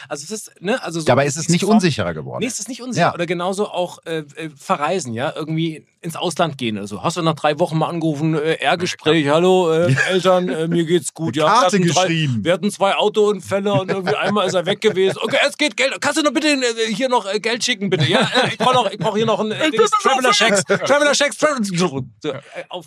[0.08, 2.40] Also es ist, ne, also so Dabei ist es nicht Form- unsicherer geworden.
[2.40, 3.06] Nee, es ist nicht unsicher.
[3.06, 3.14] Ja.
[3.14, 7.02] Oder genauso auch äh, äh, verreisen, ja, irgendwie ins Ausland gehen oder so.
[7.02, 11.14] Hast du nach drei Wochen mal angerufen, äh, R-Gespräch, hallo äh, Eltern, äh, mir geht's
[11.14, 11.34] gut.
[11.34, 12.44] Ja, Karte wir hatten drei, geschrieben.
[12.44, 15.18] wir hatten zwei Autounfälle und irgendwie einmal ist er weg gewesen.
[15.22, 15.98] Okay, es geht Geld.
[16.00, 18.04] Kannst du noch bitte äh, hier noch äh, Geld schicken, bitte?
[18.04, 20.30] Ja, äh, ich brauche noch, ich brauche hier noch einen äh, Dings, Traveler
[22.24, 22.86] äh, auf.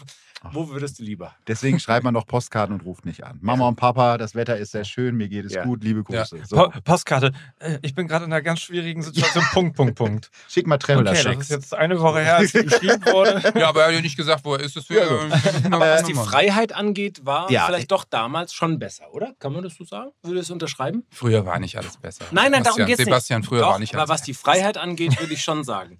[0.52, 1.34] Wo würdest du lieber?
[1.48, 3.40] Deswegen schreibt man doch Postkarten und ruft nicht an.
[3.42, 5.64] Mama und Papa, das Wetter ist sehr schön, mir geht es Ja.
[5.64, 6.38] gut, liebe Grüße.
[6.46, 6.56] So.
[6.56, 7.32] Po Postkarte.
[7.60, 9.44] Äh, Ich bin gerade in einer ganz schwierigen Situation.
[9.52, 10.30] Punkt, Punkt, Punkt.
[10.48, 13.60] Schick mal Traveler Okay, das ist jetzt eine Woche her, als sie geschrieben wurde.
[13.60, 14.76] Ja, aber er hat ja nicht gesagt, wo er ist.
[14.76, 15.30] Das wäre,
[15.66, 19.34] Aber was die Freiheit angeht, war Ja, vielleicht ich- doch damals schon besser, oder?
[19.40, 20.12] Kann man das so sagen?
[20.24, 21.06] Würdest du unterschreiben?
[21.12, 22.26] Früher war nicht alles besser.
[22.32, 23.06] Nein, nein, darum Sebastian, geht's nicht.
[23.06, 26.00] Sebastian, früher Doch, war nicht aber alles was die Freiheit angeht, würde ich schon sagen.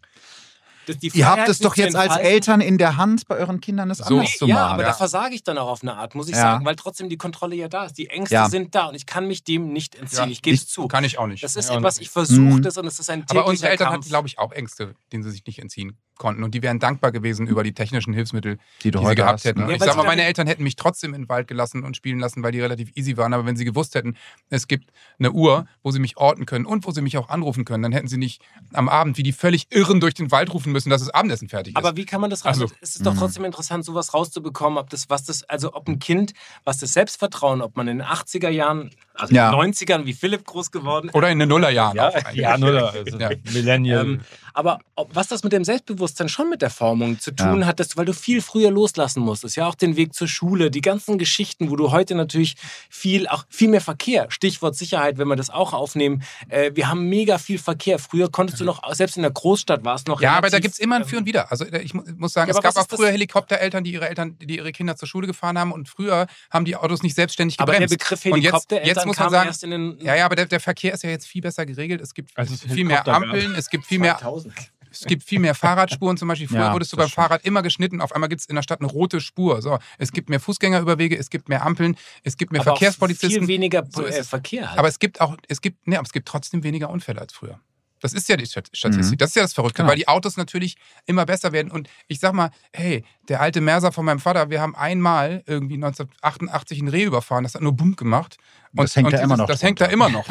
[1.02, 4.06] Ihr habt es doch jetzt als Eltern in der Hand, bei euren Kindern das So.
[4.06, 4.74] anders Nee, zu ja, machen.
[4.76, 4.88] aber Ja.
[4.88, 6.42] da versage ich dann auch auf eine Art, muss ich Ja.
[6.44, 7.98] sagen, weil trotzdem die Kontrolle ja da ist.
[7.98, 8.48] Die Ängste Ja.
[8.50, 10.20] sind da und ich kann mich dem nicht entziehen.
[10.24, 10.88] Ja, ich gebe es zu.
[10.88, 11.44] Kann ich auch nicht.
[11.44, 12.62] Das ist Ja, etwas, ich versuche Mhm.
[12.62, 13.98] das und es ist ein Aber unsere Eltern Kampf.
[14.06, 16.44] hatten, glaube ich, auch Ängste, denen sie sich nicht entziehen konnten.
[16.44, 19.34] Und die wären dankbar gewesen über die technischen Hilfsmittel, die du die sie heute gehabt
[19.34, 19.46] hast.
[19.46, 19.60] hätten.
[19.60, 19.66] Ne?
[19.66, 21.48] Und Ja, ich weil sag sie mal, meine Eltern hätten mich trotzdem in den Wald
[21.48, 23.34] gelassen und spielen lassen, weil die relativ easy waren.
[23.34, 24.16] Aber wenn sie gewusst hätten,
[24.50, 24.90] es gibt
[25.20, 27.92] eine Uhr, wo sie mich orten können und wo sie mich auch anrufen können, dann
[27.92, 28.42] hätten sie nicht
[28.74, 31.74] am Abend wie die völlig Irren durch den Wald rufen müssen, dass das Abendessen fertig
[31.74, 31.78] ist.
[31.78, 33.20] Aber wie kann man das Also- also, Es ist doch Mhm.
[33.20, 37.62] trotzdem interessant, sowas rauszubekommen, ob das, was das, also ob ein Kind, was das Selbstvertrauen,
[37.62, 39.46] ob man in den 80er Jahren, also Ja.
[39.48, 41.16] in den 90ern wie Philipp groß geworden ist.
[41.16, 42.12] Oder in den Nullerjahren Ja.
[42.34, 42.94] Ja, nuller.
[42.94, 43.30] Also Ja.
[43.54, 44.06] Millennial.
[44.06, 44.22] Ähm,
[44.58, 47.68] aber ob, was das mit dem Selbstbewusstsein schon mit der Formung zu tun Ja.
[47.68, 50.82] hat, dass, weil du viel früher loslassen musstest, ja auch den Weg zur Schule, die
[50.82, 52.56] ganzen Geschichten, wo du heute natürlich
[52.90, 57.08] viel, auch viel mehr Verkehr, Stichwort Sicherheit, wenn wir das auch aufnehmen, äh, wir haben
[57.08, 58.00] mega viel Verkehr.
[58.00, 60.62] Früher konntest du noch, selbst in der Großstadt war es noch Ja, aber da relativ,
[60.64, 61.52] gibt es immer ein ähm, Für und Wider.
[61.52, 63.84] Also äh, ich mu- muss sagen, Ja, es gab was auch ist das- früher Helikoptereltern,
[63.84, 67.04] die ihre Eltern, die ihre Kinder zur Schule gefahren haben und früher haben die Autos
[67.04, 68.00] nicht selbstständig Aber der gebremst.
[68.00, 70.36] Begriff und jetzt, Helikoptereltern jetzt muss man kam sagen, erst in den ja, ja, aber
[70.36, 72.02] der, der Verkehr ist ja jetzt viel besser geregelt.
[72.02, 73.08] Es gibt Als es viel mehr.
[73.08, 74.47] Ampeln, es gibt viel mehr, 2000.
[74.90, 76.48] es gibt viel mehr Fahrradspuren zum Beispiel.
[76.48, 78.02] Früher Ja, wurdest du beim Fahrrad immer geschnitten.
[78.02, 79.62] Auf einmal gibt es in der Stadt eine rote Spur.
[79.62, 83.42] So, es gibt mehr Fußgängerüberwege, es gibt mehr Ampeln, es gibt mehr Aber Verkehrspolizisten.
[83.42, 84.24] Viel weniger So äh.
[84.24, 84.80] Verkehr halt.
[84.80, 87.60] Aber es gibt auch, es gibt, nee, aber es gibt trotzdem weniger Unfälle als früher.
[88.00, 89.14] Das ist ja die Stat- Statistik.
[89.14, 89.18] Mhm.
[89.18, 89.90] Das ist ja das Verrückte, Genau.
[89.90, 90.78] weil die Autos natürlich
[91.08, 91.72] immer besser werden.
[91.72, 95.76] Und ich sag mal, hey, der alte Merser von meinem Vater, wir haben einmal irgendwie
[95.84, 98.38] 1988 ein Reh überfahren, das hat nur Bumm gemacht.
[98.76, 100.26] Und Das hängt da immer noch Das hängt da immer noch.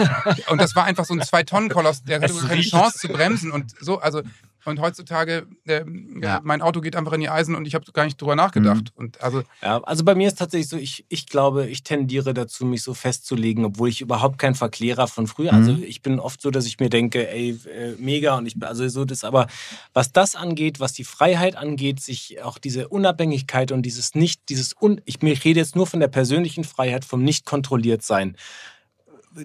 [0.49, 2.71] Und das war einfach so ein Zwei-Tonnen-Koloss, der hatte keine riecht.
[2.71, 3.99] Chance zu bremsen und so.
[3.99, 4.23] Also,
[4.65, 6.41] und heutzutage, ähm, Ja.
[6.43, 8.93] mein Auto geht einfach in die Eisen und ich habe gar nicht drüber nachgedacht.
[8.97, 9.01] Mhm.
[9.05, 12.65] Und also, Ja, also bei mir ist tatsächlich so, ich, ich glaube, ich tendiere dazu,
[12.67, 15.53] mich so festzulegen, obwohl ich überhaupt kein Verklärer von früher.
[15.53, 15.59] Mhm.
[15.59, 18.89] Also ich bin oft so, dass ich mir denke, ey, äh, mega und ich also
[18.89, 19.47] so das, aber
[19.95, 24.75] was das angeht, was die Freiheit angeht, sich auch diese Unabhängigkeit und dieses nicht, dieses
[24.81, 28.36] un, ich mir rede jetzt nur von der persönlichen Freiheit, vom nicht kontrolliert sein.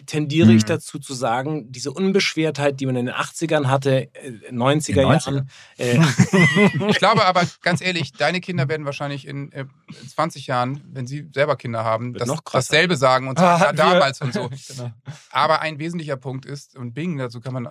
[0.06, 0.68] Tendiere ich Mhm.
[0.68, 5.32] dazu zu sagen, diese Unbeschwertheit, die man in den 80ern hatte, äh, 90er, In 90er?
[5.34, 9.66] Jahren, äh, ich glaube aber, ganz ehrlich, deine Kinder werden wahrscheinlich in, äh,
[10.08, 13.94] 20 Jahren, wenn sie selber Kinder haben, das, dasselbe sagen und sagen, ja, Ah, wir-
[13.94, 14.50] damals und so.
[14.70, 14.92] Genau.
[15.32, 17.68] Aber ein wesentlicher Punkt ist, und Bing, dazu kann man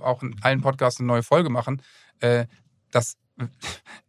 [0.00, 1.80] auch in allen Podcasts eine neue Folge machen,
[2.20, 2.46] äh,
[2.90, 3.16] dass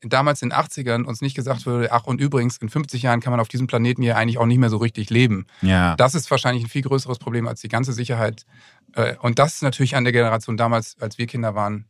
[0.01, 3.32] damals in den 80ern uns nicht gesagt wurde, ach und übrigens, in 50 Jahren kann
[3.32, 5.47] man auf diesem Planeten hier eigentlich auch nicht mehr so richtig leben.
[5.61, 5.95] Ja.
[5.97, 8.45] Das ist wahrscheinlich ein viel größeres Problem als die ganze Sicherheit
[8.93, 11.86] Äh, Und das ist natürlich an der Generation damals, als wir Kinder waren,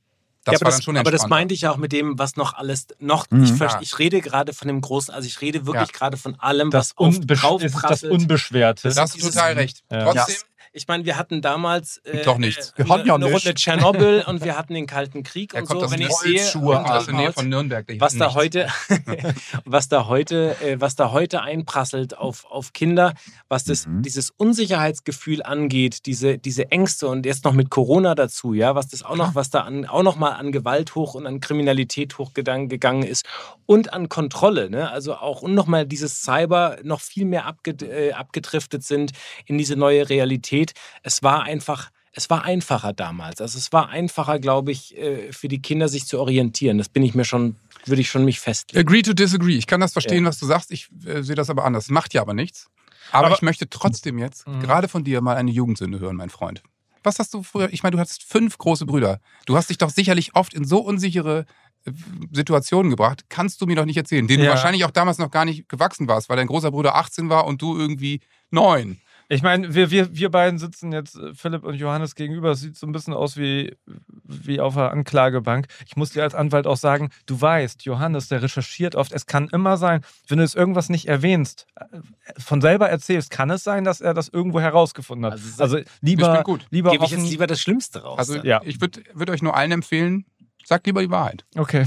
[0.46, 2.18] das ja, aber war das, dann schon aber das meinte ich ja auch mit dem,
[2.18, 3.30] was noch alles noch.
[3.30, 3.44] Mhm.
[3.44, 3.80] Ich, ver- Ja.
[3.82, 5.98] ich rede gerade von dem großen, also ich rede wirklich Ja.
[5.98, 8.04] gerade von allem, Das, was auf Unbesch drauf ist das.
[8.04, 8.90] Unbeschwerte.
[8.90, 9.84] Da hast du dieses- total recht.
[9.92, 10.06] Ja.
[10.12, 10.36] Trotzdem,
[10.74, 12.72] Ich meine, wir hatten damals äh, Doch nichts.
[12.78, 13.46] äh, Wir hatten ja eine nichts.
[13.46, 15.90] Runde Tschernobyl und wir hatten den Kalten Krieg und so.
[15.92, 17.86] Wenn ich sehe, aus der von Nürnberg.
[18.00, 18.68] was da heute,
[19.66, 23.14] was da heute, äh, was da heute einprasselt auf, auf Kinder,
[23.48, 24.02] was das, Mhm.
[24.02, 29.04] dieses Unsicherheitsgefühl angeht, diese, diese Ängste und jetzt noch mit Corona dazu, ja, was das
[29.04, 32.68] auch noch, was da an, auch noch mal an Gewalt hoch und an Kriminalität hochgegangen
[32.70, 33.26] gegangen ist
[33.66, 34.90] und an Kontrolle, ne?
[34.92, 37.46] Also auch und noch mal dieses Cyber noch viel mehr
[37.82, 39.12] äh, abgedriftet sind
[39.46, 40.57] in diese neue Realität.
[41.04, 43.42] Es war einfach es war einfacher damals.
[43.42, 46.80] Also es war einfacher, glaube ich, äh, für die Kinder sich zu orientieren.
[46.80, 48.88] Das bin ich mir schon, würde ich schon mich festlegen.
[48.88, 49.56] Agree to disagree.
[49.56, 50.72] Ich kann das verstehen, was du sagst.
[50.72, 51.90] Ich äh, sehe das aber anders.
[51.92, 52.70] Macht ja aber nichts.
[53.12, 54.62] Aber, Aber- ich möchte trotzdem jetzt Mhm.
[54.62, 56.64] gerade von dir mal eine Jugendsünde hören, mein Freund.
[57.04, 57.70] Was hast du früher?
[57.72, 59.20] Ich meine, du hattest fünf große Brüder.
[59.46, 61.46] Du hast dich doch sicherlich oft in so unsichere
[61.86, 61.92] äh,
[62.32, 63.26] Situationen gebracht.
[63.30, 64.50] Kannst du mir doch nicht erzählen, denen Ja.
[64.50, 67.46] du wahrscheinlich auch damals noch gar nicht gewachsen warst, weil dein großer Bruder 18 war
[67.46, 69.00] und du irgendwie neun.
[69.30, 72.52] Ich meine, wir, wir, wir beiden sitzen jetzt, äh, Philipp und Johannes, gegenüber.
[72.52, 73.76] Es sieht so ein bisschen aus wie,
[74.24, 75.68] wie auf einer Anklagebank.
[75.86, 79.12] Ich muss dir als Anwalt auch sagen, du weißt, Johannes, der recherchiert oft.
[79.12, 82.00] Es kann immer sein, wenn du es irgendwas nicht erwähnst, äh,
[82.38, 85.34] von selber erzählst, kann es sein, dass er das irgendwo herausgefunden hat.
[85.34, 86.66] Also, Also, Ich lieber, bin gut.
[86.70, 88.20] lieber Gebe ich jetzt lieber das Schlimmste raus.
[88.20, 88.38] Also.
[88.38, 88.62] Ja.
[88.64, 90.26] ich würde würd euch nur allen empfehlen,
[90.64, 91.46] sagt lieber die Wahrheit.
[91.56, 91.86] Okay.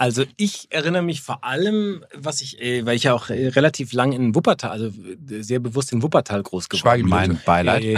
[0.00, 3.92] Also ich erinnere mich vor allem, was ich, äh, weil ich ja auch äh, relativ
[3.92, 7.10] lang in Wuppertal, also äh, sehr bewusst in Wuppertal groß geworden bin.
[7.10, 7.84] Mein Beileid.
[7.84, 7.96] Äh.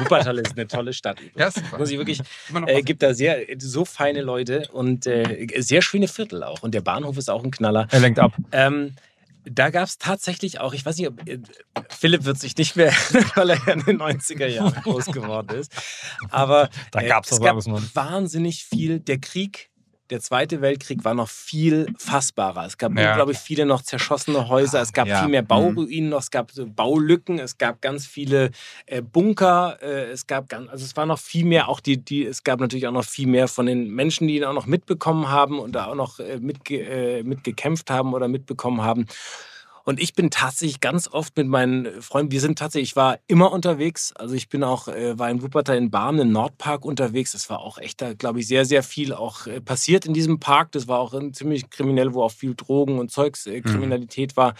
[0.00, 1.18] Wuppertal ist eine tolle Stadt.
[1.36, 1.50] Ja.
[1.76, 2.22] Muss ich wirklich,
[2.64, 6.62] äh, gibt da sehr, so feine Leute und äh, sehr schöne Viertel auch.
[6.62, 7.86] Und der Bahnhof ist auch ein Knaller.
[7.90, 8.32] Er lenkt ab.
[8.52, 8.94] Ähm,
[9.44, 11.20] da gab es tatsächlich auch, ich weiß nicht, ob,
[11.90, 12.92] Philipp wird sich nicht mehr,
[13.34, 15.70] weil er ja in den 90er Jahren groß geworden ist.
[16.30, 19.00] Aber Da äh, gab's es gab wahnsinnig viel.
[19.00, 19.70] Der Krieg,
[20.10, 22.66] der Zweite Weltkrieg war noch viel fassbarer.
[22.66, 23.10] Es gab Ja.
[23.10, 24.80] unglaublich viele noch zerschossene Häuser.
[24.82, 25.20] Es gab Ja.
[25.20, 25.46] viel mehr Mhm.
[25.48, 26.20] Bauruinen noch.
[26.20, 27.38] Es gab so Baulücken.
[27.38, 28.50] Es gab ganz viele
[28.86, 29.78] äh, Bunker.
[29.82, 31.68] Äh, es gab ganz, also es war noch viel mehr.
[31.68, 34.44] Auch die, die, es gab natürlich auch noch viel mehr von den Menschen, die ihn
[34.44, 38.82] auch noch mitbekommen haben und da auch noch äh, mitge, äh, mitgekämpft haben oder mitbekommen
[38.82, 39.06] haben.
[39.84, 43.50] Und ich bin tatsächlich ganz oft mit meinen Freunden, wir sind tatsächlich, ich war immer
[43.52, 44.12] unterwegs.
[44.16, 47.32] Also ich bin auch, äh, war in Wuppertal in Barmen, im Nordpark unterwegs.
[47.32, 50.38] Das war auch echt, da glaube ich, sehr, sehr viel auch äh, passiert in diesem
[50.38, 50.72] Park.
[50.72, 54.54] Das war auch ziemlich kriminell, wo auch viel Drogen und Zeugs, äh, Kriminalität war.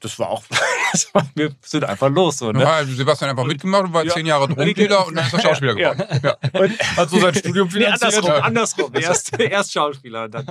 [0.00, 0.42] Das war auch,
[0.92, 2.62] das war, wir sind einfach los so, ne?
[2.62, 4.12] Ja, Sebastian hat einfach mitgemacht und war Ja.
[4.14, 5.92] zehn Jahre Drogendealer und dann ist er Schauspieler Ja.
[5.94, 6.20] geworden.
[6.24, 6.36] Ja.
[6.60, 8.14] Und, Hat so sein Studium Nee, finanziert.
[8.14, 8.94] andersrum, andersrum.
[8.94, 10.46] Erst, erst Schauspieler und dann.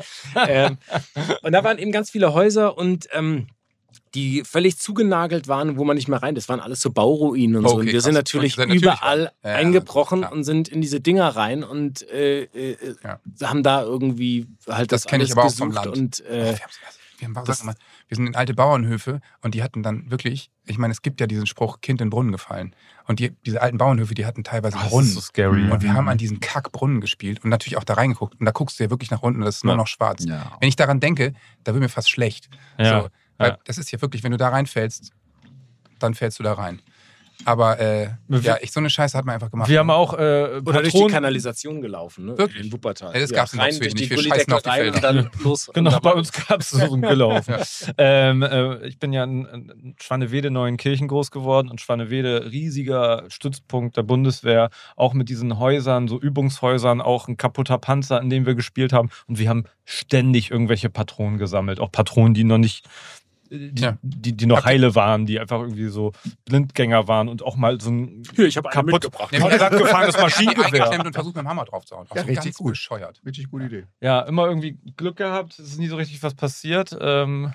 [0.48, 0.78] Ähm,
[1.42, 3.48] und da waren eben ganz viele Häuser und ähm,
[4.16, 6.36] die völlig zugenagelt waren, wo man nicht mehr rein.
[6.36, 7.76] Das waren alles so Bauruinen und so.
[7.76, 8.20] Und Okay, wir sind krass.
[8.20, 10.32] natürlich ihr seid natürlich überall Ja, ja, eingebrochen klar.
[10.34, 13.20] und sind in diese Dinger rein und äh, äh, Ja.
[13.48, 15.88] haben da irgendwie halt Das das, kenn ich aber auch vom Land.
[15.98, 17.76] Und, Oh, äh, wir, haben, wir, haben, sag mal,
[18.10, 21.28] wir sind in alte Bauernhöfe und die hatten dann wirklich, ich meine, es gibt ja
[21.28, 22.76] diesen Spruch, Kind in den Brunnen gefallen.
[23.08, 25.10] Und die, diese alten Bauernhöfe, die hatten teilweise Das ist Brunnen.
[25.10, 25.70] so scary.
[25.72, 28.40] Und wir haben an diesen Kackbrunnen gespielt und natürlich auch da reingeguckt.
[28.40, 29.78] Und da guckst du ja wirklich nach unten und das ist nur Ja.
[29.78, 30.26] noch schwarz.
[30.26, 30.52] Ja.
[30.60, 31.34] Wenn ich daran denke,
[31.64, 32.50] da wird mir fast schlecht.
[32.78, 33.02] Ja.
[33.04, 33.08] So,
[33.42, 33.58] weil Ja.
[33.66, 35.12] das ist ja wirklich, wenn du da reinfällst,
[36.00, 36.82] dann fällst du da rein.
[37.44, 39.68] Aber äh, ja, ich, so eine Scheiße hat man einfach gemacht.
[39.68, 41.10] Wir haben auch äh, oder durch die Patronen.
[41.12, 42.38] Kanalisation gelaufen, ne?
[42.38, 42.66] Wirklich?
[42.66, 43.16] In Wuppertal.
[43.16, 44.26] Ja, das gab's rein Nordschweden durch die nicht.
[44.26, 45.14] Wir scheißen auf die rein und Felder.
[45.24, 45.72] dann los.
[45.74, 47.56] Genau, und bei uns gab es so ein gelaufen.
[47.98, 53.98] ähm, äh, ich bin ja in, in Schwannewede Neuenkirchen groß geworden und Schwannewede riesiger Stützpunkt
[53.98, 58.54] der Bundeswehr, auch mit diesen Häusern, so Übungshäusern, auch ein kaputter Panzer, in dem wir
[58.54, 59.10] gespielt haben.
[59.26, 62.88] Und wir haben ständig irgendwelche Patronen gesammelt, auch Patronen, die noch nicht
[63.52, 63.98] die, Ja.
[64.02, 66.14] die, die noch heile waren, die einfach irgendwie so
[66.46, 69.06] Blindgänger waren und auch mal so ein Hier, ich kaputt kaputt
[69.62, 71.06] abgefahrenes Die Maschinengewehr.
[71.06, 72.08] und versucht mit dem Hammer drauf zu hauen.
[72.16, 72.70] Ja, richtig ganz gut.
[72.72, 73.22] bescheuert.
[73.26, 73.86] Richtig gute Idee.
[74.00, 75.54] Ja, immer irgendwie Glück gehabt.
[75.60, 76.96] Es ist nie so richtig was passiert.
[77.00, 77.54] Ähm,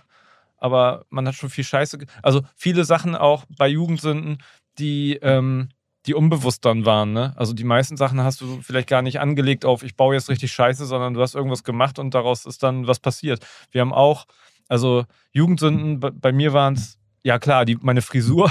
[0.59, 1.99] aber man hat schon viel Scheiße.
[2.22, 4.42] Also viele Sachen auch bei Jugendsünden,
[4.78, 5.68] die, ähm,
[6.07, 7.12] die unbewusst dann waren.
[7.12, 7.34] Ne?
[7.36, 10.53] Also die meisten Sachen hast du vielleicht gar nicht angelegt auf, ich baue jetzt richtig
[10.53, 13.44] Scheiße, sondern du hast irgendwas gemacht und daraus ist dann was passiert.
[13.70, 14.26] Wir haben auch,
[14.69, 18.51] also Jugendsünden, bei, mir waren es, ja klar, die, meine Frisur,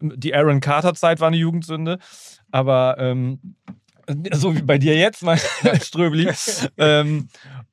[0.00, 1.98] die Aaron Carter-Zeit war eine Jugendsünde,
[2.50, 3.40] aber ähm,
[4.32, 5.38] so wie bei dir jetzt, mein
[5.82, 6.30] Ströbli.
[6.76, 7.28] ähm,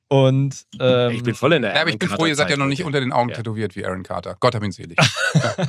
[0.10, 2.56] und ähm, Ich bin voll in der Ja, aber ich bin froh, ihr seid ja
[2.58, 3.36] noch nicht unter den Augen Ja.
[3.36, 4.38] tätowiert wie Aaron Carter.
[4.40, 4.98] Gott hab ihn selig.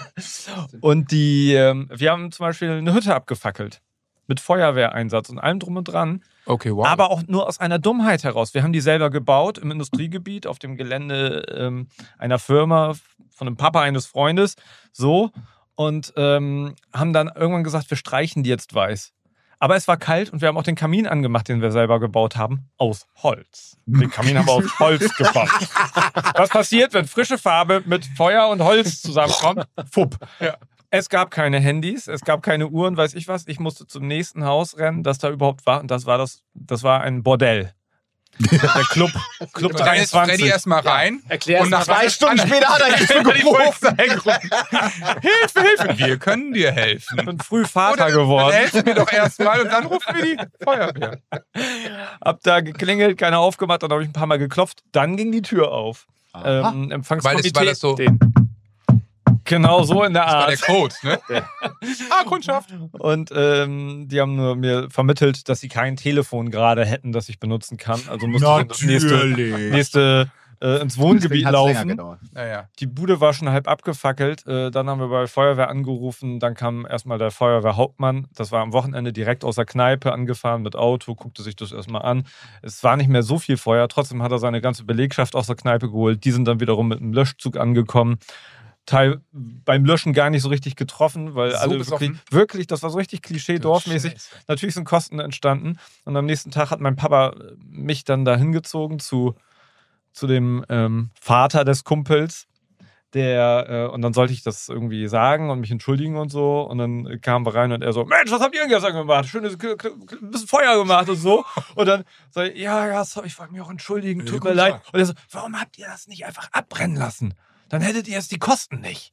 [0.81, 3.81] Und die, ähm, wir haben zum Beispiel eine Hütte abgefackelt.
[4.29, 6.23] Mit Feuerwehreinsatz und allem drum und dran.
[6.47, 6.87] Okay, wow.
[6.87, 8.55] Aber auch nur aus einer Dummheit heraus.
[8.55, 12.95] Wir haben die selber gebaut im Industriegebiet auf dem Gelände ähm, einer Firma
[13.31, 14.55] von einem Papa eines Freundes.
[14.93, 15.31] So.
[15.75, 19.13] und ähm, haben dann irgendwann gesagt, wir streichen die jetzt weiß.
[19.61, 22.37] Aber es war kalt und wir haben auch den Kamin angemacht, den wir selber gebaut
[22.37, 23.77] haben, aus Holz.
[23.87, 25.49] Den Kamin haben wir aus Holz gebaut.
[26.37, 29.67] Was passiert, wenn frische Farbe mit Feuer und Holz zusammenkommt?
[29.91, 30.17] Fupp.
[30.91, 33.47] Es gab keine Handys, es gab keine Uhren, weiß ich was.
[33.47, 35.81] Ich musste zum nächsten Haus rennen, das da überhaupt war.
[35.81, 37.75] Und das war das, das war ein Bordell.
[38.39, 38.59] Der
[38.91, 39.11] Club,
[39.53, 40.47] Club Und dann ist Freddy 23.
[40.47, 41.23] erstmal rein.
[41.29, 44.51] Erklär's und nach zwei Stunden später hat er Hilfe die Polizei gerufen.
[45.21, 45.99] Hilfe, Hilfe.
[45.99, 47.19] Wir können dir helfen.
[47.19, 48.53] Ich bin früh Vater Oder geworden.
[48.53, 51.19] Dann helfen wir doch erstmal und dann rufen wir die Feuerwehr.
[52.25, 54.83] Hab da geklingelt, keiner aufgemacht, dann habe ich ein paar Mal geklopft.
[54.93, 56.07] Dann ging die Tür auf.
[56.35, 57.55] Ähm, Weil das, Empfangskomitee.
[57.55, 58.19] weil das so Den.
[59.49, 60.63] Genau so in der das war der Art.
[60.63, 61.19] Code, ne?
[62.11, 62.71] Ah, Kundschaft.
[62.93, 67.39] Und ähm, die haben nur mir vermittelt, dass sie kein Telefon gerade hätten, das ich
[67.41, 68.01] benutzen kann.
[68.09, 70.31] Also musste ich das nächste, nächste
[70.61, 71.89] äh, ins Wohngebiet laufen.
[71.89, 72.19] gedauert.
[72.33, 72.69] Naja.
[72.79, 74.47] Die Bude war schon halb abgefackelt.
[74.47, 76.41] Äh, dann haben wir bei Feuerwehr angerufen.
[76.41, 78.27] Dann kam erstmal der Feuerwehrhauptmann.
[78.35, 82.03] Das war am Wochenende direkt aus der Kneipe angefahren mit Auto, guckte sich das erstmal
[82.03, 82.25] an.
[82.63, 83.89] Es war nicht mehr so viel Feuer.
[83.89, 86.25] Trotzdem hat er seine ganze Belegschaft aus der Kneipe geholt.
[86.25, 88.19] Die sind dann wiederum mit einem Löschzug angekommen.
[88.89, 92.89] Teil beim Löschen gar nicht so richtig getroffen, weil So alle wirklich, wirklich, das war
[92.91, 94.15] so richtig Klischee-Dorfmäßig.
[94.49, 95.79] Natürlich sind Kosten entstanden.
[96.05, 99.35] Und am nächsten Tag hat mein Papa mich dann da hingezogen zu,
[100.13, 102.47] zu dem ähm, Vater des Kumpels.
[103.15, 106.61] Der, äh, und dann sollte ich das irgendwie sagen und mich entschuldigen und so.
[106.63, 109.27] Und dann kamen wir rein und er so: Mensch, was habt ihr denn gestern gemacht?
[109.27, 111.45] Schönes, bisschen Feuer gemacht und so.
[111.75, 114.51] Und dann sag ich: Ja, ja, sorry, ich wollte mich auch entschuldigen, Ja, tut guck
[114.51, 114.73] mir leid.
[114.73, 114.83] mal.
[114.93, 117.35] Und er so: Warum habt ihr das nicht einfach abbrennen lassen?
[117.69, 119.13] Dann hättet ihr jetzt die Kosten nicht.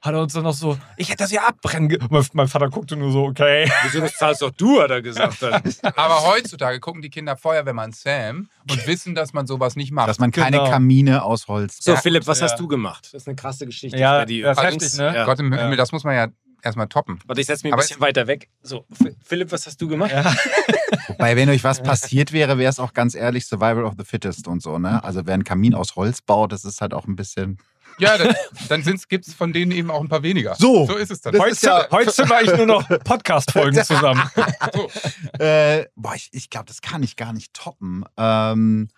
[0.00, 1.88] Hat er uns dann noch so: Ich hätte das ja abbrennen.
[1.88, 3.68] ge-" Mein, mein Vater guckte nur so: Okay.
[3.82, 5.42] Wieso das zahlst doch du, hat er gesagt.
[5.42, 5.60] Dann.
[5.96, 10.08] Aber heutzutage gucken die Kinder Feuerwehrmann Sam und wissen, dass man sowas nicht macht.
[10.08, 10.70] Dass man keine Genau.
[10.70, 11.78] Kamine aus Holz.
[11.82, 12.44] So, Ja, Philipp, was ja.
[12.46, 13.06] hast du gemacht?
[13.12, 13.98] Das ist eine krasse Geschichte.
[13.98, 14.42] Ja, Freddy.
[14.42, 15.14] das ist heftig, ne?
[15.16, 15.24] Ja.
[15.24, 15.52] Gott im.
[15.52, 16.28] Himmel, das muss man ja
[16.62, 17.18] erstmal toppen.
[17.26, 18.48] Warte, ich setze mich ein Aber bisschen weiter weg.
[18.62, 18.84] So,
[19.24, 20.12] Philipp, was hast du gemacht?
[20.12, 20.32] Ja.
[21.08, 24.46] Wobei, wenn euch was passiert wäre, wäre es auch ganz ehrlich Survival of the Fittest
[24.46, 25.02] und so, ne?
[25.02, 27.58] Also wer einen Kamin aus Holz baut, das ist halt auch ein bisschen.
[27.98, 28.34] Ja, dann,
[28.68, 30.54] dann gibt es von denen eben auch ein paar weniger.
[30.54, 30.86] So.
[30.86, 31.32] So ist es dann.
[31.32, 34.22] Das Heute, ist ja- heute zimmer ich nur noch Podcast-Folgen zusammen.
[35.38, 38.04] Äh, boah, ich, ich glaube, das kann ich gar nicht toppen.
[38.16, 38.88] Ähm,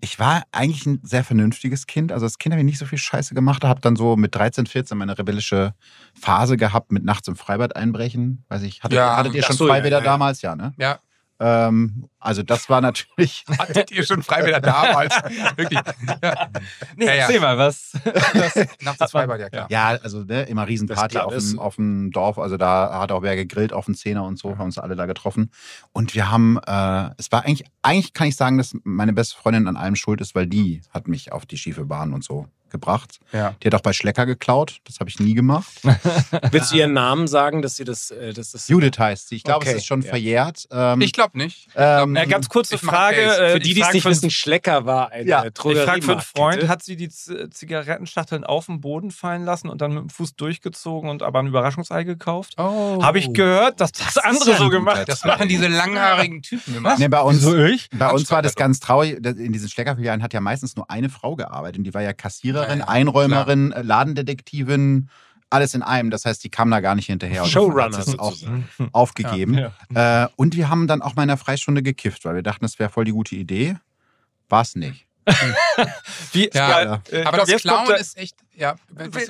[0.00, 2.12] ich war eigentlich ein sehr vernünftiges Kind.
[2.12, 3.64] Also als Kind habe ich nicht so viel Scheiße gemacht.
[3.64, 5.74] Habe dann so mit 13, 14 meine rebellische
[6.18, 8.44] Phase gehabt mit nachts im Freibad einbrechen.
[8.48, 10.10] Weiß ich, hattet, Ja, hattet ihr schon so, Freibäder ja, ja.
[10.10, 10.42] damals?
[10.42, 10.72] Ja, ne?
[10.76, 10.98] Ja,
[11.40, 13.44] Ähm, also das war natürlich.
[13.58, 15.14] hattet ihr schon Freiwilliger damals?
[15.56, 15.80] Wirklich.
[16.22, 16.48] Ja.
[16.96, 17.22] Nee, Ja, ja.
[17.22, 17.92] erzähl mal, was?
[18.80, 19.66] Nachts das Freibad, ja klar.
[19.70, 22.38] Ja, also ne, immer Riesenparty auf dem, auf dem Dorf.
[22.38, 25.06] Also da hat auch wer gegrillt auf dem Zehner und so, haben uns alle da
[25.06, 25.50] getroffen.
[25.92, 29.66] Und wir haben, äh, es war eigentlich, eigentlich kann ich sagen, dass meine beste Freundin
[29.66, 33.20] an allem schuld ist, weil die hat mich auf die schiefe Bahn und so gebracht.
[33.32, 33.54] Ja.
[33.62, 34.78] Die hat auch bei Schlecker geklaut.
[34.84, 35.72] Das habe ich nie gemacht.
[36.50, 39.36] Willst du ihren Namen sagen, dass sie das, äh, dass das Judith heißt sie.
[39.36, 40.08] Ich glaube, Okay, es ist schon ja.
[40.10, 40.66] verjährt.
[40.72, 41.68] Ähm, Ich glaube nicht.
[41.76, 43.20] ähm, Äh, ganz kurze Frage.
[43.22, 46.12] Äh, Für die, die es nicht wissen, Schlecker war eine Ja, ja, Ich frage für
[46.12, 50.02] einen Freund, hat sie die Z Zigarettenschachteln auf den Boden fallen lassen und dann mit
[50.02, 52.54] dem Fuß durchgezogen und aber ein Überraschungsei gekauft?
[52.58, 53.02] Oh.
[53.02, 56.42] Habe ich gehört, dass das, ist andere ja so gemacht guter Das machen diese langhaarigen
[56.42, 56.96] Typen immer.
[56.98, 57.88] nee, bei uns, Wieso ich?
[57.92, 59.14] Bei uns war das ganz traurig.
[59.24, 61.78] In diesen Schleckerfilialen hat ja meistens nur eine Frau gearbeitet.
[61.78, 65.08] Und die war ja Kassiererin, Ja, ja, Einräumerin, äh, Ladendetektivin,
[65.50, 66.10] alles in einem.
[66.10, 67.42] Das heißt, die kam da gar nicht hinterher.
[67.44, 68.68] Und Showrunner hat es auch sozusagen.
[68.92, 69.58] aufgegeben.
[69.94, 70.24] Ja.
[70.24, 72.78] Äh, und wir haben dann auch mal in der Freistunde gekifft, weil wir dachten, das
[72.78, 73.76] wäre voll die gute Idee.
[74.48, 75.06] War es nicht.
[76.32, 78.74] Wie, Ja, ja, äh, Aber das Klauen der- ist echt, ja.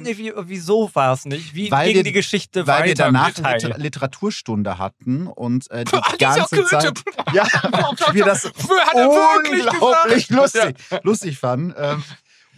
[0.01, 1.55] Nee, wie, wieso war es nicht?
[1.55, 2.87] Wie Weil ging wir- die Geschichte Weil weiter?
[2.89, 6.69] wir danach eine Liter Literaturstunde hatten und äh, die die auch ganze Goethe.
[6.69, 7.03] Zeit.
[7.33, 7.45] Ja,
[8.13, 8.45] wir das
[8.93, 10.31] unglaublich gesagt?
[10.31, 11.75] lustig, lustig fanden.
[11.79, 12.03] Ähm,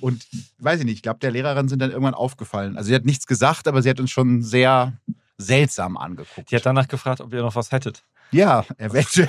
[0.00, 0.26] und
[0.58, 2.76] weiß ich nicht, ich glaube, der Lehrerin sind dann irgendwann aufgefallen.
[2.76, 4.94] Also sie hat nichts gesagt, aber sie hat uns schon sehr
[5.38, 6.50] seltsam angeguckt.
[6.50, 8.02] Die hat danach gefragt, ob ihr noch was hättet.
[8.32, 9.28] ja, eventuell.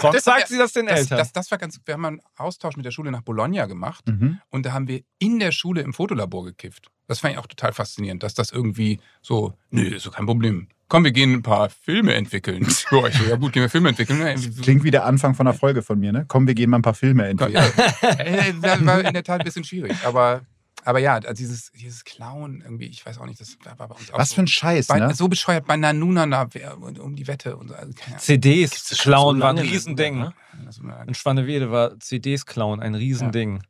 [0.00, 1.18] Sonst Das war- sagt sie das den Das, Eltern.
[1.18, 4.38] das, das war ganz, wir haben einen Austausch mit der Schule nach Bologna gemacht Mhm.
[4.50, 6.90] und da haben wir in der Schule im Fotolabor gekifft.
[7.06, 10.68] Das fand ich auch total faszinierend, dass das irgendwie so, nö, ist so kein Problem.
[10.88, 13.14] Komm, wir gehen ein paar Filme entwickeln für euch.
[13.28, 14.20] Ja gut, gehen wir Filme entwickeln.
[14.20, 16.24] Ja, Klingt wie der Anfang von einer Folge von mir, ne?
[16.28, 17.54] Komm, wir gehen mal ein paar Filme entwickeln.
[18.02, 19.96] Ja, äh, das war in der Tat ein bisschen schwierig.
[20.04, 20.42] Aber,
[20.84, 24.12] aber ja, also dieses, dieses Klauen irgendwie, ich weiß auch nicht, das war bei uns
[24.12, 24.34] auch Was so.
[24.36, 25.14] für ein Scheiß, bei, ne?
[25.14, 27.74] So bescheuert bei Nanuna da, wer- um die Wette und so.
[27.74, 27.92] Also.
[28.18, 30.18] CDs das klauen so war ein Riesending.
[30.18, 30.34] ne?
[30.66, 33.62] Das war- In Schwanewede war CDs klauen ein Riesending.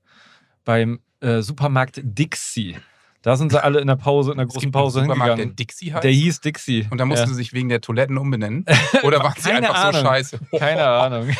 [0.64, 2.76] Beim äh, Supermarkt Dixie.
[3.24, 5.56] Da sind sie alle in der Pause, in der großen Pause Supermarkt, der hingegangen.
[5.56, 6.04] Dixie heißt.
[6.04, 6.86] Der hieß Dixie.
[6.90, 7.28] und da mussten ja.
[7.28, 8.66] sie sich wegen der Toiletten umbenennen.
[9.02, 10.02] Oder waren sie einfach so Ahnung.
[10.02, 10.40] scheiße?
[10.58, 11.34] Keine Ahnung.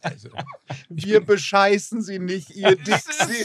[0.00, 0.30] Also,
[0.88, 3.36] Wir bescheißen sie nicht, ihr Dixie.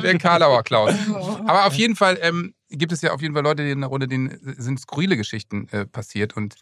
[0.00, 0.94] der Karlauer Klaus.
[1.46, 3.90] Aber auf jeden Fall, ähm, gibt es ja auf jeden Fall Leute die in der
[3.90, 6.38] Runde, denen sind skurrile Geschichten äh, passiert.
[6.38, 6.54] Und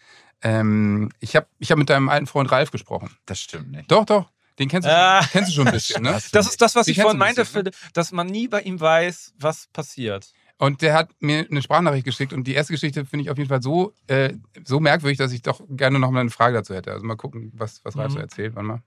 [0.43, 3.11] ähm, ich habe ich hab mit deinem alten Freund Ralf gesprochen.
[3.27, 3.93] Das stimmt nicht.
[3.93, 4.29] Doch, doch.
[4.59, 5.23] Den kennst du, Ah.
[5.23, 6.19] schon, kennst du schon ein bisschen, ne?
[6.33, 7.71] Das ist das, was Die ich vorhin meinte, bisschen, ne?
[7.73, 10.33] Philipp, dass man nie bei ihm weiß, was passiert.
[10.59, 13.49] Und der hat mir eine Sprachnachricht geschickt und die erste Geschichte finde ich auf jeden
[13.49, 14.35] Fall so, äh,
[14.65, 16.91] so merkwürdig, dass ich doch gerne noch mal eine Frage dazu hätte.
[16.91, 18.23] Also mal gucken, was, was Ralf so Mhm.
[18.25, 18.57] erzählt.
[18.57, 18.83] Warte mal.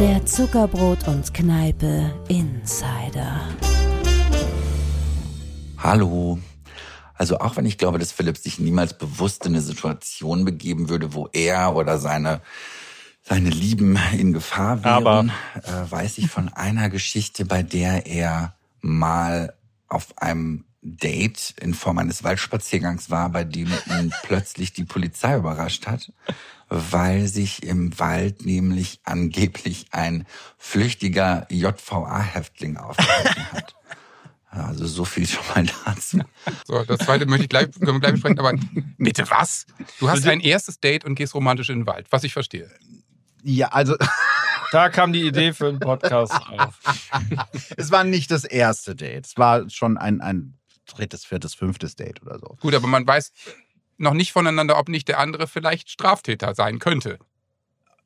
[0.00, 3.40] Der Zuckerbrot und Kneipe Insider.
[5.78, 6.38] Hallo.
[7.14, 11.14] Also auch wenn ich glaube, dass Philipp sich niemals bewusst in eine Situation begeben würde,
[11.14, 12.42] wo er oder seine
[13.28, 19.54] seine Lieben in Gefahr wären, äh, weiß ich von einer Geschichte, bei der er mal
[19.88, 25.86] auf einem Date in Form eines Waldspaziergangs war, bei dem ihn plötzlich die Polizei überrascht
[25.86, 26.12] hat,
[26.68, 30.26] weil sich im Wald nämlich angeblich ein
[30.56, 33.74] flüchtiger JVA-Häftling aufgehalten hat.
[34.50, 36.20] Also so viel schon mal dazu.
[36.66, 38.54] So, das zweite möchte ich gleich, können wir gleich besprechen, aber
[38.98, 39.66] bitte was?
[40.00, 42.70] Du hast ein erstes Date und gehst romantisch in den Wald, was ich verstehe.
[43.42, 43.96] Ja, also
[44.70, 46.78] Da kam die Idee für einen Podcast auf.
[47.76, 49.26] es war nicht das erste Date.
[49.26, 52.56] Es war schon ein, ein drittes, viertes, fünftes Date oder so.
[52.60, 53.32] Gut, aber man weiß
[53.96, 57.18] noch nicht voneinander, ob nicht der andere vielleicht Straftäter sein könnte.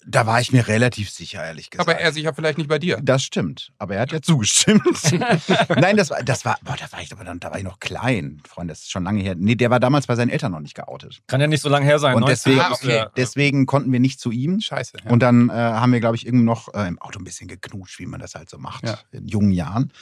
[0.07, 1.88] Da war ich mir relativ sicher, ehrlich gesagt.
[1.88, 2.98] Aber er sicher vielleicht nicht bei dir.
[3.03, 3.72] Das stimmt.
[3.78, 4.82] Aber er hat ja zugestimmt.
[5.76, 7.78] Nein, das war, das war, boah, da war ich, aber dann, da war ich noch
[7.80, 8.70] klein, Freund.
[8.70, 9.34] Das ist schon lange her.
[9.36, 11.20] Nee, der war damals bei seinen Eltern noch nicht geoutet.
[11.26, 12.14] Kann ja nicht so lange her sein.
[12.16, 13.05] Und 19 deswegen, Ah, okay.
[13.16, 14.61] deswegen konnten wir nicht zu ihm.
[14.61, 14.98] Scheiße.
[15.05, 15.11] Ja.
[15.11, 17.98] Und dann äh, haben wir, glaube ich, irgendwie noch äh, im Auto ein bisschen geknutscht,
[17.98, 18.98] wie man das halt so macht, Ja.
[19.12, 19.92] in jungen Jahren.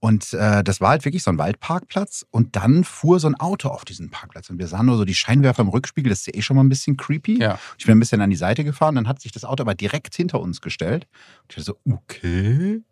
[0.00, 2.26] Und äh, das war halt wirklich so ein Waldparkplatz.
[2.30, 4.50] Und dann fuhr so ein Auto auf diesen Parkplatz.
[4.50, 6.10] Und wir sahen nur so die Scheinwerfer im Rückspiegel.
[6.10, 7.40] Das ist ja eh schon mal ein bisschen creepy.
[7.40, 7.58] Ja.
[7.78, 8.94] Ich bin ein bisschen an die Seite gefahren.
[8.96, 11.06] Dann hat sich das Auto aber direkt hinter uns gestellt.
[11.42, 12.82] Und ich dachte so, okay.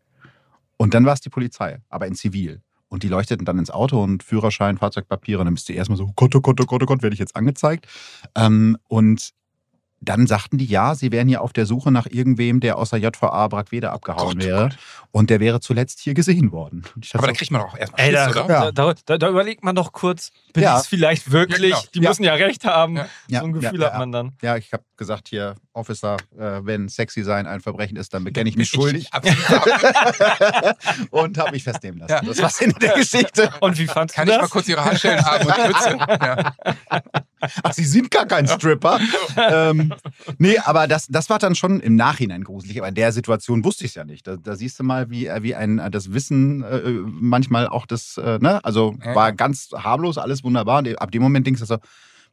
[0.77, 2.63] Und dann war es die Polizei, aber in Zivil.
[2.89, 5.41] Und die leuchteten dann ins Auto und Führerschein, Fahrzeugpapiere.
[5.41, 7.15] Und dann bist du erstmal so, oh Gott, oh Gott, oh Gott, oh Gott, werde
[7.15, 7.87] ich jetzt angezeigt.
[8.35, 9.31] Ähm, und
[10.05, 12.99] dann sagten die, ja, sie wären hier auf der Suche nach irgendwem, der aus der
[12.99, 14.63] JVA Brackwede abgehauen Gott, oh wäre.
[14.71, 14.79] Gott.
[15.13, 16.83] Und der wäre zuletzt hier gesehen worden.
[17.01, 18.49] Ich Aber da kriegt man doch erstmal Ey, da, Schiss, oder?
[18.65, 18.73] Ja.
[18.73, 20.75] da, da, da überlegt man doch kurz, bin Ja.
[20.77, 21.71] ich es vielleicht wirklich?
[21.71, 21.89] Ja, genau.
[21.95, 22.09] Die Ja.
[22.09, 23.01] müssen ja recht haben.
[23.29, 24.33] So ein Gefühl ja, hat man dann.
[24.43, 28.49] ja, ich habe gesagt hier, Officer, äh, wenn sexy sein ein Verbrechen ist, dann bekenne
[28.49, 29.39] ich mich schuldig Absolut.
[31.11, 32.13] und habe mich festnehmen lassen.
[32.13, 32.21] Ja.
[32.23, 33.51] Das war's Ende der Geschichte.
[33.61, 34.49] Und wie fandst Kann du ich das?
[34.49, 36.53] mal kurz Ihre Handschellen haben und die Mütze?
[37.63, 39.01] Ach, Sie sind gar kein Stripper.
[39.37, 39.93] ähm,
[40.39, 42.79] nee, aber das, das war dann schon im Nachhinein gruselig.
[42.79, 44.27] Aber in der Situation wusste ich es ja nicht.
[44.27, 47.87] Da, da siehst du mal, wie, äh, wie ein äh, das Wissen äh, manchmal auch
[47.87, 48.65] das, äh, ne?
[48.65, 50.79] Also war ganz harmlos, alles wunderbar.
[50.79, 51.79] Und ab dem Moment denkst du so,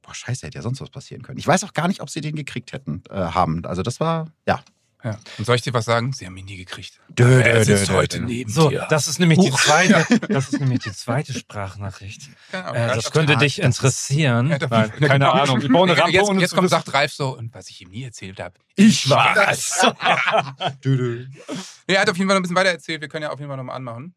[0.01, 1.39] boah, scheiße, hätte ja sonst was passieren können.
[1.39, 3.65] Ich weiß auch gar nicht, ob sie den gekriegt hätten, äh, haben.
[3.65, 4.61] Also das war, ja.
[5.01, 5.17] Ja.
[5.37, 6.11] Und soll ich dir was sagen?
[6.11, 6.99] Sie haben ihn nie gekriegt.
[7.07, 8.25] Dö, dö, er sitzt dö, heute dö.
[8.25, 8.85] neben So, dir.
[8.89, 12.29] das ist nämlich die zweite, das ist nämlich die zweite Sprachnachricht.
[12.51, 12.73] Genau.
[12.73, 14.49] Äh, das könnte dich interessieren.
[14.49, 15.31] Ja, Nein, keine genau.
[15.31, 15.61] Ahnung.
[15.61, 17.89] Ich baue eine Rampe, jetzt ohne jetzt kommt, sagt Ralf so, und was ich ihm
[17.91, 18.55] nie erzählt habe.
[18.75, 19.81] Ich war's.
[20.83, 21.25] Dö, dö.
[21.87, 23.01] Nee, er hat auf jeden Fall noch ein bisschen weiter erzählt.
[23.01, 24.15] Wir können ja auf jeden Fall nochmal anmachen.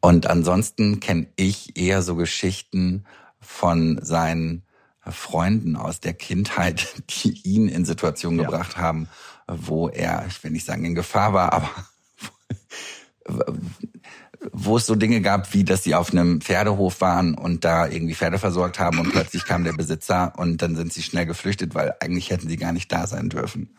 [0.00, 3.04] Und ansonsten kenne ich eher so Geschichten
[3.40, 4.62] von seinen
[5.10, 6.86] Freunden aus der Kindheit,
[7.24, 8.46] die ihn in Situationen Ja.
[8.46, 9.08] gebracht haben,
[9.48, 11.70] wo er, ich will nicht sagen in Gefahr war, aber
[14.52, 18.14] wo es so Dinge gab, wie dass sie auf einem Pferdehof waren und da irgendwie
[18.14, 21.94] Pferde versorgt haben und plötzlich kam der Besitzer und dann sind sie schnell geflüchtet, weil
[22.00, 23.76] eigentlich hätten sie gar nicht da sein dürfen.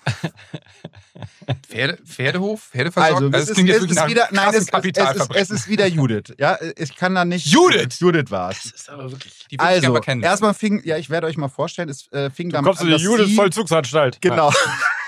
[1.67, 3.34] Pferde, Pferdehof, Pferdeversorgung.
[3.34, 5.88] Also, das es ist, es ist wieder, nein, es, es, es, ist, es ist wieder
[5.88, 6.34] Judith.
[6.38, 7.47] Ja, ich kann da nicht.
[7.47, 7.99] Judith?
[7.99, 8.65] Judith war es.
[8.65, 9.34] ist aber wirklich.
[9.49, 10.24] Die will ich Also, kennen.
[10.24, 12.88] erstmal fing, ja, ich werde euch mal vorstellen, es äh, fing Du damit kommst an,
[12.88, 14.22] in die dass Judith sie, Vollzugsanstalt.
[14.22, 14.51] Genau,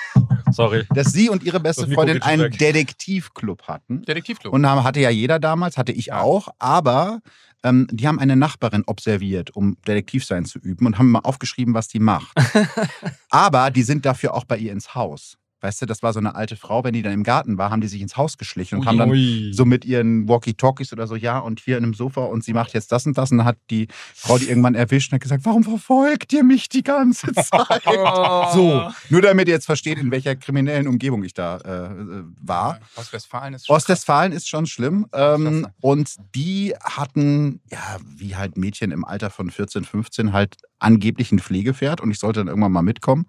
[0.62, 0.86] Sorry.
[0.94, 2.52] dass sie und ihre beste Freundin einen.
[2.52, 4.04] Detektivclub hatten.
[4.04, 4.54] Detektivclub.
[4.54, 6.22] Und haben, hatte ja jeder damals, hatte ich Ja.
[6.22, 7.22] auch, aber
[7.64, 11.74] ähm, die haben eine Nachbarin observiert, um Detektiv sein zu üben und haben mal aufgeschrieben,
[11.74, 12.36] was die macht.
[13.30, 15.38] aber die sind dafür auch bei ihr ins Haus.
[15.62, 17.82] Weißt du, das war so eine alte Frau, wenn die dann im Garten war, haben
[17.82, 19.52] die sich ins Haus geschlichen und haben dann Ui.
[19.54, 22.74] so mit ihren Walkie-Talkies oder so, ja, und hier in einem Sofa und sie macht
[22.74, 23.32] jetzt das und das.
[23.32, 26.68] Und dann hat die Frau die irgendwann erwischt und hat gesagt, warum verfolgt ihr mich
[26.68, 27.84] die ganze Zeit?
[27.86, 28.46] Oh.
[28.54, 32.80] So, nur damit ihr jetzt versteht, in welcher kriminellen Umgebung ich da äh, äh, war.
[32.96, 35.08] Ostwestfalen ist schon Ostwestfalen ist schon schlimm.
[35.14, 41.32] Ähm, und die hatten, ja, wie halt Mädchen im Alter von 14, 15, halt angeblich
[41.32, 43.28] ein Pflegepferd und ich sollte dann irgendwann mal mitkommen.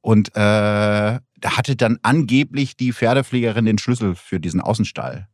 [0.00, 5.28] Und äh, da hatte dann angeblich die Pferdepflegerin den Schlüssel für diesen Außenstall.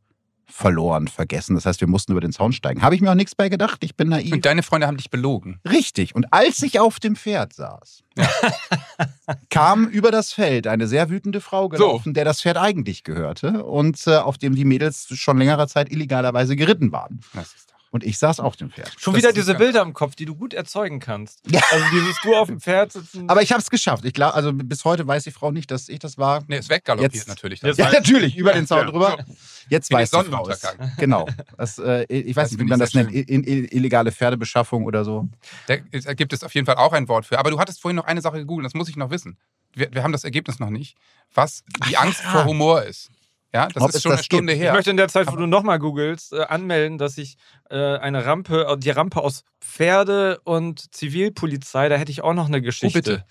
[0.46, 1.54] verloren, vergessen.
[1.56, 2.82] Das heißt, wir mussten über den Zaun steigen.
[2.82, 3.82] Habe ich mir auch nichts bei gedacht.
[3.82, 4.32] Ich bin naiv.
[4.32, 5.58] Und deine Freunde haben dich belogen.
[5.68, 6.14] Richtig.
[6.14, 8.04] Und als ich auf dem Pferd saß,
[9.50, 14.06] kam über das Feld eine sehr wütende Frau gelaufen, der das Pferd eigentlich gehörte und
[14.06, 17.20] äh, auf dem die Mädels schon längerer Zeit illegalerweise geritten waren.
[17.32, 17.73] Das ist.
[17.94, 18.90] Und ich saß auf dem Pferd.
[18.98, 21.38] Schon Das wieder diese Bilder im Kopf, die du gut erzeugen kannst.
[21.48, 21.60] Ja.
[21.70, 23.28] Also dieses du auf dem Pferd sitzen.
[23.30, 24.04] Aber ich habe es geschafft.
[24.04, 26.42] Ich glaube, also bis heute weiß die Frau nicht, dass ich das war.
[26.48, 27.62] Nee, ist weggaloppiert Jetzt- natürlich.
[27.62, 29.24] Jetzt- Ja, natürlich, über den Zaun Ja, drüber.
[29.68, 30.60] Jetzt Wie weiß die Frau es.
[30.98, 31.28] Genau.
[31.56, 33.12] Das, äh, ich weiß Das nicht, wie man das nennt.
[33.12, 35.28] I- illegale Pferdebeschaffung oder so.
[35.68, 37.38] Da gibt es auf jeden Fall auch ein Wort für.
[37.38, 39.38] Aber du hattest vorhin noch eine Sache gegoogelt, das muss ich noch wissen.
[39.72, 40.96] Wir, wir haben das Ergebnis noch nicht.
[41.32, 42.30] Was die Angst ja.
[42.32, 43.10] vor Humor ist.
[43.54, 44.62] Ja, das Ob ist schon das eine Stunde gibt.
[44.62, 44.72] Ich her.
[44.74, 47.36] möchte in der Zeit, wo du nochmal googelst, äh, anmelden, dass ich
[47.70, 52.48] äh, eine Rampe, äh, die Rampe aus Pferde und Zivilpolizei, da hätte ich auch noch
[52.48, 52.98] eine Geschichte.
[52.98, 53.24] Oh, bitte.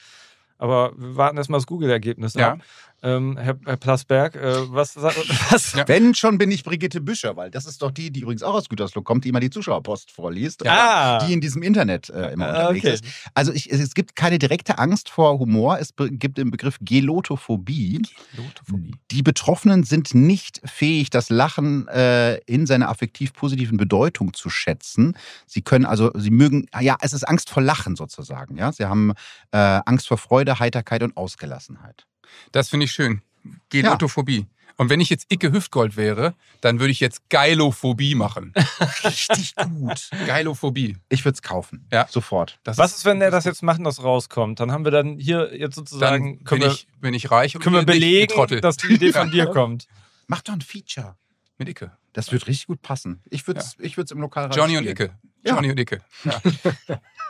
[0.57, 2.53] Aber wir warten erstmal das Google-Ergebnis Ja.
[2.53, 2.59] ab.
[3.03, 5.73] Ähm, Herr, Herr Plasberg, äh, was, was?
[5.73, 5.85] Ja.
[5.87, 8.69] Wenn schon bin ich Brigitte Büscher, weil das ist doch die, die übrigens auch aus
[8.69, 10.65] Gütersloh kommt, die immer die Zuschauerpost vorliest.
[10.65, 11.19] Ah.
[11.25, 12.93] Die in diesem Internet äh, immer Ah, unterwegs okay.
[12.93, 13.05] ist.
[13.33, 15.79] Also ich, es, es gibt keine direkte Angst vor Humor.
[15.79, 18.01] Es be gibt den Begriff Gelotophobie.
[18.37, 18.95] Lotophobie.
[19.11, 25.17] Die Betroffenen sind nicht fähig, das Lachen äh, in seiner affektiv positiven Bedeutung zu schätzen.
[25.45, 28.55] Sie können also, sie mögen, ja, es ist Angst vor Lachen sozusagen.
[28.57, 29.11] Ja, sie haben
[29.51, 32.05] äh, Angst vor Freude, Heiterkeit und Ausgelassenheit.
[32.51, 33.21] Das finde ich schön.
[33.69, 34.47] Gelotophobie.
[34.77, 38.53] Und wenn ich jetzt Icke Hüftgold wäre, dann würde ich jetzt Geilophobie machen.
[39.03, 40.09] Richtig gut.
[40.25, 40.97] Geilophobie.
[41.09, 41.87] Ich würde es kaufen.
[41.91, 42.07] Ja.
[42.09, 42.59] Sofort.
[42.63, 44.59] Das Was ist, wenn der das jetzt macht und das rauskommt?
[44.59, 47.55] Dann haben wir dann hier jetzt sozusagen, Dann können, bin wir, ich, bin ich reich
[47.55, 49.87] und können wir belegen, dass die Idee von dir kommt.
[50.27, 51.15] Mach doch ein Feature.
[51.57, 51.91] Mit Icke.
[52.13, 53.21] Das wird richtig gut passen.
[53.29, 54.87] Ich würde es ich würd's im Lokalradio Johnny und.
[54.87, 55.11] Icke.
[55.45, 55.55] Ja.
[55.55, 56.01] Johnny und Icke.
[56.23, 56.41] Ja.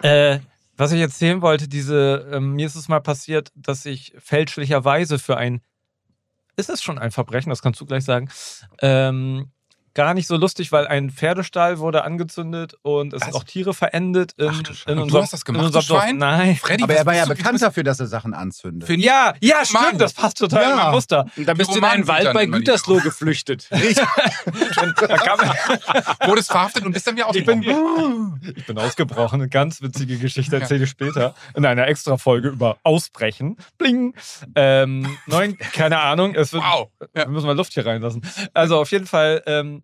[0.01, 0.39] Äh,
[0.77, 5.37] was ich erzählen wollte, diese, ähm, mir ist es mal passiert, dass ich fälschlicherweise für
[5.37, 5.61] ein,
[6.55, 8.29] ist es schon ein Verbrechen, das kannst du gleich sagen,
[8.81, 9.52] ähm,
[9.95, 14.33] gar nicht so lustig, weil ein Pferdestall wurde angezündet und es sind auch Tiere verendet
[14.37, 16.01] in, Ach du in Und du unserem, hast das in gemacht, unserem du Dorf.
[16.03, 16.17] Schwein?
[16.17, 16.55] Nein.
[16.55, 18.87] Freddy, Aber er war ja bekannt dafür, dass er Sachen anzündet.
[18.87, 19.83] Für Ja, ja, Mann.
[19.85, 20.69] stimmt, das passt total Ja.
[20.71, 21.25] in mein Muster.
[21.37, 23.69] Da bist du in einen Wald bei Gütersloh geflüchtet.
[25.07, 25.39] Da kam,
[26.27, 28.53] wurdest verhaftet und bist dann wieder ich, bin, ausgebrochen.
[28.55, 29.41] ich bin ausgebrochen.
[29.41, 33.57] Eine ganz witzige Geschichte erzähle ich später in einer extra Folge über Ausbrechen.
[33.77, 34.13] Bling.
[34.55, 36.35] Ähm, neun, keine Ahnung.
[36.35, 36.89] Es wird, Wow.
[37.15, 37.23] Ja.
[37.25, 38.21] Wir müssen mal Luft hier reinlassen.
[38.53, 39.82] Also auf jeden Fall, ähm,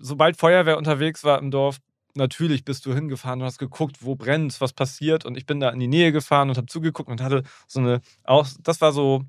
[0.00, 1.78] sobald Feuerwehr unterwegs war im Dorf,
[2.14, 5.24] natürlich bist du hingefahren und hast geguckt, wo brennt, was passiert.
[5.24, 8.00] Und ich bin da in die Nähe gefahren und habe zugeguckt und hatte so eine,
[8.24, 9.22] auch, das war so,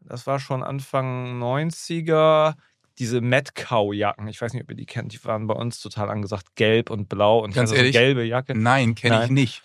[0.00, 2.54] das war schon Anfang 90er,
[2.98, 4.26] diese Mad Cow Jacken.
[4.28, 5.12] Ich weiß nicht, ob ihr die kennt.
[5.12, 7.92] Die waren bei uns total angesagt, gelb und blau und Ganz hatte so ehrlich?
[7.92, 8.58] gelbe Jacke.
[8.58, 9.62] Nein, kenne ich nicht.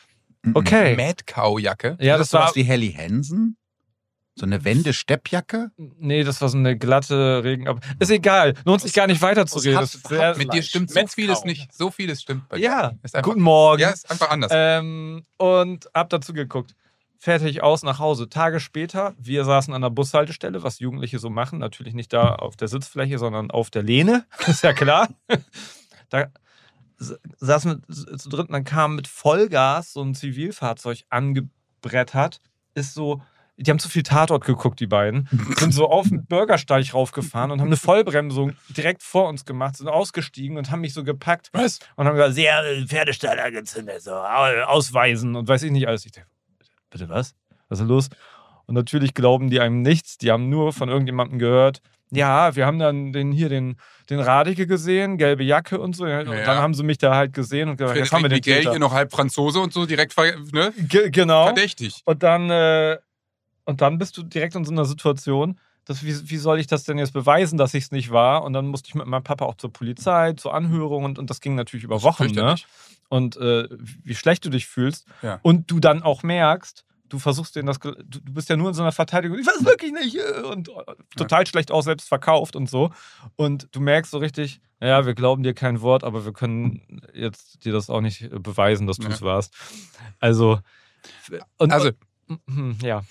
[0.54, 0.96] Okay.
[0.96, 1.98] Mad Cow Jacke.
[2.00, 3.58] Ja, das das war, sowas wie Helly Hansen?
[4.36, 5.70] So eine Wende-Steppjacke?
[5.78, 7.68] nee, das war so eine glatte Regen.
[7.68, 8.56] Aber ist egal.
[8.66, 9.80] Lohnt sich gar nicht weiterzureden.
[9.80, 11.72] Das sehr- Mit dir stimmt so vieles nicht.
[11.72, 12.64] So vieles stimmt bei dir.
[12.64, 13.82] Ja, einfach, guten Morgen.
[13.82, 14.52] Ja, ist einfach anders.
[14.54, 16.76] Ähm, und hab dazu geguckt.
[17.20, 18.28] Fertig aus nach Hause.
[18.28, 21.60] Tage später, wir saßen an der Bushaltestelle, was Jugendliche so machen.
[21.60, 24.26] Natürlich nicht da auf der Sitzfläche, sondern auf der Lehne.
[24.48, 25.10] Ist ja klar.
[26.10, 26.28] Da
[27.40, 32.40] saßen wir zu dritt und dann kam mit Vollgas so ein Zivilfahrzeug angebrettert.
[32.76, 33.22] Ist so.
[33.58, 35.30] Die haben zu viel Tatort geguckt, die beiden.
[35.58, 39.88] Sind so auf den Bürgersteig raufgefahren und haben eine Vollbremsung direkt vor uns gemacht, sind
[39.88, 41.80] ausgestiegen und haben mich so gepackt Was?
[41.96, 46.04] und haben gesagt, sehr äh, Pferdestall angezündet, so au- ausweisen und weiß ich nicht alles.
[46.06, 46.28] Ich dachte,
[46.90, 47.36] bitte was?
[47.70, 48.10] Was ist los?
[48.66, 50.18] Und natürlich glauben die einem nichts.
[50.18, 51.82] Die haben nur von irgendjemandem gehört,
[52.12, 53.76] ja, wir haben dann den hier den,
[54.10, 56.04] den Radike gesehen, gelbe Jacke und so.
[56.06, 56.24] Und Ja.
[56.24, 58.72] dann haben sie mich da halt gesehen und gesagt, jetzt haben wir den Miguel, Täter.
[58.72, 60.74] hier noch halb Franzose und so, direkt ne?
[60.78, 61.46] Ge genau.
[61.46, 62.02] verdächtig.
[62.06, 62.98] Und dann, äh,
[63.66, 66.84] und dann bist du direkt in so einer Situation, dass, wie, wie soll ich das
[66.84, 68.44] denn jetzt beweisen, dass ich es nicht war?
[68.44, 71.42] Und dann musste ich mit meinem Papa auch zur Polizei, zur Anhörung und, und das
[71.42, 72.28] ging natürlich über Wochen.
[72.28, 72.56] Ne?
[73.10, 73.68] Und äh,
[74.04, 75.06] wie schlecht du dich fühlst.
[75.22, 75.40] Ja.
[75.42, 78.82] Und du dann auch merkst, du versuchst denen das, du, bist ja nur in so
[78.82, 82.70] einer Verteidigung, ich weiß wirklich nicht äh, und äh, total schlecht auch selbst verkauft und
[82.70, 82.92] so.
[83.36, 87.66] Und du merkst so richtig, ja, wir glauben dir kein Wort, aber wir können jetzt
[87.66, 89.54] dir das auch nicht äh, beweisen, dass du es warst.
[90.20, 90.60] Also,
[91.58, 91.92] und, Also,
[92.48, 93.04] hm, ja,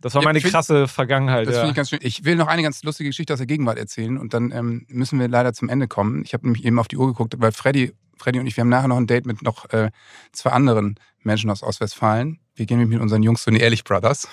[0.00, 1.46] das war meine krasse Vergangenheit.
[1.46, 1.60] das ja.
[1.60, 1.98] finde ich ganz schön.
[2.02, 5.18] Ich will noch eine ganz lustige Geschichte aus der Gegenwart erzählen und dann ähm, müssen
[5.18, 6.22] wir leider zum Ende kommen.
[6.24, 8.68] Ich habe nämlich eben auf die Uhr geguckt, weil Freddy, Freddy und ich, wir haben
[8.68, 9.90] nachher noch ein Date mit noch äh,
[10.32, 12.40] zwei anderen Menschen aus Ostwestfalen.
[12.54, 14.28] Wir gehen mit unseren Jungs zu den Ehrlich Brothers.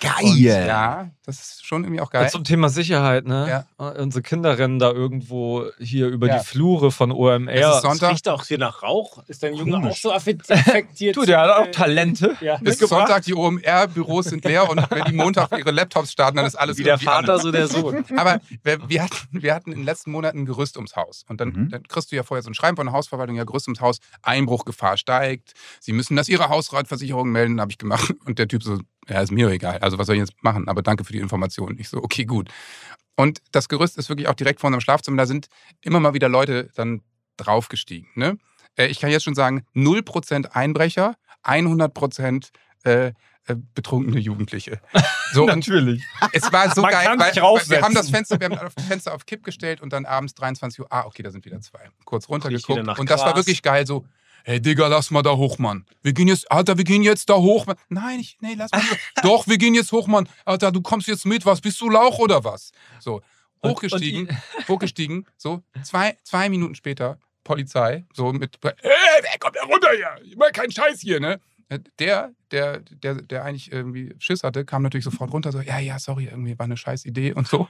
[0.00, 0.12] Geil!
[0.22, 2.28] Und, ja, das ist schon irgendwie auch geil.
[2.30, 3.64] Zum Thema Sicherheit, ne?
[3.78, 3.88] Ja.
[3.92, 6.38] Unsere Kinder rennen da irgendwo hier über Ja.
[6.38, 7.52] die Flure von Es OMR.
[7.76, 8.00] ist Sonntag.
[8.00, 9.22] Das riecht auch hier nach Rauch.
[9.28, 9.92] Ist dein Junge Komisch.
[9.92, 11.16] auch so affektiert?
[11.16, 12.36] Du, der hat auch Äh, Talente.
[12.40, 12.58] Ja.
[12.64, 16.46] Es ist Sonntag, die OMR-Büros sind leer und wenn die Montag ihre Laptops starten, dann
[16.46, 17.24] ist alles Wie der irgendwie an.
[17.26, 18.04] Vater, so der Sohn.
[18.16, 21.24] Aber wir, wir, hatten, wir hatten in den letzten Monaten ein Gerüst ums Haus.
[21.28, 21.68] Und dann, Mhm.
[21.70, 23.98] dann kriegst du ja vorher so ein Schreiben von der Hausverwaltung, ja, Gerüst ums Haus,
[24.22, 25.52] Einbruchgefahr steigt.
[25.80, 28.14] Sie müssen das Ihrer Hausratversicherung melden, habe ich gemacht.
[28.24, 28.78] Und der Typ so,
[29.08, 29.78] ja, ist mir egal.
[29.78, 30.68] Also was soll ich jetzt machen?
[30.68, 31.76] Aber danke für die Information.
[31.78, 32.50] Ich so, okay, gut.
[33.16, 35.16] Und das Gerüst ist wirklich auch direkt vor unserem Schlafzimmer.
[35.18, 35.48] Da sind
[35.82, 37.02] immer mal wieder Leute dann
[37.36, 38.08] draufgestiegen.
[38.14, 38.38] Ne?
[38.76, 42.50] Äh, Ich kann jetzt schon sagen, 0% Einbrecher, 100%
[42.84, 43.12] äh,
[43.46, 44.80] äh, betrunkene Jugendliche.
[45.32, 46.02] So, Natürlich.
[46.32, 49.14] es war so Man geil, weil, weil wir haben das Fenster, wir haben das Fenster
[49.14, 51.88] auf Kipp gestellt und dann abends 23 Uhr, ah, okay, da sind wieder zwei.
[52.04, 54.04] Kurz runtergeguckt und das war wirklich geil, so,
[54.44, 55.84] hey Digga, lass mal da hoch, Mann.
[56.02, 57.76] Wir gehen jetzt, Alter, wir gehen jetzt da hoch, Mann.
[57.88, 58.80] Nein, ich, nee, lass mal.
[59.22, 60.28] Doch, wir gehen jetzt hoch, Mann.
[60.44, 62.72] Alter, du kommst jetzt mit, was, bist du Lauch oder was?
[63.00, 63.20] So,
[63.60, 69.56] Und- hochgestiegen, und hochgestiegen, so, zwei, zwei Minuten später, Polizei, so mit, hey, wer kommt
[69.56, 70.10] da runter hier?
[70.24, 71.40] Ich mach keinen Scheiß hier, ne?
[72.00, 76.00] Der, der, der, der eigentlich irgendwie Schiss hatte, kam natürlich sofort runter, so, ja, ja,
[76.00, 77.68] sorry, irgendwie war eine scheiß Idee und so.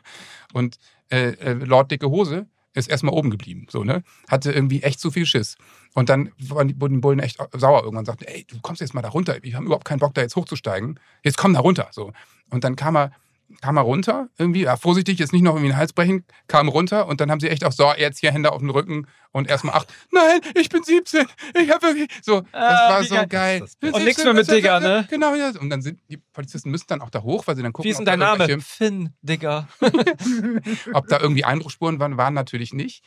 [0.54, 0.76] Und
[1.10, 4.02] äh, äh, Lord Dicke Hose ist erstmal oben geblieben, so, ne?
[4.28, 5.56] Hatte irgendwie echt zu viel Schiss.
[5.94, 8.80] Und dann waren die, wurden die Bullen echt sauer irgendwann und sagten, ey, du kommst
[8.80, 11.00] jetzt mal da runter, wir haben überhaupt keinen Bock, da jetzt hochzusteigen.
[11.24, 12.12] Jetzt komm da runter, so.
[12.50, 13.12] Und dann kam er,
[13.60, 17.06] kam er runter, irgendwie, ja, vorsichtig, jetzt nicht noch irgendwie den Hals brechen, kam runter
[17.06, 19.74] und dann haben sie echt auch so, jetzt hier Hände auf den Rücken und erstmal
[19.76, 21.26] acht, nein, ich bin 17,
[21.60, 23.26] ich habe wirklich, so, das Ah, war so geil.
[23.28, 23.92] geil.
[23.92, 25.06] Und nichts mehr mit Digga, ne?
[25.10, 25.50] Genau, ja.
[25.60, 27.90] Und dann sind die Polizisten müssen dann auch da hoch, weil sie dann gucken, Wie
[27.92, 28.60] ist denn ob da dein Name?
[28.60, 29.68] Finn, Digga.
[30.92, 33.04] ob da irgendwie Einbruchspuren waren, waren natürlich nicht.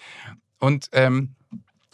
[0.59, 1.35] Und ähm,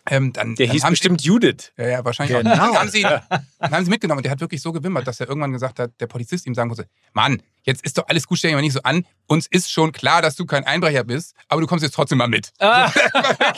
[0.07, 1.71] ähm, dann, Der dann hieß bestimmt Judith.
[1.75, 2.51] Sie, ja, ja, wahrscheinlich Genau.
[2.51, 2.57] auch.
[2.57, 3.21] Dann haben, sie, dann
[3.59, 6.07] haben sie mitgenommen und der hat wirklich so gewimmert, dass er irgendwann gesagt hat, der
[6.07, 8.81] Polizist ihm sagen musste, Mann, jetzt ist doch alles gut, stell dich mal nicht so
[8.83, 9.05] an.
[9.27, 12.27] Uns ist schon klar, dass du kein Einbrecher bist, aber du kommst jetzt trotzdem mal
[12.27, 12.51] mit.
[12.59, 12.91] Ah.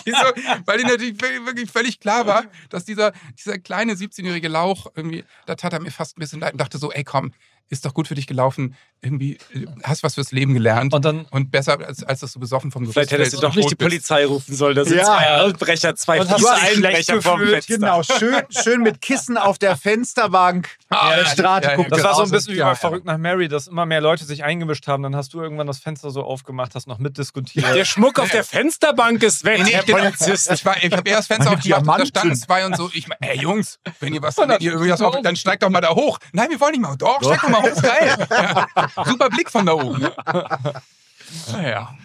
[0.05, 5.23] So, weil ihm natürlich wirklich völlig klar war, dass dieser, dieser kleine 17-jährige Lauch irgendwie,
[5.45, 7.33] da tat er mir fast ein bisschen leid und dachte so, ey komm,
[7.71, 8.75] ist doch gut für dich gelaufen.
[9.01, 10.93] Irgendwie äh, hast was fürs Leben gelernt.
[10.93, 13.71] Und dann Und besser, als, als dass du besoffen vom Vielleicht hättest du doch nicht
[13.71, 13.89] die bist.
[13.89, 14.75] Polizei rufen sollen.
[14.75, 15.05] Da sind Ja.
[15.05, 17.49] zwei Ausbrecher, zwei Und hast Einbrecher gefühlt?
[17.65, 17.73] Fenster.
[17.73, 20.69] Genau, schön, schön mit Kissen auf der Fensterbank.
[20.89, 22.71] Ah, der ja, Strate ja, ja, guckt Das war so ein bisschen wie ja, bei
[22.71, 22.75] ja.
[22.75, 25.01] Verrückt nach Mary, dass immer mehr Leute sich eingemischt haben.
[25.03, 27.73] Dann hast du irgendwann das Fenster so aufgemacht, hast noch mitdiskutiert.
[27.73, 29.99] Der Schmuck auf der Fensterbank ist weg, Nee, Herr genau.
[29.99, 30.51] Polizist.
[30.51, 32.89] Ich, war- ich habe eher das Fenster Meine aufgemacht und da standen zwei und so.
[32.93, 35.69] Ich meine, ey Jungs, wenn ihr was, wenn ihr irgendwie was auf, dann steigt doch
[35.69, 36.19] mal da hoch.
[36.33, 36.95] Nein, wir wollen nicht mal.
[36.97, 38.27] Doch, steigt doch mal hoch, geil.
[38.29, 38.67] Ja.
[39.05, 40.07] Super Blick von da oben.
[41.51, 41.95] Naja,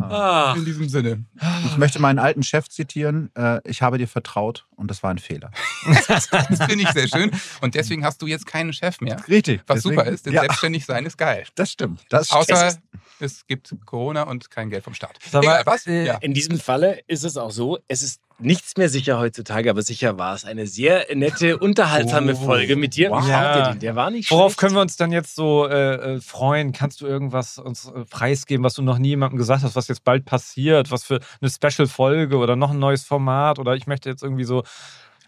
[0.00, 0.54] Ah.
[0.56, 1.24] in diesem Sinne.
[1.66, 3.30] Ich möchte meinen alten Chef zitieren.
[3.36, 5.50] Äh, ich habe dir vertraut und das war ein Fehler.
[6.08, 7.30] Das finde ich sehr schön.
[7.60, 9.16] Und deswegen hast du jetzt keinen Chef mehr.
[9.28, 9.60] Richtig.
[9.66, 11.44] Was super ist, denn ja, selbstständig sein ist geil.
[11.56, 12.00] das stimmt.
[12.08, 12.82] Das Außer stimmt.
[13.22, 15.18] Es gibt Corona und kein Geld vom Staat.
[15.30, 15.86] Sag mal, Egal, was?
[15.86, 16.18] äh, Ja.
[16.18, 20.18] In diesem Falle ist es auch so, es ist nichts mehr sicher heutzutage, aber sicher
[20.18, 23.10] war es eine sehr nette, unterhaltsame Oh, Folge mit dir.
[23.10, 23.26] wow.
[23.28, 23.74] Ja.
[23.74, 24.58] Der war nicht Worauf schlecht.
[24.60, 26.72] können wir uns dann jetzt so äh, äh, freuen?
[26.72, 30.02] Kannst du irgendwas uns äh, preisgeben, was du noch nie jemandem gesagt hast, was jetzt
[30.04, 30.90] bald passiert?
[30.90, 33.58] Was für eine Special-Folge oder noch ein neues Format?
[33.60, 34.64] Oder ich möchte jetzt irgendwie so.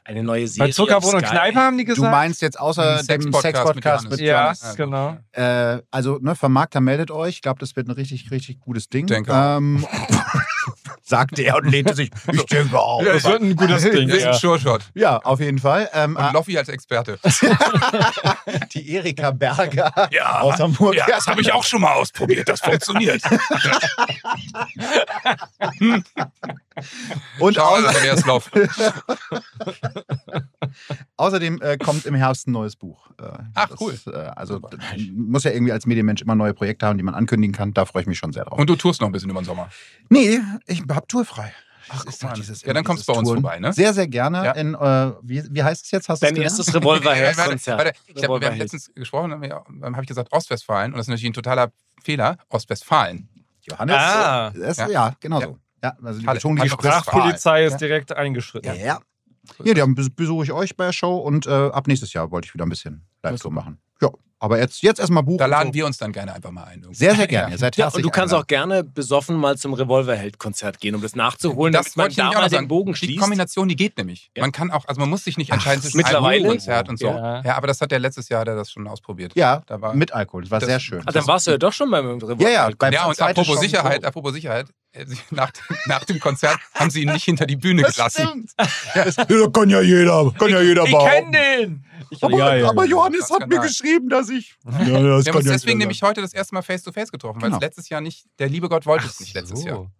[0.07, 0.69] Eine neue Serie.
[0.69, 1.23] Bei Zuckerbrot und.
[1.25, 2.11] Kneipe haben die Du gesagt?
[2.13, 5.17] meinst jetzt außer dem Sex-Podcast mit mit, ja, genau.
[5.33, 7.37] Äh, also, ne, Vermarkter meldet euch.
[7.37, 9.07] Ich glaube, das wird ein richtig, richtig gutes Ding.
[9.07, 9.87] Denke ähm,
[11.03, 12.11] sagte er und lehnte sich.
[12.33, 13.03] Ich denke auch.
[13.03, 14.09] Ja, Das wird ein gutes Ding.
[14.09, 14.39] Das ist ein Ja.
[14.39, 14.83] Sure-Shot.
[14.95, 15.89] Ja, auf jeden Fall.
[15.95, 17.19] Ähm, Und Loffi als Experte.
[18.75, 20.41] die Erika Berger Ja.
[20.41, 20.97] aus Hamburg.
[20.97, 22.47] Ja, das habe ich auch schon mal ausprobiert.
[22.49, 23.23] Das funktioniert.
[27.39, 27.77] Und Schau,
[28.27, 28.51] Loff.
[31.17, 33.11] außerdem äh, kommt im Herbst ein neues Buch.
[33.21, 33.99] Äh, Ach, das, cool.
[34.07, 34.61] Äh, also
[35.15, 37.73] muss ja irgendwie als Medienmensch immer neue Projekte haben, die man ankündigen kann.
[37.75, 38.59] Da freue ich mich schon sehr drauf.
[38.59, 39.69] Und du tourst noch ein bisschen über den Sommer.
[40.09, 41.53] nee, ich hab tourfrei.
[41.91, 42.33] Ach, Das ist mal.
[42.33, 43.43] dieses- Ja, dann kommst du bei uns Touren.
[43.43, 43.71] vorbei, ne?
[43.75, 44.43] Sehr, sehr gerne.
[44.43, 44.53] Ja.
[44.53, 46.09] In, äh, wie, wie heißt es jetzt?
[46.09, 46.73] Hast Dein es erstes
[47.77, 50.93] warte, ich hab, wir haben letztens gesprochen, dann habe ich gesagt Ostwestfalen.
[50.93, 51.73] Und das ist natürlich ein totaler
[52.03, 52.39] Fehler.
[52.49, 53.29] Ostwestfalen.
[53.69, 53.97] Johannes?
[53.99, 54.51] Ah.
[54.51, 54.89] Das, Ja.
[54.89, 55.17] ja.
[55.21, 55.47] genau Ja.
[55.49, 55.59] so.
[55.85, 56.25] Ja, also die.
[56.25, 58.75] Betonung liegt Sprachpolizei ist direkt eingeschritten.
[58.75, 58.85] Ja.
[58.85, 59.01] ja.
[59.63, 62.55] Ja, dann besuche ich euch bei der Show und äh, ab nächstes Jahr wollte ich
[62.55, 63.79] wieder ein bisschen Live-Tour machen.
[64.01, 64.09] Ja,
[64.45, 65.39] aber jetzt, jetzt erstmal Buch.
[65.39, 65.75] Da laden so.
[65.75, 66.81] wir uns dann gerne einfach mal ein.
[66.81, 66.95] irgendwie.
[66.97, 67.53] Sehr, sehr gerne.
[67.53, 71.17] Ihr seid Ja, und du kannst auch gerne besoffen mal zum Revolverheld-Konzert gehen, um das
[71.17, 72.69] nachzuholen, Das damit man ich da mal den.
[72.69, 73.21] Bogen Die schließt.
[73.21, 74.31] Kombination, die geht nämlich.
[74.37, 74.43] Ja.
[74.43, 76.41] Man kann auch, also man muss sich nicht entscheiden zwischen mittlerweile?
[76.43, 77.07] einem Konzert und so.
[77.09, 77.43] Ja.
[77.43, 77.57] Ja.
[77.57, 79.33] aber das hat der letztes Jahr, der das schon ausprobiert.
[79.35, 80.43] Ja, Da war- mit Alkohol.
[80.43, 81.03] Das war Das- sehr schön.
[81.07, 82.41] Ah, dann warst du ja doch schon beim Revolverheld.
[82.41, 85.51] Ja, ja, beim Ja, und apropos Sicherheit, apropos Sicherheit, äh, sie- nach,
[85.87, 88.27] nach dem Konzert haben sie ihn nicht hinter die Bühne Das gelassen.
[88.29, 88.51] stimmt.
[88.95, 89.17] Ja, das
[89.53, 91.85] kann ja jeder, kann ja jeder Ich kenne den!
[92.23, 92.91] Aber, Ja, ja, aber ja.
[92.91, 94.55] Johannes hat mir geschrieben, dass ich.
[94.65, 97.59] Ja, das Wir haben uns deswegen nämlich heute das erste Mal face-to-face getroffen, weil Genau.
[97.59, 99.67] es letztes Jahr nicht, der liebe Gott wollte es nicht letztes so.
[99.67, 99.91] Jahr.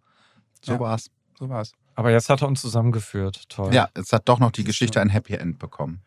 [0.63, 0.79] So Ja.
[0.79, 1.09] war's.
[1.37, 1.71] So war's.
[1.95, 3.47] Aber jetzt hat er uns zusammengeführt.
[3.49, 3.73] Toll.
[3.73, 6.01] Ja, es hat doch noch die Geschichte ein Happy End bekommen.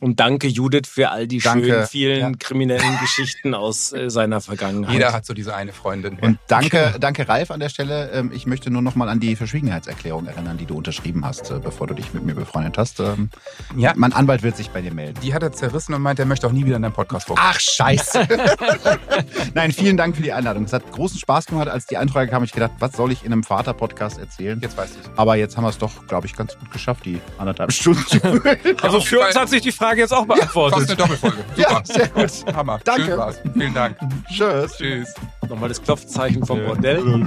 [0.00, 1.66] Und danke Judith für all die Danke.
[1.66, 2.32] schönen, vielen Ja.
[2.38, 4.92] kriminellen Geschichten aus äh, seiner Vergangenheit.
[4.92, 6.18] Jeder hat so diese eine Freundin.
[6.20, 8.10] Und danke, danke Ralf an der Stelle.
[8.12, 11.58] Ähm, Ich möchte nur noch mal an die Verschwiegenheitserklärung erinnern, die du unterschrieben hast, äh,
[11.62, 13.00] bevor du dich mit mir befreundet hast.
[13.00, 13.30] Ähm,
[13.76, 15.18] ja, Mein Anwalt wird sich bei dir melden.
[15.22, 17.48] die hat er zerrissen und meint, er möchte auch nie wieder in deinem Podcast vorkommen.
[17.50, 18.26] Ach, scheiße.
[19.54, 20.64] Nein, vielen Dank für die Einladung.
[20.64, 21.68] Es hat großen Spaß gemacht.
[21.68, 24.58] Als die Anfrage kam, hab ich gedacht, was soll ich in einem Vater-Podcast erzählen?
[24.60, 25.10] Jetzt weißt du es.
[25.16, 28.18] Aber jetzt haben wir es doch, glaube ich, ganz gut geschafft, die anderthalb Stunden zu
[28.20, 28.58] füllen.
[28.82, 30.78] Also für uns hat sich die Frage jetzt auch beantwortet.
[30.78, 31.44] Fast eine Doppelfolge.
[31.56, 31.84] Ja, Super.
[31.84, 32.56] sehr gut.
[32.56, 32.80] Hammer.
[32.84, 33.04] Danke.
[33.04, 33.40] Schön war's.
[33.52, 33.96] Vielen Dank.
[34.28, 34.76] Tschüss.
[34.76, 35.14] Tschüss.
[35.48, 37.02] Nochmal das Klopfzeichen vom Bordell.